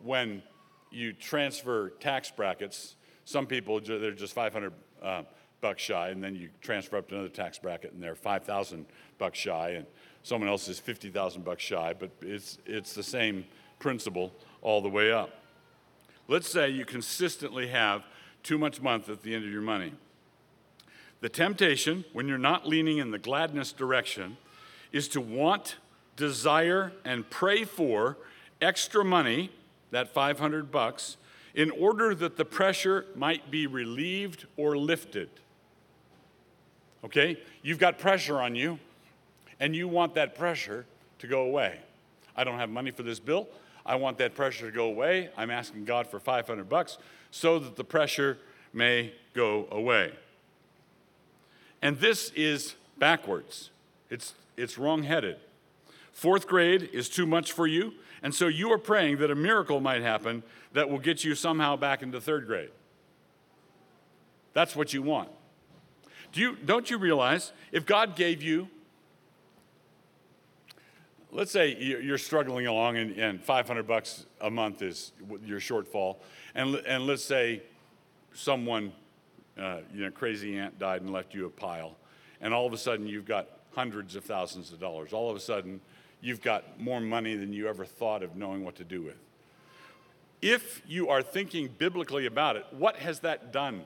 when 0.04 0.44
you 0.92 1.14
transfer 1.14 1.92
tax 2.00 2.30
brackets, 2.30 2.96
some 3.24 3.46
people 3.46 3.80
they're 3.80 4.12
just 4.12 4.34
500 4.34 4.74
uh, 5.02 5.24
bucks 5.62 5.84
shy, 5.84 6.10
and 6.10 6.24
then 6.24 6.36
you 6.36 6.50
transfer 6.62 6.98
up 6.98 7.08
to 7.10 7.16
another 7.16 7.30
tax 7.30 7.58
bracket, 7.60 7.94
and 7.94 8.02
they're 8.02 8.16
5,000 8.16 8.86
bucks 9.18 9.40
shy, 9.40 9.70
and 9.72 9.86
someone 10.24 10.50
else 10.50 10.68
is 10.68 10.80
50,000 10.80 11.46
bucks 11.46 11.64
shy, 11.64 11.94
but 11.98 12.12
it's, 12.22 12.58
it's 12.66 12.94
the 12.94 13.04
same 13.04 13.46
principle 13.80 14.34
all 14.62 14.82
the 14.82 14.90
way 14.90 15.12
up. 15.12 15.30
Let's 16.28 16.50
say 16.50 16.70
you 16.70 16.86
consistently 16.86 17.68
have 17.68 18.04
too 18.44 18.58
much 18.58 18.82
month 18.82 19.10
at 19.10 19.22
the 19.22 19.36
end 19.36 19.46
of 19.46 19.52
your 19.52 19.62
money. 19.62 19.94
The 21.22 21.30
temptation, 21.30 22.06
when 22.14 22.28
you're 22.28 22.38
not 22.40 22.68
leaning 22.68 22.98
in 22.98 23.12
the 23.12 23.20
gladness 23.20 23.72
direction, 23.72 24.38
is 24.92 25.08
to 25.10 25.22
want, 25.22 25.78
desire, 26.16 26.94
and 27.06 27.30
pray 27.30 27.64
for 27.64 28.18
extra 28.60 29.06
money, 29.06 29.52
that 29.92 30.14
500 30.14 30.72
bucks, 30.72 31.18
in 31.54 31.70
order 31.72 32.16
that 32.16 32.38
the 32.38 32.46
pressure 32.46 33.06
might 33.16 33.52
be 33.52 33.68
relieved 33.68 34.46
or 34.58 34.78
lifted. 34.78 35.30
Okay? 37.04 37.38
You've 37.62 37.80
got 37.80 37.98
pressure 38.00 38.40
on 38.40 38.56
you, 38.56 38.80
and 39.60 39.76
you 39.76 39.88
want 39.88 40.16
that 40.16 40.36
pressure 40.36 40.86
to 41.20 41.28
go 41.28 41.44
away. 41.44 41.80
I 42.36 42.44
don't 42.44 42.60
have 42.60 42.70
money 42.70 42.92
for 42.92 43.04
this 43.04 43.20
bill. 43.20 43.48
I 43.86 43.96
want 43.96 44.18
that 44.20 44.36
pressure 44.36 44.68
to 44.68 44.76
go 44.76 44.86
away. 44.86 45.30
I'm 45.38 45.50
asking 45.50 45.86
God 45.86 46.08
for 46.08 46.20
500 46.20 46.70
bucks 46.70 46.98
so 47.32 47.60
that 47.60 47.76
the 47.76 47.84
pressure 47.84 48.38
may 48.74 49.14
go 49.34 49.68
away. 49.72 50.14
And 51.82 52.00
this 52.00 52.32
is 52.36 52.76
backwards. 52.98 53.72
It's, 54.10 54.34
it's 54.56 54.78
wrong-headed. 54.78 55.38
Fourth 56.14 56.48
grade 56.48 56.90
is 56.94 57.10
too 57.10 57.26
much 57.26 57.52
for 57.52 57.66
you, 57.66 57.94
and 58.22 58.36
so 58.36 58.48
you 58.48 58.72
are 58.72 58.78
praying 58.78 59.18
that 59.18 59.32
a 59.32 59.36
miracle 59.36 59.80
might 59.80 60.02
happen 60.02 60.44
that 60.74 60.90
will 60.90 61.00
get 61.00 61.24
you 61.24 61.34
somehow 61.34 61.76
back 61.76 62.04
into 62.04 62.22
third 62.22 62.46
grade. 62.46 62.70
That's 64.54 64.76
what 64.76 64.94
you 64.94 65.02
want. 65.02 65.30
Do 66.32 66.40
you, 66.40 66.56
don't 66.56 66.90
you 66.90 66.98
realize 66.98 67.52
if 67.72 67.86
God 67.86 68.16
gave 68.16 68.42
you, 68.42 68.70
let's 71.32 71.52
say 71.52 71.76
you're 71.78 72.18
struggling 72.18 72.68
along 72.68 72.98
and, 72.98 73.18
and 73.18 73.44
500 73.44 73.88
bucks 73.88 74.26
a 74.40 74.50
month 74.50 74.82
is 74.82 75.12
your 75.46 75.60
shortfall, 75.60 76.18
and, 76.56 76.76
and 76.76 77.06
let's 77.06 77.24
say 77.24 77.64
someone, 78.34 78.94
uh, 79.58 79.80
you 79.94 80.04
know, 80.04 80.12
crazy 80.12 80.58
aunt 80.58 80.80
died 80.80 81.02
and 81.02 81.12
left 81.12 81.34
you 81.34 81.46
a 81.46 81.50
pile, 81.50 81.96
and 82.40 82.54
all 82.54 82.66
of 82.66 82.74
a 82.74 82.78
sudden 82.78 83.08
you've 83.08 83.26
got 83.26 83.48
hundreds 83.74 84.16
of 84.16 84.24
thousands 84.24 84.72
of 84.72 84.80
dollars. 84.80 85.14
All 85.14 85.30
of 85.30 85.36
a 85.36 85.40
sudden, 85.40 85.82
you've 86.22 86.42
got 86.42 86.80
more 86.80 87.00
money 87.00 87.36
than 87.36 87.54
you 87.54 87.68
ever 87.68 87.86
thought 87.86 88.24
of 88.24 88.36
knowing 88.36 88.64
what 88.64 88.76
to 88.76 88.84
do 88.84 89.02
with. 89.02 89.18
If 90.42 90.82
you 90.88 91.10
are 91.10 91.22
thinking 91.22 91.70
biblically 91.78 92.26
about 92.26 92.56
it, 92.56 92.66
what 92.72 92.98
has 92.98 93.20
that 93.20 93.52
done 93.52 93.84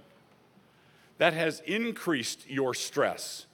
that 1.18 1.34
has 1.34 1.61
increased 1.66 2.49
your 2.49 2.74
stress. 2.74 3.45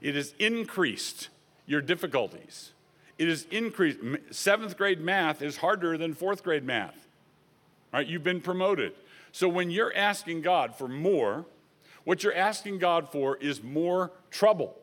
It 0.00 0.14
has 0.14 0.34
increased 0.38 1.28
your 1.66 1.80
difficulties. 1.80 2.72
It 3.18 3.28
has 3.28 3.46
increased. 3.50 3.98
Seventh 4.30 4.76
grade 4.76 5.00
math 5.00 5.42
is 5.42 5.58
harder 5.58 5.96
than 5.96 6.14
fourth 6.14 6.42
grade 6.42 6.64
math. 6.64 7.06
Right? 7.92 8.06
You've 8.06 8.24
been 8.24 8.40
promoted. 8.40 8.94
So 9.32 9.48
when 9.48 9.70
you're 9.70 9.94
asking 9.94 10.42
God 10.42 10.74
for 10.74 10.88
more, 10.88 11.46
what 12.04 12.22
you're 12.22 12.34
asking 12.34 12.78
God 12.78 13.10
for 13.10 13.36
is 13.36 13.62
more 13.62 14.10
trouble. 14.30 14.78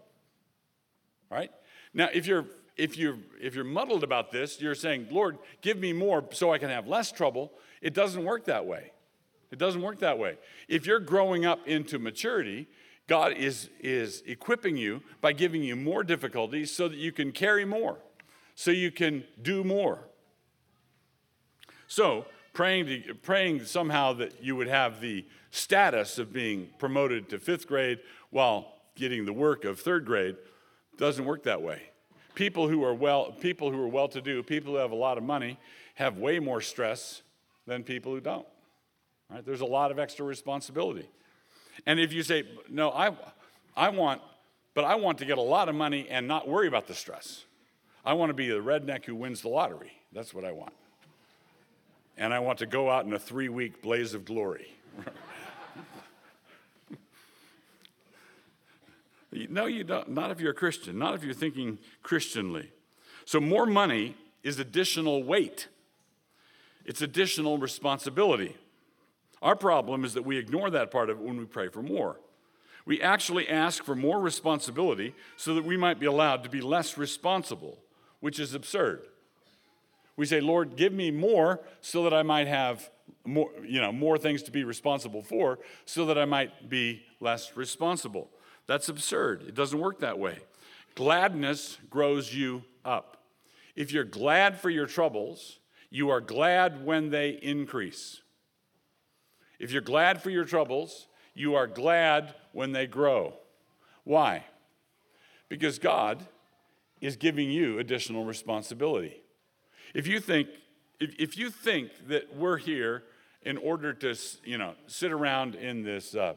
Right? 1.29 1.51
Now, 1.93 2.09
if 2.13 2.27
you're 2.27 2.45
if 2.77 2.97
you're 2.97 3.17
if 3.41 3.55
you're 3.55 3.65
muddled 3.65 4.03
about 4.03 4.31
this, 4.31 4.61
you're 4.61 4.75
saying, 4.75 5.07
Lord, 5.11 5.37
give 5.61 5.77
me 5.77 5.91
more 5.91 6.23
so 6.31 6.53
I 6.53 6.57
can 6.57 6.69
have 6.69 6.87
less 6.87 7.11
trouble. 7.11 7.51
It 7.81 7.93
doesn't 7.93 8.23
work 8.23 8.45
that 8.45 8.65
way. 8.65 8.91
It 9.51 9.57
doesn't 9.57 9.81
work 9.81 9.99
that 9.99 10.19
way. 10.19 10.37
If 10.67 10.85
you're 10.85 10.99
growing 10.99 11.45
up 11.45 11.67
into 11.67 11.97
maturity, 11.97 12.67
God 13.07 13.33
is, 13.33 13.69
is 13.79 14.21
equipping 14.27 14.77
you 14.77 15.01
by 15.19 15.33
giving 15.33 15.63
you 15.63 15.75
more 15.75 16.03
difficulties 16.03 16.71
so 16.71 16.87
that 16.87 16.97
you 16.97 17.11
can 17.11 17.31
carry 17.31 17.65
more, 17.65 17.97
so 18.53 18.69
you 18.69 18.91
can 18.91 19.23
do 19.41 19.63
more. 19.63 19.99
So, 21.87 22.25
praying, 22.53 22.85
to, 22.85 23.15
praying 23.15 23.65
somehow 23.65 24.13
that 24.13 24.43
you 24.43 24.55
would 24.55 24.67
have 24.67 25.01
the 25.01 25.25
status 25.49 26.19
of 26.19 26.31
being 26.31 26.69
promoted 26.77 27.29
to 27.29 27.39
fifth 27.39 27.67
grade 27.67 27.97
while 28.29 28.73
getting 28.95 29.25
the 29.25 29.33
work 29.33 29.65
of 29.65 29.79
third 29.79 30.05
grade 30.05 30.35
doesn't 30.97 31.25
work 31.25 31.43
that 31.43 31.63
way. 31.63 31.81
People 32.35 32.67
who 32.67 32.83
are 32.83 32.93
well, 32.93 33.31
people 33.31 33.71
who 33.71 33.81
are 33.81 33.87
well-to-do, 33.87 34.43
people 34.43 34.73
who 34.73 34.77
have 34.77 34.91
a 34.91 34.95
lot 34.95 35.17
of 35.17 35.23
money, 35.23 35.57
have 35.95 36.17
way 36.19 36.39
more 36.39 36.61
stress 36.61 37.23
than 37.65 37.83
people 37.83 38.13
who 38.13 38.21
don't. 38.21 38.45
Right? 39.29 39.45
There's 39.45 39.61
a 39.61 39.65
lot 39.65 39.91
of 39.91 39.99
extra 39.99 40.25
responsibility. 40.25 41.07
And 41.85 41.99
if 41.99 42.11
you 42.13 42.23
say, 42.23 42.43
no, 42.69 42.89
I, 42.91 43.11
I 43.75 43.89
want, 43.89 44.21
but 44.73 44.85
I 44.85 44.95
want 44.95 45.19
to 45.19 45.25
get 45.25 45.37
a 45.37 45.41
lot 45.41 45.69
of 45.69 45.75
money 45.75 46.07
and 46.09 46.27
not 46.27 46.47
worry 46.47 46.67
about 46.67 46.87
the 46.87 46.95
stress. 46.95 47.45
I 48.05 48.13
want 48.13 48.29
to 48.29 48.33
be 48.33 48.49
the 48.49 48.55
redneck 48.55 49.05
who 49.05 49.15
wins 49.15 49.41
the 49.41 49.49
lottery. 49.49 49.91
That's 50.11 50.33
what 50.33 50.45
I 50.45 50.51
want. 50.51 50.73
And 52.17 52.33
I 52.33 52.39
want 52.39 52.59
to 52.59 52.65
go 52.65 52.89
out 52.89 53.05
in 53.05 53.13
a 53.13 53.19
three 53.19 53.49
week 53.49 53.81
blaze 53.81 54.13
of 54.13 54.25
glory. 54.25 54.73
no, 59.49 59.67
you 59.67 59.83
don't. 59.83 60.09
Not 60.09 60.31
if 60.31 60.41
you're 60.41 60.51
a 60.51 60.55
Christian, 60.55 60.97
not 60.97 61.13
if 61.13 61.23
you're 61.23 61.33
thinking 61.33 61.77
Christianly. 62.03 62.71
So, 63.25 63.39
more 63.39 63.65
money 63.65 64.15
is 64.43 64.59
additional 64.59 65.23
weight, 65.23 65.67
it's 66.85 67.01
additional 67.01 67.57
responsibility. 67.57 68.57
Our 69.41 69.55
problem 69.55 70.03
is 70.03 70.13
that 70.13 70.25
we 70.25 70.37
ignore 70.37 70.69
that 70.69 70.91
part 70.91 71.09
of 71.09 71.19
it 71.19 71.23
when 71.23 71.37
we 71.37 71.45
pray 71.45 71.69
for 71.69 71.81
more. 71.81 72.19
We 72.85 73.01
actually 73.01 73.47
ask 73.47 73.83
for 73.83 73.95
more 73.95 74.19
responsibility 74.19 75.13
so 75.37 75.53
that 75.55 75.63
we 75.63 75.77
might 75.77 75.99
be 75.99 76.05
allowed 76.05 76.43
to 76.43 76.49
be 76.49 76.61
less 76.61 76.97
responsible, 76.97 77.77
which 78.19 78.39
is 78.39 78.53
absurd. 78.53 79.03
We 80.15 80.25
say, 80.25 80.41
Lord, 80.41 80.75
give 80.75 80.91
me 80.91 81.11
more 81.11 81.61
so 81.81 82.03
that 82.03 82.13
I 82.13 82.23
might 82.23 82.47
have 82.47 82.89
more, 83.25 83.51
you 83.63 83.79
know, 83.79 83.91
more 83.91 84.17
things 84.17 84.43
to 84.43 84.51
be 84.51 84.63
responsible 84.63 85.21
for 85.21 85.59
so 85.85 86.05
that 86.07 86.17
I 86.17 86.25
might 86.25 86.69
be 86.69 87.03
less 87.19 87.55
responsible. 87.55 88.29
That's 88.67 88.89
absurd. 88.89 89.43
It 89.47 89.55
doesn't 89.55 89.79
work 89.79 89.99
that 89.99 90.19
way. 90.19 90.39
Gladness 90.95 91.77
grows 91.89 92.33
you 92.33 92.63
up. 92.83 93.23
If 93.75 93.91
you're 93.91 94.03
glad 94.03 94.59
for 94.59 94.69
your 94.69 94.85
troubles, 94.85 95.59
you 95.89 96.09
are 96.09 96.21
glad 96.21 96.83
when 96.83 97.09
they 97.09 97.29
increase. 97.41 98.21
If 99.59 99.71
you're 99.71 99.81
glad 99.81 100.21
for 100.21 100.29
your 100.29 100.45
troubles, 100.45 101.07
you 101.33 101.55
are 101.55 101.67
glad 101.67 102.33
when 102.53 102.71
they 102.71 102.87
grow. 102.87 103.33
Why? 104.03 104.45
Because 105.49 105.79
God 105.79 106.25
is 107.01 107.15
giving 107.15 107.49
you 107.49 107.79
additional 107.79 108.25
responsibility. 108.25 109.21
If 109.93 110.07
you 110.07 110.19
think, 110.19 110.49
if, 110.99 111.15
if 111.19 111.37
you 111.37 111.49
think 111.49 111.91
that 112.07 112.35
we're 112.35 112.57
here 112.57 113.03
in 113.43 113.57
order 113.57 113.93
to, 113.93 114.15
you 114.43 114.57
know, 114.57 114.73
sit 114.87 115.11
around 115.11 115.55
in 115.55 115.83
this 115.83 116.15
uh, 116.15 116.33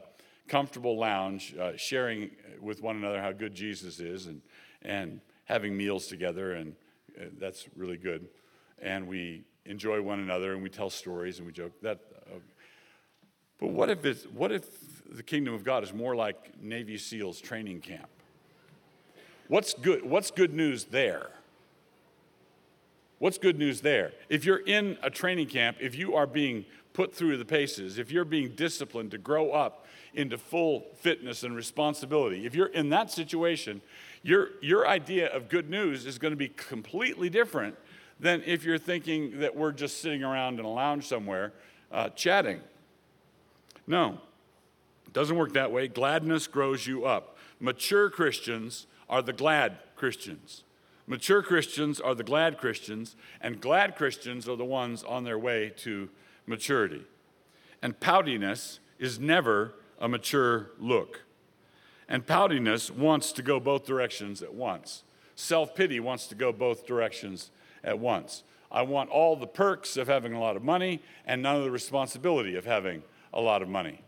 comfortable 0.49 0.99
lounge, 0.99 1.55
uh, 1.57 1.77
sharing 1.77 2.31
with 2.61 2.83
one 2.83 2.97
another 2.97 3.21
how 3.21 3.33
good 3.33 3.55
Jesus 3.55 4.01
is, 4.01 4.27
and 4.27 4.43
and 4.85 5.21
having 5.45 5.77
meals 5.77 6.07
together, 6.07 6.53
and 6.53 6.75
uh, 7.21 7.25
that's 7.39 7.67
really 7.77 7.97
good. 7.97 8.29
And 8.81 9.07
we 9.07 9.45
enjoy 9.65 10.03
one 10.03 10.21
another, 10.21 10.55
and 10.55 10.63
we 10.63 10.69
tell 10.71 10.91
stories, 10.91 11.39
and 11.39 11.47
we 11.47 11.53
joke. 11.53 11.73
That, 11.83 12.01
uh, 12.27 12.39
but 13.63 13.71
what 13.71 13.91
if 13.91 14.05
it's, 14.05 14.25
what 14.25 14.51
if 14.51 14.65
the 15.09 15.23
kingdom 15.23 15.55
of 15.55 15.63
God 15.63 15.85
is 15.85 15.93
more 15.95 16.17
like 16.17 16.61
Navy 16.61 16.99
SEALs 16.99 17.41
training 17.41 17.81
camp? 17.81 18.09
What's 19.47 19.73
good? 19.73 20.05
What's 20.05 20.33
good 20.33 20.53
news 20.53 20.87
there? 20.87 21.31
What's 23.21 23.39
good 23.39 23.61
news 23.61 23.81
there? 23.81 24.15
If 24.29 24.45
you're 24.45 24.65
in 24.67 24.99
a 25.01 25.11
training 25.11 25.47
camp, 25.47 25.77
if 25.81 25.95
you 25.95 26.17
are 26.17 26.27
being 26.27 26.65
put 26.93 27.15
through 27.15 27.37
the 27.37 27.45
paces, 27.45 27.99
if 27.99 28.11
you're 28.11 28.25
being 28.25 28.57
disciplined 28.57 29.13
to 29.13 29.19
grow 29.19 29.53
up 29.53 29.87
into 30.13 30.39
full 30.39 30.89
fitness 30.97 31.45
and 31.45 31.55
responsibility, 31.55 32.45
if 32.45 32.57
you're 32.57 32.67
in 32.67 32.89
that 32.89 33.13
situation, 33.13 33.81
your, 34.25 34.49
your 34.61 34.89
idea 34.89 35.29
of 35.29 35.49
good 35.49 35.71
news 35.71 36.05
is 36.05 36.19
going 36.19 36.33
to 36.33 36.37
be 36.37 36.49
completely 36.49 37.31
different 37.31 37.77
than 38.19 38.43
if 38.45 38.65
you're 38.65 38.77
thinking 38.77 39.39
that 39.39 39.55
we're 39.55 39.71
just 39.71 40.03
sitting 40.03 40.25
around 40.25 40.59
in 40.59 40.65
a 40.65 40.73
lounge 40.73 41.07
somewhere 41.07 41.53
uh, 41.93 42.09
chatting. 42.09 42.61
No, 43.87 44.21
it 45.07 45.13
doesn't 45.13 45.37
work 45.37 45.53
that 45.55 45.73
way. 45.73 45.89
Gladness 45.89 46.47
grows 46.47 46.87
you 46.87 47.05
up. 47.05 47.37
Mature 47.61 48.11
Christians 48.11 48.87
are 49.09 49.23
the 49.23 49.33
glad 49.33 49.79
Christians. 49.97 50.65
Mature 51.07 51.43
Christians 51.43 52.01
are 52.01 52.15
the 52.15 52.23
glad 52.23 52.59
Christians, 52.59 53.17
and 53.41 53.61
glad 53.61 53.97
Christians 53.97 54.49
are 54.49 54.57
the 54.57 54.65
ones 54.65 55.03
on 55.03 55.25
their 55.25 55.39
way 55.39 55.73
to 55.79 56.09
maturity. 56.47 57.05
And 57.83 57.99
poutiness 57.99 58.79
is 58.99 59.19
never 59.19 59.75
a 59.99 60.09
mature 60.09 60.71
look. 60.79 61.23
And 62.09 62.27
poutiness 62.27 62.91
wants 62.91 63.33
to 63.33 63.43
go 63.43 63.59
both 63.59 63.85
directions 63.85 64.43
at 64.43 64.55
once. 64.55 65.03
Self 65.35 65.75
pity 65.75 65.99
wants 65.99 66.27
to 66.29 66.35
go 66.35 66.53
both 66.53 66.87
directions 66.87 67.51
at 67.83 67.99
once. 67.99 68.45
I 68.71 68.83
want 68.83 69.11
all 69.11 69.37
the 69.37 69.47
perks 69.47 69.97
of 69.97 70.09
having 70.09 70.33
a 70.33 70.41
lot 70.41 70.57
of 70.57 70.63
money 70.63 71.03
and 71.27 71.43
none 71.43 71.57
of 71.57 71.65
the 71.65 71.71
responsibility 71.71 72.55
of 72.55 72.65
having 72.65 73.03
a 73.33 73.41
lot 73.41 73.63
of 73.63 73.69
money. 73.69 74.01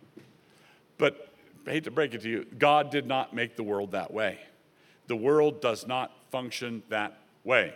But 0.98 1.28
I 1.66 1.70
hate 1.70 1.84
to 1.84 1.90
break 1.90 2.14
it 2.14 2.22
to 2.22 2.28
you, 2.28 2.46
God 2.58 2.90
did 2.90 3.06
not 3.06 3.34
make 3.34 3.56
the 3.56 3.62
world 3.62 3.92
that 3.92 4.12
way. 4.12 4.38
The 5.06 5.16
world 5.16 5.60
does 5.60 5.86
not 5.86 6.12
function 6.30 6.82
that 6.88 7.18
way. 7.42 7.74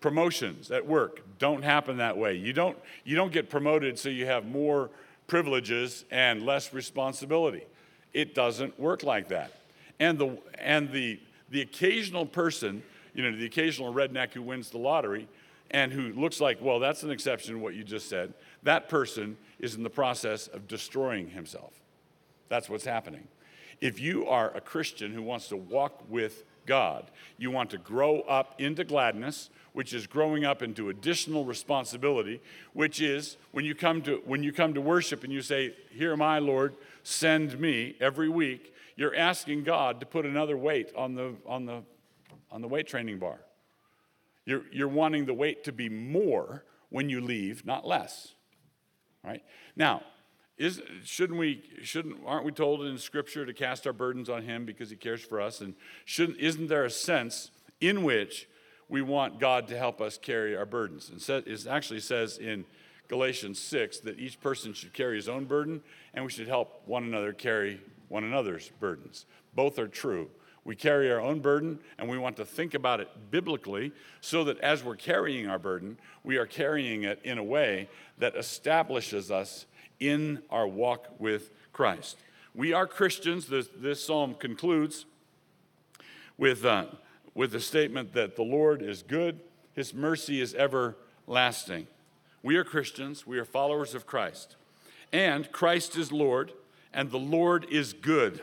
Promotions 0.00 0.70
at 0.70 0.86
work 0.86 1.20
don't 1.38 1.62
happen 1.62 1.98
that 1.98 2.16
way. 2.16 2.34
You 2.34 2.52
don't, 2.52 2.78
you 3.04 3.16
don't 3.16 3.32
get 3.32 3.50
promoted 3.50 3.98
so 3.98 4.08
you 4.08 4.26
have 4.26 4.46
more 4.46 4.90
privileges 5.26 6.04
and 6.10 6.44
less 6.44 6.72
responsibility. 6.72 7.64
It 8.12 8.34
doesn't 8.34 8.78
work 8.80 9.02
like 9.02 9.28
that. 9.28 9.52
And 9.98 10.18
the, 10.18 10.38
and 10.58 10.90
the, 10.90 11.20
the 11.50 11.60
occasional 11.60 12.26
person, 12.26 12.82
you 13.14 13.22
know, 13.22 13.36
the 13.36 13.44
occasional 13.44 13.92
redneck 13.92 14.32
who 14.32 14.42
wins 14.42 14.70
the 14.70 14.78
lottery 14.78 15.28
and 15.70 15.92
who 15.92 16.12
looks 16.12 16.40
like, 16.40 16.58
well, 16.60 16.78
that's 16.78 17.02
an 17.02 17.10
exception 17.10 17.54
to 17.54 17.60
what 17.60 17.74
you 17.74 17.84
just 17.84 18.08
said, 18.08 18.34
that 18.62 18.88
person 18.88 19.36
is 19.58 19.74
in 19.74 19.82
the 19.82 19.90
process 19.90 20.46
of 20.48 20.68
destroying 20.68 21.28
himself. 21.28 21.72
That's 22.48 22.68
what's 22.68 22.84
happening. 22.84 23.28
If 23.80 24.00
you 24.00 24.26
are 24.26 24.54
a 24.54 24.60
Christian 24.60 25.12
who 25.12 25.22
wants 25.22 25.48
to 25.48 25.56
walk 25.56 26.04
with 26.08 26.44
God, 26.66 27.10
you 27.38 27.50
want 27.50 27.70
to 27.70 27.78
grow 27.78 28.20
up 28.22 28.60
into 28.60 28.84
gladness, 28.84 29.48
which 29.72 29.94
is 29.94 30.06
growing 30.06 30.44
up 30.44 30.62
into 30.62 30.90
additional 30.90 31.44
responsibility, 31.44 32.40
which 32.74 33.00
is 33.00 33.36
when 33.52 33.64
you 33.64 33.74
come 33.74 34.02
to 34.02 34.20
when 34.26 34.42
you 34.42 34.52
come 34.52 34.74
to 34.74 34.80
worship 34.80 35.24
and 35.24 35.32
you 35.32 35.40
say, 35.40 35.74
"Here 35.90 36.12
am 36.12 36.20
I, 36.20 36.38
Lord, 36.38 36.74
send 37.02 37.58
me 37.58 37.96
every 38.00 38.28
week, 38.28 38.74
you're 39.00 39.16
asking 39.16 39.64
God 39.64 39.98
to 40.00 40.04
put 40.06 40.26
another 40.26 40.58
weight 40.58 40.92
on 40.94 41.14
the, 41.14 41.34
on 41.46 41.64
the, 41.64 41.82
on 42.50 42.60
the 42.60 42.68
weight 42.68 42.86
training 42.86 43.18
bar. 43.18 43.40
You're, 44.44 44.64
you're 44.70 44.88
wanting 44.88 45.24
the 45.24 45.32
weight 45.32 45.64
to 45.64 45.72
be 45.72 45.88
more 45.88 46.64
when 46.90 47.08
you 47.08 47.22
leave, 47.22 47.64
not 47.64 47.86
less. 47.86 48.34
Right? 49.24 49.42
Now, 49.76 50.02
is, 50.56 50.82
shouldn't 51.04 51.38
we, 51.38 51.62
shouldn't, 51.82 52.16
aren't 52.26 52.44
we 52.44 52.52
told 52.52 52.84
in 52.84 52.98
Scripture 52.98 53.46
to 53.46 53.52
cast 53.54 53.86
our 53.86 53.92
burdens 53.92 54.28
on 54.28 54.42
Him 54.42 54.66
because 54.66 54.90
He 54.90 54.96
cares 54.96 55.22
for 55.22 55.40
us? 55.40 55.60
And 55.60 55.74
shouldn't, 56.04 56.38
isn't 56.38 56.68
there 56.68 56.84
a 56.84 56.90
sense 56.90 57.50
in 57.80 58.02
which 58.02 58.48
we 58.88 59.00
want 59.00 59.40
God 59.40 59.68
to 59.68 59.78
help 59.78 60.00
us 60.00 60.18
carry 60.18 60.56
our 60.56 60.66
burdens? 60.66 61.08
And 61.08 61.46
it 61.46 61.66
actually 61.66 62.00
says 62.00 62.38
in 62.38 62.64
Galatians 63.08 63.58
6 63.58 64.00
that 64.00 64.18
each 64.18 64.40
person 64.40 64.72
should 64.72 64.92
carry 64.92 65.16
his 65.16 65.28
own 65.28 65.46
burden 65.46 65.80
and 66.14 66.24
we 66.24 66.30
should 66.30 66.46
help 66.48 66.82
one 66.86 67.04
another 67.04 67.32
carry 67.32 67.80
one 68.08 68.24
another's 68.24 68.70
burdens. 68.80 69.24
Both 69.54 69.78
are 69.78 69.88
true. 69.88 70.28
We 70.64 70.76
carry 70.76 71.10
our 71.10 71.20
own 71.20 71.40
burden 71.40 71.78
and 71.98 72.08
we 72.08 72.18
want 72.18 72.36
to 72.36 72.44
think 72.44 72.74
about 72.74 73.00
it 73.00 73.08
biblically 73.30 73.92
so 74.20 74.44
that 74.44 74.58
as 74.60 74.84
we're 74.84 74.96
carrying 74.96 75.48
our 75.48 75.58
burden, 75.58 75.96
we 76.22 76.36
are 76.36 76.46
carrying 76.46 77.04
it 77.04 77.20
in 77.24 77.38
a 77.38 77.44
way 77.44 77.88
that 78.18 78.36
establishes 78.36 79.30
us 79.30 79.66
in 79.98 80.42
our 80.50 80.66
walk 80.66 81.08
with 81.18 81.50
Christ. 81.72 82.18
We 82.54 82.72
are 82.72 82.86
Christians. 82.86 83.46
This, 83.46 83.68
this 83.76 84.04
psalm 84.04 84.34
concludes 84.34 85.06
with, 86.36 86.64
uh, 86.64 86.86
with 87.34 87.52
the 87.52 87.60
statement 87.60 88.12
that 88.14 88.36
the 88.36 88.42
Lord 88.42 88.82
is 88.82 89.02
good, 89.02 89.40
his 89.74 89.94
mercy 89.94 90.40
is 90.40 90.54
everlasting. 90.54 91.86
We 92.42 92.56
are 92.56 92.64
Christians, 92.64 93.26
we 93.26 93.38
are 93.38 93.44
followers 93.44 93.94
of 93.94 94.06
Christ. 94.06 94.56
And 95.12 95.50
Christ 95.52 95.96
is 95.96 96.10
Lord, 96.10 96.52
and 96.92 97.10
the 97.10 97.18
Lord 97.18 97.66
is 97.70 97.92
good. 97.92 98.40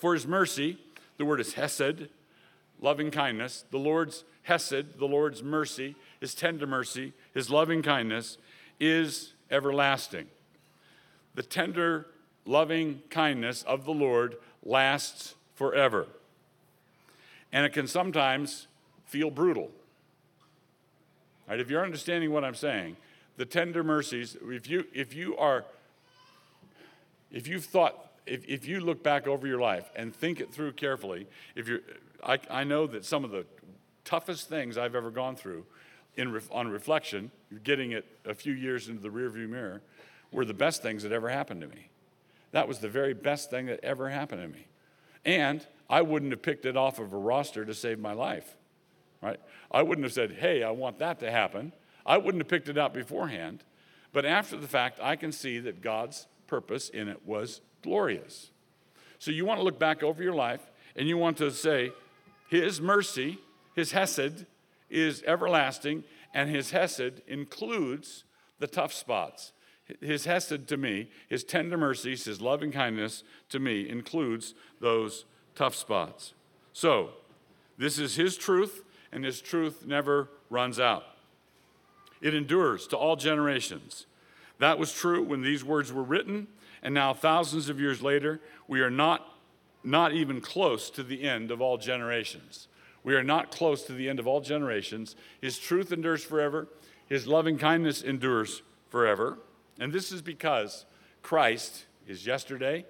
For 0.00 0.14
his 0.14 0.26
mercy, 0.26 0.78
the 1.18 1.26
word 1.26 1.40
is 1.40 1.52
hesed, 1.52 2.08
loving 2.80 3.10
kindness. 3.10 3.66
The 3.70 3.78
Lord's 3.78 4.24
hesed, 4.44 4.98
the 4.98 5.06
Lord's 5.06 5.42
mercy, 5.42 5.94
his 6.20 6.34
tender 6.34 6.66
mercy, 6.66 7.12
his 7.34 7.50
loving 7.50 7.82
kindness 7.82 8.38
is 8.80 9.34
everlasting. 9.50 10.26
The 11.34 11.42
tender, 11.42 12.06
loving 12.46 13.02
kindness 13.10 13.62
of 13.64 13.84
the 13.84 13.92
Lord 13.92 14.36
lasts 14.64 15.34
forever. 15.54 16.06
And 17.52 17.66
it 17.66 17.74
can 17.74 17.86
sometimes 17.86 18.68
feel 19.04 19.30
brutal. 19.30 19.70
Right? 21.46 21.60
If 21.60 21.68
you're 21.68 21.84
understanding 21.84 22.32
what 22.32 22.42
I'm 22.42 22.54
saying, 22.54 22.96
the 23.36 23.44
tender 23.44 23.84
mercies, 23.84 24.38
if 24.42 24.66
you, 24.66 24.86
if 24.94 25.14
you 25.14 25.36
are, 25.36 25.66
if 27.30 27.46
you've 27.46 27.66
thought, 27.66 28.09
if, 28.26 28.44
if 28.46 28.66
you 28.66 28.80
look 28.80 29.02
back 29.02 29.26
over 29.26 29.46
your 29.46 29.60
life 29.60 29.90
and 29.96 30.14
think 30.14 30.40
it 30.40 30.52
through 30.52 30.72
carefully, 30.72 31.26
if 31.54 31.68
you're, 31.68 31.80
I, 32.22 32.38
I 32.50 32.64
know 32.64 32.86
that 32.86 33.04
some 33.04 33.24
of 33.24 33.30
the 33.30 33.46
toughest 34.04 34.48
things 34.48 34.78
I've 34.78 34.94
ever 34.94 35.10
gone 35.10 35.36
through 35.36 35.64
in, 36.16 36.40
on 36.50 36.68
reflection, 36.68 37.30
getting 37.64 37.92
it 37.92 38.06
a 38.24 38.34
few 38.34 38.52
years 38.52 38.88
into 38.88 39.02
the 39.02 39.08
rearview 39.08 39.48
mirror, 39.48 39.82
were 40.32 40.44
the 40.44 40.54
best 40.54 40.82
things 40.82 41.02
that 41.02 41.12
ever 41.12 41.28
happened 41.28 41.60
to 41.60 41.68
me. 41.68 41.90
That 42.52 42.68
was 42.68 42.78
the 42.78 42.88
very 42.88 43.14
best 43.14 43.50
thing 43.50 43.66
that 43.66 43.80
ever 43.82 44.08
happened 44.08 44.42
to 44.42 44.48
me. 44.48 44.66
And 45.24 45.66
I 45.88 46.02
wouldn't 46.02 46.32
have 46.32 46.42
picked 46.42 46.66
it 46.66 46.76
off 46.76 46.98
of 46.98 47.12
a 47.12 47.16
roster 47.16 47.64
to 47.64 47.74
save 47.74 47.98
my 47.98 48.12
life 48.12 48.56
right? 49.22 49.40
I 49.70 49.82
wouldn't 49.82 50.04
have 50.04 50.12
said, 50.12 50.32
hey, 50.32 50.62
I 50.62 50.70
want 50.70 50.98
that 50.98 51.18
to 51.20 51.30
happen. 51.30 51.72
I 52.04 52.16
wouldn't 52.18 52.40
have 52.40 52.48
picked 52.48 52.68
it 52.68 52.78
out 52.78 52.94
beforehand. 52.94 53.64
But 54.12 54.24
after 54.24 54.56
the 54.56 54.66
fact, 54.66 54.98
I 55.00 55.16
can 55.16 55.32
see 55.32 55.58
that 55.60 55.82
God's 55.82 56.26
purpose 56.46 56.88
in 56.88 57.08
it 57.08 57.24
was 57.26 57.60
glorious. 57.82 58.50
So 59.18 59.30
you 59.30 59.44
want 59.44 59.60
to 59.60 59.64
look 59.64 59.78
back 59.78 60.02
over 60.02 60.22
your 60.22 60.34
life 60.34 60.70
and 60.96 61.08
you 61.08 61.16
want 61.16 61.36
to 61.38 61.50
say, 61.50 61.92
His 62.48 62.80
mercy, 62.80 63.38
His 63.74 63.92
Hesed, 63.92 64.46
is 64.88 65.22
everlasting, 65.26 66.04
and 66.34 66.50
His 66.50 66.70
Hesed 66.70 67.22
includes 67.26 68.24
the 68.58 68.66
tough 68.66 68.92
spots. 68.92 69.52
His 70.00 70.24
Hesed 70.24 70.68
to 70.68 70.76
me, 70.76 71.10
His 71.28 71.44
tender 71.44 71.76
mercies, 71.76 72.24
His 72.24 72.40
loving 72.40 72.72
kindness 72.72 73.22
to 73.50 73.58
me 73.58 73.88
includes 73.88 74.54
those 74.80 75.24
tough 75.54 75.74
spots. 75.74 76.34
So, 76.72 77.10
this 77.78 77.98
is 77.98 78.16
His 78.16 78.36
truth 78.36 78.82
and 79.12 79.24
his 79.24 79.40
truth 79.40 79.86
never 79.86 80.28
runs 80.48 80.78
out. 80.78 81.04
It 82.20 82.34
endures 82.34 82.86
to 82.88 82.96
all 82.96 83.16
generations. 83.16 84.06
That 84.58 84.78
was 84.78 84.92
true 84.92 85.22
when 85.22 85.42
these 85.42 85.64
words 85.64 85.92
were 85.92 86.02
written, 86.02 86.48
and 86.82 86.94
now 86.94 87.12
thousands 87.12 87.68
of 87.68 87.80
years 87.80 88.02
later, 88.02 88.40
we 88.68 88.80
are 88.80 88.90
not, 88.90 89.26
not 89.84 90.12
even 90.12 90.40
close 90.40 90.90
to 90.90 91.02
the 91.02 91.22
end 91.22 91.50
of 91.50 91.60
all 91.60 91.76
generations. 91.76 92.68
We 93.02 93.14
are 93.14 93.22
not 93.22 93.50
close 93.50 93.82
to 93.84 93.92
the 93.92 94.08
end 94.08 94.18
of 94.18 94.26
all 94.26 94.40
generations. 94.40 95.16
His 95.40 95.58
truth 95.58 95.92
endures 95.92 96.24
forever, 96.24 96.68
His 97.06 97.26
loving 97.26 97.58
kindness 97.58 98.02
endures 98.02 98.62
forever. 98.88 99.38
And 99.78 99.92
this 99.92 100.12
is 100.12 100.20
because 100.20 100.84
Christ 101.22 101.86
is 102.06 102.26
yesterday, 102.26 102.84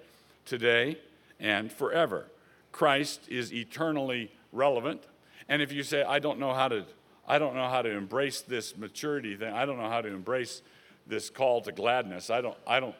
today, 0.45 0.97
and 1.39 1.71
forever. 1.71 2.27
Christ 2.71 3.21
is 3.29 3.53
eternally 3.53 4.31
relevant. 4.51 5.03
And 5.47 5.61
if 5.61 5.71
you 5.71 5.83
say, 5.83 6.03
I 6.03 6.19
don't 6.19 6.39
know 6.39 6.53
how 6.53 6.67
to, 6.67 6.85
I 7.27 7.39
don't 7.39 7.55
know 7.55 7.67
how 7.67 7.81
to 7.81 7.89
embrace 7.89 8.41
this 8.41 8.77
maturity 8.77 9.35
thing, 9.35 9.53
I 9.53 9.65
don't 9.65 9.77
know 9.77 9.89
how 9.89 10.01
to 10.01 10.09
embrace 10.09 10.61
this 11.07 11.29
call 11.29 11.61
to 11.61 11.71
gladness, 11.71 12.29
I 12.29 12.41
don't, 12.41 12.57
I 12.67 12.79
don't, 12.79 12.95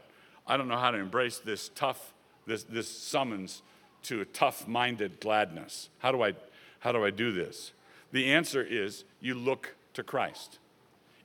I 0.47 0.57
don't 0.57 0.67
know 0.67 0.77
how 0.77 0.91
to 0.91 0.97
embrace 0.97 1.39
this 1.39 1.69
tough, 1.75 2.13
this, 2.45 2.63
this 2.63 2.89
summons 2.89 3.61
to 4.03 4.21
a 4.21 4.25
tough-minded 4.25 5.19
gladness. 5.19 5.89
How 5.99 6.11
do 6.11 6.23
I, 6.23 6.33
how 6.79 6.91
do 6.91 7.05
I 7.05 7.11
do 7.11 7.31
this? 7.31 7.71
The 8.11 8.31
answer 8.33 8.63
is 8.63 9.03
you 9.19 9.35
look 9.35 9.75
to 9.93 10.03
Christ. 10.03 10.59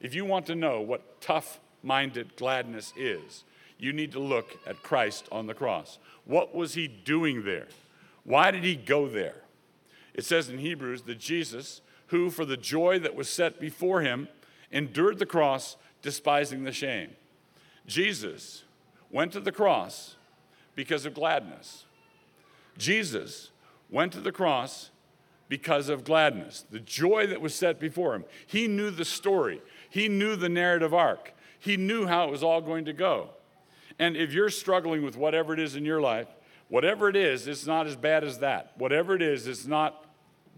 If 0.01 0.15
you 0.15 0.25
want 0.25 0.47
to 0.47 0.55
know 0.55 0.81
what 0.81 1.21
tough 1.21 1.61
minded 1.83 2.37
gladness 2.37 2.93
is, 2.97 3.45
you 3.79 3.93
need 3.93 4.13
to 4.13 4.19
look 4.19 4.57
at 4.67 4.83
Christ 4.83 5.27
on 5.33 5.47
the 5.47 5.55
cross. 5.55 5.99
What 6.25 6.55
was 6.55 6.75
he 6.75 6.89
doing 6.89 7.45
there? 7.45 7.69
Why 8.25 8.51
did 8.51 8.65
he 8.65 8.75
go 8.75 9.09
there? 9.09 9.43
It 10.15 10.25
says 10.25 10.49
in 10.49 10.59
Hebrews 10.59 11.03
that 11.03 11.19
Jesus, 11.19 11.81
who 12.09 12.31
for 12.31 12.45
the 12.45 12.57
joy 12.57 12.99
that 12.99 13.15
was 13.15 13.29
set 13.29 13.61
before 13.61 14.01
him 14.01 14.29
endured 14.73 15.19
the 15.19 15.27
cross, 15.27 15.77
despising 16.03 16.65
the 16.65 16.73
shame. 16.73 17.11
Jesus 17.87 18.65
went 19.17 19.33
to 19.33 19.41
the 19.41 19.51
cross 19.51 20.17
because 20.75 21.07
of 21.07 21.15
gladness. 21.15 21.87
Jesus 22.77 23.51
went 23.89 24.13
to 24.13 24.21
the 24.21 24.31
cross 24.31 24.91
because 25.49 25.89
of 25.89 26.05
gladness, 26.05 26.67
the 26.71 26.81
joy 26.81 27.27
that 27.27 27.41
was 27.41 27.55
set 27.55 27.81
before 27.81 28.15
him. 28.15 28.27
He 28.47 28.69
knew 28.69 28.91
the 28.91 29.07
story, 29.07 29.63
he 29.89 30.11
knew 30.11 30.37
the 30.37 30.51
narrative 30.51 30.93
arc, 30.93 31.33
he 31.59 31.79
knew 31.79 32.07
how 32.07 32.29
it 32.29 32.31
was 32.31 32.43
all 32.43 32.61
going 32.61 32.85
to 32.85 32.93
go. 32.93 33.31
And 33.99 34.19
if 34.19 34.35
you're 34.35 34.51
struggling 34.51 35.03
with 35.03 35.17
whatever 35.17 35.55
it 35.55 35.61
is 35.61 35.77
in 35.77 35.87
your 35.87 36.03
life, 36.03 36.29
whatever 36.69 37.09
it 37.09 37.17
is, 37.17 37.47
it's 37.47 37.67
not 37.67 37.87
as 37.87 37.97
bad 37.97 38.23
as 38.23 38.41
that. 38.41 38.73
Whatever 38.77 39.15
it 39.15 39.23
is, 39.23 39.47
it's 39.47 39.65
not 39.65 40.05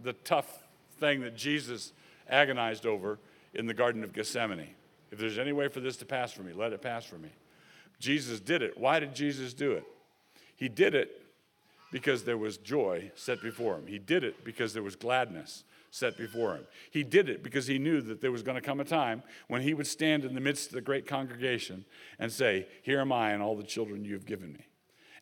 the 0.03 0.15
tough 0.15 0.65
thing 0.99 1.21
that 1.21 1.37
Jesus 1.37 1.93
agonized 2.29 2.87
over 2.87 3.21
in 3.55 3.67
the 3.67 3.75
Garden 3.75 4.03
of 4.03 4.13
Gethsemane. 4.13 4.75
If 5.13 5.21
there's 5.21 5.39
any 5.39 5.53
way 5.53 5.69
for 5.69 5.79
this 5.79 5.97
to 5.99 6.05
pass 6.05 6.33
for 6.33 6.43
me, 6.43 6.53
let 6.53 6.73
it 6.73 6.83
pass 6.83 7.05
for 7.05 7.19
me. 7.19 7.29
Jesus 7.99 8.41
did 8.41 8.63
it. 8.63 8.79
Why 8.79 9.01
did 9.01 9.15
Jesus 9.15 9.55
do 9.55 9.73
it? 9.73 9.85
He 10.57 10.69
did 10.69 10.95
it 10.95 11.11
because 11.91 12.25
there 12.25 12.39
was 12.39 12.59
joy 12.59 13.11
set 13.15 13.41
before 13.43 13.77
him. 13.77 13.87
He 13.87 13.99
did 13.99 14.25
it 14.25 14.45
because 14.45 14.73
there 14.73 14.83
was 14.83 14.97
gladness 14.97 15.65
set 15.91 16.17
before 16.17 16.55
him. 16.57 16.67
He 16.91 17.03
did 17.03 17.29
it 17.29 17.43
because 17.43 17.67
he 17.67 17.79
knew 17.79 18.01
that 18.03 18.21
there 18.21 18.33
was 18.33 18.43
going 18.43 18.57
to 18.57 18.61
come 18.61 18.81
a 18.81 18.85
time 18.85 19.23
when 19.49 19.63
he 19.63 19.75
would 19.75 19.87
stand 19.87 20.25
in 20.25 20.35
the 20.35 20.41
midst 20.41 20.69
of 20.69 20.75
the 20.75 20.81
great 20.81 21.07
congregation 21.07 21.85
and 22.19 22.31
say, 22.31 22.67
Here 22.83 23.01
am 23.01 23.13
I 23.13 23.31
and 23.31 23.43
all 23.43 23.57
the 23.57 23.63
children 23.63 24.05
you 24.05 24.15
have 24.15 24.27
given 24.27 24.53
me. 24.53 24.67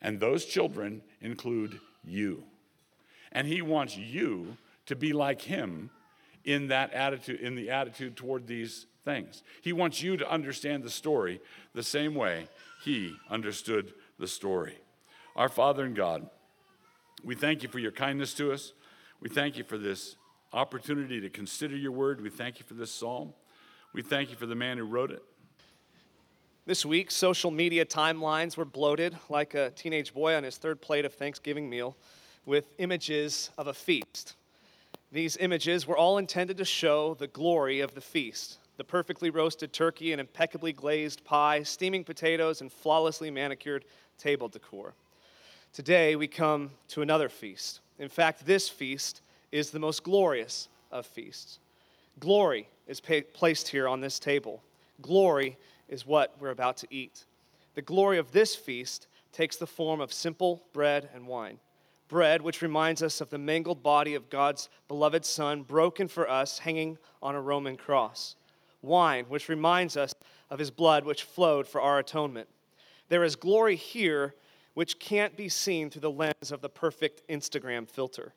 And 0.00 0.18
those 0.18 0.44
children 0.44 1.02
include 1.20 1.80
you. 2.04 2.44
And 3.32 3.46
he 3.46 3.62
wants 3.62 3.96
you 3.96 4.56
to 4.86 4.96
be 4.96 5.12
like 5.12 5.42
him 5.42 5.90
in 6.44 6.68
that 6.68 6.92
attitude, 6.92 7.40
in 7.40 7.54
the 7.54 7.70
attitude 7.70 8.16
toward 8.16 8.46
these 8.46 8.86
things. 9.06 9.42
He 9.62 9.72
wants 9.72 10.02
you 10.02 10.18
to 10.18 10.30
understand 10.30 10.82
the 10.82 10.90
story 10.90 11.40
the 11.72 11.82
same 11.82 12.14
way 12.14 12.48
he 12.84 13.14
understood 13.30 13.94
the 14.18 14.26
story. 14.26 14.76
Our 15.34 15.48
Father 15.48 15.86
in 15.86 15.94
God, 15.94 16.28
we 17.24 17.34
thank 17.34 17.62
you 17.62 17.70
for 17.70 17.78
your 17.78 17.92
kindness 17.92 18.34
to 18.34 18.52
us. 18.52 18.74
We 19.20 19.30
thank 19.30 19.56
you 19.56 19.64
for 19.64 19.78
this 19.78 20.16
opportunity 20.52 21.20
to 21.20 21.30
consider 21.30 21.76
your 21.76 21.92
word. 21.92 22.20
We 22.20 22.30
thank 22.30 22.58
you 22.58 22.66
for 22.66 22.74
this 22.74 22.90
psalm. 22.90 23.32
We 23.94 24.02
thank 24.02 24.30
you 24.30 24.36
for 24.36 24.46
the 24.46 24.54
man 24.54 24.76
who 24.76 24.84
wrote 24.84 25.10
it. 25.10 25.22
This 26.66 26.84
week, 26.84 27.12
social 27.12 27.52
media 27.52 27.86
timelines 27.86 28.56
were 28.56 28.64
bloated 28.64 29.16
like 29.28 29.54
a 29.54 29.70
teenage 29.70 30.12
boy 30.12 30.34
on 30.34 30.42
his 30.42 30.58
third 30.58 30.82
plate 30.82 31.04
of 31.04 31.14
Thanksgiving 31.14 31.70
meal 31.70 31.96
with 32.44 32.64
images 32.78 33.50
of 33.56 33.68
a 33.68 33.74
feast. 33.74 34.34
These 35.12 35.36
images 35.36 35.86
were 35.86 35.96
all 35.96 36.18
intended 36.18 36.56
to 36.56 36.64
show 36.64 37.14
the 37.14 37.28
glory 37.28 37.80
of 37.80 37.94
the 37.94 38.00
feast 38.00 38.58
the 38.76 38.84
perfectly 38.84 39.30
roasted 39.30 39.72
turkey 39.72 40.12
and 40.12 40.20
impeccably 40.20 40.72
glazed 40.72 41.24
pie, 41.24 41.62
steaming 41.62 42.04
potatoes, 42.04 42.60
and 42.60 42.72
flawlessly 42.72 43.30
manicured 43.30 43.84
table 44.18 44.48
decor. 44.48 44.94
Today, 45.72 46.16
we 46.16 46.26
come 46.26 46.70
to 46.88 47.02
another 47.02 47.28
feast. 47.28 47.80
In 47.98 48.08
fact, 48.08 48.46
this 48.46 48.68
feast 48.68 49.22
is 49.52 49.70
the 49.70 49.78
most 49.78 50.02
glorious 50.02 50.68
of 50.90 51.06
feasts. 51.06 51.58
Glory 52.18 52.68
is 52.86 53.00
pa- 53.00 53.20
placed 53.32 53.68
here 53.68 53.88
on 53.88 54.00
this 54.00 54.18
table. 54.18 54.62
Glory 55.02 55.56
is 55.88 56.06
what 56.06 56.34
we're 56.40 56.50
about 56.50 56.76
to 56.78 56.86
eat. 56.90 57.24
The 57.74 57.82
glory 57.82 58.18
of 58.18 58.32
this 58.32 58.54
feast 58.54 59.06
takes 59.32 59.56
the 59.56 59.66
form 59.66 60.00
of 60.00 60.12
simple 60.12 60.62
bread 60.72 61.10
and 61.14 61.26
wine. 61.26 61.58
Bread, 62.08 62.40
which 62.40 62.62
reminds 62.62 63.02
us 63.02 63.20
of 63.20 63.30
the 63.30 63.38
mangled 63.38 63.82
body 63.82 64.14
of 64.14 64.30
God's 64.30 64.68
beloved 64.88 65.24
Son, 65.24 65.62
broken 65.62 66.08
for 66.08 66.28
us, 66.30 66.60
hanging 66.60 66.98
on 67.22 67.34
a 67.34 67.40
Roman 67.40 67.76
cross. 67.76 68.36
Wine, 68.82 69.26
which 69.28 69.48
reminds 69.48 69.96
us 69.96 70.14
of 70.50 70.58
his 70.58 70.70
blood, 70.70 71.04
which 71.04 71.24
flowed 71.24 71.66
for 71.66 71.80
our 71.80 71.98
atonement. 71.98 72.48
There 73.08 73.24
is 73.24 73.36
glory 73.36 73.76
here 73.76 74.34
which 74.74 74.98
can't 74.98 75.36
be 75.36 75.48
seen 75.48 75.88
through 75.88 76.02
the 76.02 76.10
lens 76.10 76.52
of 76.52 76.60
the 76.60 76.68
perfect 76.68 77.26
Instagram 77.28 77.88
filter. 77.88 78.34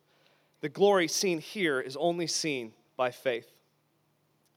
The 0.61 0.69
glory 0.69 1.07
seen 1.07 1.39
here 1.39 1.79
is 1.79 1.97
only 1.97 2.27
seen 2.27 2.73
by 2.95 3.11
faith. 3.11 3.51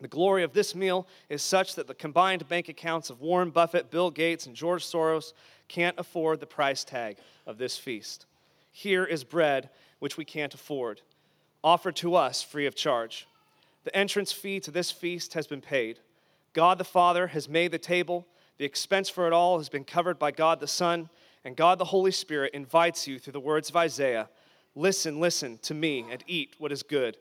The 0.00 0.08
glory 0.08 0.42
of 0.42 0.52
this 0.52 0.74
meal 0.74 1.06
is 1.28 1.42
such 1.42 1.76
that 1.76 1.86
the 1.86 1.94
combined 1.94 2.48
bank 2.48 2.68
accounts 2.68 3.08
of 3.08 3.20
Warren 3.20 3.50
Buffett, 3.50 3.90
Bill 3.90 4.10
Gates, 4.10 4.46
and 4.46 4.56
George 4.56 4.84
Soros 4.84 5.32
can't 5.68 5.98
afford 5.98 6.40
the 6.40 6.46
price 6.46 6.82
tag 6.82 7.18
of 7.46 7.56
this 7.56 7.76
feast. 7.76 8.26
Here 8.72 9.04
is 9.04 9.22
bread 9.22 9.70
which 10.00 10.16
we 10.16 10.24
can't 10.24 10.54
afford, 10.54 11.02
offered 11.62 11.94
to 11.96 12.16
us 12.16 12.42
free 12.42 12.66
of 12.66 12.74
charge. 12.74 13.28
The 13.84 13.96
entrance 13.96 14.32
fee 14.32 14.60
to 14.60 14.70
this 14.70 14.90
feast 14.90 15.34
has 15.34 15.46
been 15.46 15.60
paid. 15.60 15.98
God 16.52 16.78
the 16.78 16.84
Father 16.84 17.28
has 17.28 17.48
made 17.48 17.72
the 17.72 17.78
table. 17.78 18.26
The 18.58 18.64
expense 18.64 19.08
for 19.08 19.26
it 19.26 19.32
all 19.32 19.58
has 19.58 19.68
been 19.68 19.84
covered 19.84 20.18
by 20.18 20.30
God 20.30 20.60
the 20.60 20.66
Son, 20.66 21.08
and 21.44 21.56
God 21.56 21.78
the 21.78 21.86
Holy 21.86 22.12
Spirit 22.12 22.54
invites 22.54 23.08
you 23.08 23.18
through 23.18 23.32
the 23.32 23.40
words 23.40 23.70
of 23.70 23.76
Isaiah 23.76 24.28
Listen, 24.74 25.20
listen 25.20 25.58
to 25.58 25.74
me, 25.74 26.06
and 26.10 26.24
eat 26.26 26.54
what 26.56 26.72
is 26.72 26.82
good, 26.82 27.18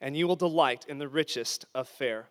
and 0.00 0.16
you 0.16 0.28
will 0.28 0.36
delight 0.36 0.86
in 0.88 0.98
the 0.98 1.08
richest 1.08 1.64
of 1.74 1.88
fare. 1.88 2.28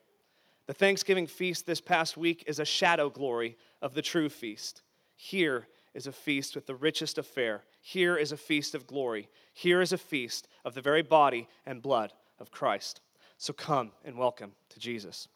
The 0.68 0.74
Thanksgiving 0.74 1.28
feast 1.28 1.66
this 1.66 1.82
past 1.82 2.16
week 2.16 2.46
is 2.48 2.60
a 2.60 2.66
shadow 2.66 3.10
glory 3.10 3.58
of 3.82 3.94
the 3.94 4.02
true 4.02 4.30
feast. 4.30 4.84
Here 5.16 5.68
is 5.94 6.08
a 6.08 6.12
feast 6.12 6.56
with 6.56 6.66
the 6.66 6.76
richest 6.76 7.18
of 7.18 7.28
fare. 7.28 7.64
Here 7.82 8.16
is 8.16 8.32
a 8.32 8.38
feast 8.38 8.76
of 8.76 8.88
glory. 8.88 9.30
Here 9.54 9.82
is 9.82 9.92
a 9.92 9.98
feast 9.98 10.48
of 10.64 10.76
the 10.76 10.82
very 10.82 11.02
body 11.02 11.48
and 11.66 11.82
blood 11.82 12.14
of 12.40 12.52
Christ. 12.52 13.02
So 13.40 13.54
come 13.54 13.92
and 14.04 14.18
welcome 14.18 14.54
to 14.70 14.80
Jesus. 14.80 15.28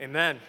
Amen. 0.00 0.40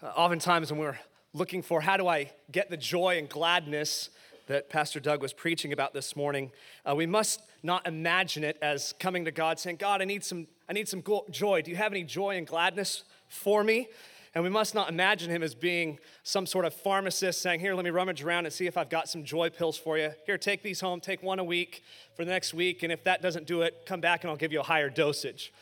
Uh, 0.00 0.06
oftentimes, 0.16 0.70
when 0.70 0.78
we're 0.78 0.98
looking 1.34 1.60
for 1.60 1.80
how 1.80 1.96
do 1.96 2.06
I 2.06 2.30
get 2.52 2.70
the 2.70 2.76
joy 2.76 3.18
and 3.18 3.28
gladness 3.28 4.10
that 4.46 4.70
Pastor 4.70 5.00
Doug 5.00 5.20
was 5.20 5.32
preaching 5.32 5.72
about 5.72 5.92
this 5.92 6.14
morning, 6.14 6.52
uh, 6.88 6.94
we 6.94 7.04
must 7.04 7.42
not 7.64 7.84
imagine 7.84 8.44
it 8.44 8.58
as 8.62 8.94
coming 9.00 9.24
to 9.24 9.32
God 9.32 9.58
saying, 9.58 9.78
God, 9.78 10.00
I 10.00 10.04
need 10.04 10.22
some, 10.22 10.46
I 10.68 10.72
need 10.72 10.88
some 10.88 11.02
joy. 11.32 11.62
Do 11.62 11.72
you 11.72 11.76
have 11.76 11.90
any 11.90 12.04
joy 12.04 12.36
and 12.36 12.46
gladness 12.46 13.02
for 13.26 13.64
me? 13.64 13.88
And 14.34 14.44
we 14.44 14.50
must 14.50 14.74
not 14.74 14.88
imagine 14.88 15.30
him 15.30 15.42
as 15.42 15.54
being 15.54 15.98
some 16.22 16.46
sort 16.46 16.64
of 16.64 16.74
pharmacist 16.74 17.40
saying, 17.40 17.60
Here, 17.60 17.74
let 17.74 17.84
me 17.84 17.90
rummage 17.90 18.22
around 18.22 18.44
and 18.46 18.52
see 18.52 18.66
if 18.66 18.76
I've 18.76 18.90
got 18.90 19.08
some 19.08 19.24
joy 19.24 19.50
pills 19.50 19.76
for 19.76 19.98
you. 19.98 20.12
Here, 20.26 20.38
take 20.38 20.62
these 20.62 20.80
home, 20.80 21.00
take 21.00 21.22
one 21.22 21.38
a 21.38 21.44
week 21.44 21.82
for 22.14 22.24
the 22.24 22.30
next 22.30 22.52
week. 22.54 22.82
And 22.82 22.92
if 22.92 23.04
that 23.04 23.22
doesn't 23.22 23.46
do 23.46 23.62
it, 23.62 23.86
come 23.86 24.00
back 24.00 24.22
and 24.22 24.30
I'll 24.30 24.36
give 24.36 24.52
you 24.52 24.60
a 24.60 24.64
higher 24.64 24.90
dosage. 24.90 25.52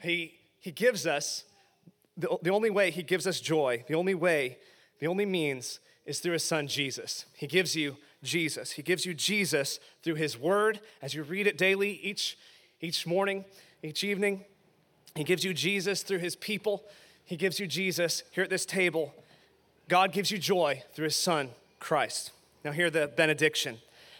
He, 0.00 0.34
he 0.60 0.70
gives 0.70 1.06
us, 1.06 1.44
the, 2.16 2.36
the 2.42 2.50
only 2.50 2.70
way 2.70 2.90
he 2.90 3.02
gives 3.02 3.26
us 3.26 3.40
joy, 3.40 3.84
the 3.88 3.94
only 3.94 4.14
way, 4.14 4.58
the 5.00 5.06
only 5.06 5.26
means 5.26 5.80
is 6.06 6.20
through 6.20 6.32
his 6.32 6.44
son 6.44 6.68
Jesus. 6.68 7.26
He 7.36 7.46
gives 7.46 7.76
you 7.76 7.96
Jesus. 8.22 8.72
He 8.72 8.82
gives 8.82 9.04
you 9.04 9.14
Jesus 9.14 9.78
through 10.02 10.14
his 10.14 10.38
word 10.38 10.80
as 11.02 11.14
you 11.14 11.22
read 11.22 11.46
it 11.46 11.58
daily, 11.58 12.00
each, 12.02 12.38
each 12.80 13.06
morning, 13.06 13.44
each 13.82 14.04
evening. 14.04 14.44
He 15.14 15.24
gives 15.24 15.44
you 15.44 15.54
Jesus 15.54 16.02
through 16.02 16.18
his 16.18 16.36
people. 16.36 16.84
He 17.26 17.36
gives 17.36 17.60
you 17.60 17.66
Jesus 17.66 18.22
here 18.30 18.44
at 18.44 18.50
this 18.50 18.64
table. 18.64 19.14
God 19.88 20.12
gives 20.12 20.30
you 20.30 20.38
joy 20.38 20.82
through 20.94 21.04
his 21.04 21.16
son, 21.16 21.50
Christ. 21.78 22.30
Now, 22.64 22.72
hear 22.72 22.88
the 22.88 23.08
benediction. 23.08 23.78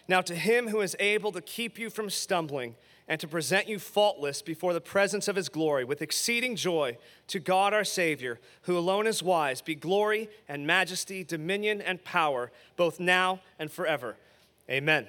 Now, 0.08 0.20
to 0.20 0.34
him 0.34 0.68
who 0.68 0.80
is 0.80 0.94
able 1.00 1.32
to 1.32 1.40
keep 1.40 1.78
you 1.78 1.88
from 1.88 2.10
stumbling 2.10 2.74
and 3.08 3.20
to 3.20 3.28
present 3.28 3.68
you 3.68 3.78
faultless 3.78 4.42
before 4.42 4.72
the 4.72 4.80
presence 4.80 5.28
of 5.28 5.36
his 5.36 5.48
glory 5.48 5.84
with 5.84 6.02
exceeding 6.02 6.56
joy, 6.56 6.98
to 7.28 7.38
God 7.38 7.72
our 7.72 7.84
Savior, 7.84 8.40
who 8.62 8.76
alone 8.76 9.06
is 9.06 9.22
wise, 9.22 9.60
be 9.62 9.76
glory 9.76 10.28
and 10.48 10.66
majesty, 10.66 11.22
dominion 11.22 11.80
and 11.80 12.02
power, 12.02 12.50
both 12.76 12.98
now 12.98 13.40
and 13.58 13.70
forever. 13.70 14.16
Amen. 14.68 15.06